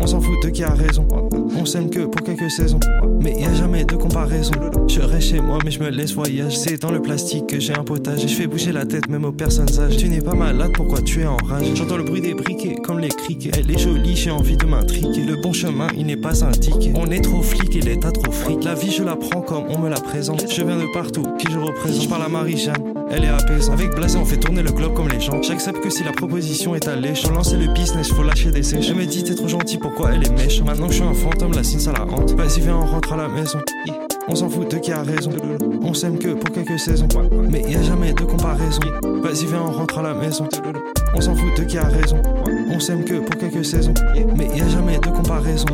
On 0.00 0.06
s'en 0.06 0.20
fout 0.20 0.34
de 0.42 0.48
qui 0.48 0.64
a 0.64 0.70
raison. 0.70 1.06
On 1.56 1.64
s'aime 1.66 1.90
que 1.90 2.00
pour 2.00 2.24
quelques 2.24 2.50
saisons. 2.50 2.80
Mais 3.20 3.38
y 3.38 3.44
a 3.44 3.54
jamais 3.54 3.84
de 3.84 3.96
comparaison. 3.96 4.52
Je 4.88 5.00
reste 5.00 5.28
chez 5.28 5.40
moi, 5.40 5.58
mais 5.64 5.70
je 5.70 5.80
me 5.80 5.90
laisse 5.90 6.14
voyage. 6.14 6.56
C'est 6.56 6.80
dans 6.80 6.90
le 6.90 7.00
plastique 7.00 7.46
que 7.46 7.60
j'ai 7.60 7.74
un 7.74 7.84
potage. 7.84 8.24
Et 8.24 8.28
je 8.28 8.34
fais 8.34 8.46
bouger 8.46 8.72
la 8.72 8.86
tête 8.86 9.08
même 9.08 9.24
aux 9.24 9.32
personnes 9.32 9.78
âgées. 9.78 9.96
Tu 9.96 10.08
n'es 10.08 10.20
pas 10.20 10.34
malade, 10.34 10.72
pourquoi 10.74 11.02
tu 11.02 11.20
es 11.20 11.26
en 11.26 11.36
rage? 11.36 11.66
J'entends 11.74 11.98
le 11.98 12.04
bruit 12.04 12.22
des 12.22 12.34
briquets 12.34 12.76
comme 12.82 12.98
les 12.98 13.08
criquets. 13.08 13.50
Elle 13.54 13.70
est 13.70 13.78
jolie, 13.78 14.16
j'ai 14.16 14.30
envie 14.30 14.56
de 14.56 14.66
m'intriquer. 14.66 15.22
Le 15.22 15.36
bon 15.36 15.52
chemin, 15.52 15.86
il 15.96 16.06
n'est 16.06 16.16
pas 16.16 16.44
indiqué. 16.44 16.92
On 16.96 17.10
est 17.10 17.20
trop 17.20 17.42
flic 17.42 17.76
et 17.76 17.80
l'état 17.80 18.10
trop 18.10 18.32
fric. 18.32 18.64
La 18.64 18.74
vie, 18.74 18.90
je 18.90 19.04
la 19.04 19.16
prends 19.16 19.42
comme 19.42 19.64
on 19.68 19.78
me 19.78 19.88
la 19.88 20.00
présente. 20.00 20.44
Je 20.50 20.62
viens 20.62 20.78
de 20.78 20.92
partout, 20.92 21.24
qui 21.38 21.46
je 21.52 21.58
représente. 21.58 22.02
Je 22.02 22.08
parle 22.08 22.22
à 22.22 22.28
Marie-Jeanne, 22.28 22.94
elle 23.12 23.24
est 23.24 23.28
apaisante. 23.28 23.74
Avec 23.74 23.94
Blasé, 23.94 24.18
on 24.18 24.24
fait 24.24 24.38
tourner 24.38 24.62
le 24.62 24.72
globe 24.72 24.94
comme 24.94 25.08
les 25.08 25.20
gens. 25.20 25.40
J'accepte 25.42 25.80
que 25.80 25.90
si 25.90 26.02
la 26.02 26.12
proposition 26.12 26.74
est 26.74 26.88
alléchante, 26.88 27.32
lancer 27.32 27.56
le 27.56 27.72
business, 27.72 28.10
faut 28.12 28.22
lâcher 28.22 28.50
des 28.50 28.62
sèches. 28.62 28.88
Je 28.88 28.94
me 28.94 29.04
dis, 29.04 29.22
t'es 29.22 29.34
trop 29.34 29.48
gentil, 29.48 29.78
pourquoi 29.78 30.12
elle 30.12 30.26
est 30.26 30.30
méchante 30.30 30.66
Maintenant 30.66 30.86
que 30.86 30.92
je 30.92 30.98
suis 30.98 31.08
un 31.08 31.14
fantôme, 31.14 31.52
la 31.52 31.62
signe, 31.62 31.80
ça 31.80 31.92
la 31.92 32.02
hante. 32.04 32.32
Vas-y, 32.32 32.60
viens, 32.60 32.76
on 32.76 32.86
rentre 32.86 33.12
à 33.12 33.16
la 33.16 33.28
maison. 33.28 33.60
On 34.28 34.34
s'en 34.34 34.48
fout 34.48 34.70
de 34.70 34.78
qui 34.78 34.92
a 34.92 35.02
raison. 35.02 35.30
On 35.82 35.94
s'aime 35.94 36.18
que 36.18 36.28
pour 36.34 36.54
quelques 36.54 36.78
saisons. 36.78 37.08
Mais 37.50 37.62
y 37.62 37.76
a 37.76 37.82
jamais 37.82 38.12
de 38.12 38.22
comparaison. 38.22 38.80
Vas-y, 39.22 39.46
viens, 39.46 39.62
on 39.62 39.72
rentre 39.72 39.98
à 39.98 40.02
la 40.02 40.14
maison. 40.14 40.48
On 41.14 41.20
s'en 41.20 41.34
fout 41.34 41.56
de 41.58 41.64
qui 41.64 41.78
a 41.78 41.88
raison. 41.88 42.22
On 42.70 42.80
s'aime 42.80 43.04
que 43.04 43.14
pour 43.14 43.36
quelques 43.36 43.64
saisons. 43.64 43.94
Mais 44.36 44.46
y 44.56 44.62
a 44.62 44.68
jamais 44.68 44.98
de 44.98 45.08
comparaison. 45.08 45.66